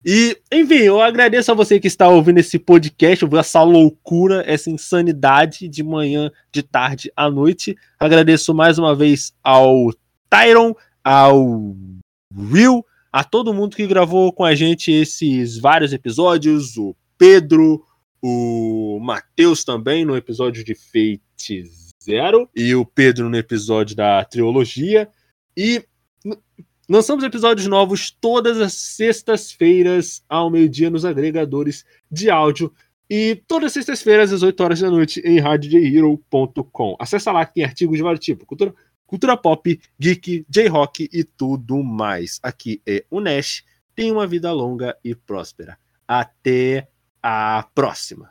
E, 0.07 0.37
enfim, 0.51 0.75
eu 0.75 1.01
agradeço 1.01 1.51
a 1.51 1.55
você 1.55 1.79
que 1.79 1.87
está 1.87 2.07
ouvindo 2.07 2.37
esse 2.37 2.59
podcast, 2.59 3.25
ouviu 3.25 3.39
essa 3.39 3.63
loucura, 3.63 4.43
essa 4.45 4.69
insanidade 4.69 5.67
de 5.67 5.83
manhã, 5.83 6.31
de 6.51 6.61
tarde 6.61 7.11
à 7.15 7.27
noite. 7.27 7.75
Agradeço 7.99 8.53
mais 8.53 8.77
uma 8.77 8.95
vez 8.95 9.33
ao 9.43 9.91
Tyron, 10.29 10.75
ao 11.03 11.75
Will, 12.37 12.85
a 13.15 13.23
todo 13.23 13.53
mundo 13.53 13.77
que 13.77 13.87
gravou 13.87 14.33
com 14.33 14.43
a 14.43 14.53
gente 14.53 14.91
esses 14.91 15.57
vários 15.57 15.93
episódios, 15.93 16.75
o 16.75 16.93
Pedro, 17.17 17.81
o 18.21 18.99
Matheus 19.01 19.63
também 19.63 20.03
no 20.03 20.17
episódio 20.17 20.65
de 20.65 20.75
Fate 20.75 21.63
Zero, 22.03 22.49
e 22.53 22.75
o 22.75 22.85
Pedro 22.85 23.29
no 23.29 23.37
episódio 23.37 23.95
da 23.95 24.25
trilogia. 24.25 25.07
E 25.55 25.81
Lançamos 26.89 27.23
episódios 27.23 27.65
novos 27.67 28.11
todas 28.11 28.59
as 28.59 28.73
sextas-feiras 28.73 30.21
ao 30.27 30.51
meio-dia 30.51 30.89
nos 30.89 31.05
agregadores 31.05 31.85
de 32.11 32.29
áudio 32.29 32.71
e 33.09 33.41
todas 33.47 33.67
as 33.67 33.73
sextas-feiras 33.73 34.33
às 34.33 34.43
8 34.43 34.61
horas 34.61 34.79
da 34.81 34.91
noite 34.91 35.21
em 35.21 35.39
radiojhero.com. 35.39 36.97
Acesse 36.99 37.31
lá 37.31 37.45
que 37.45 37.53
tem 37.55 37.63
artigos 37.63 37.95
de 37.95 38.03
vários 38.03 38.23
tipos, 38.23 38.45
cultura, 38.45 38.75
cultura 39.05 39.35
pop, 39.35 39.79
geek, 39.99 40.45
J-rock 40.49 41.09
e 41.11 41.23
tudo 41.23 41.83
mais. 41.83 42.39
Aqui 42.41 42.81
é 42.85 43.03
o 43.09 43.19
Nash. 43.19 43.63
Tenha 43.95 44.13
uma 44.13 44.27
vida 44.27 44.51
longa 44.51 44.97
e 45.03 45.15
próspera. 45.15 45.77
Até 46.07 46.87
a 47.21 47.67
próxima. 47.73 48.23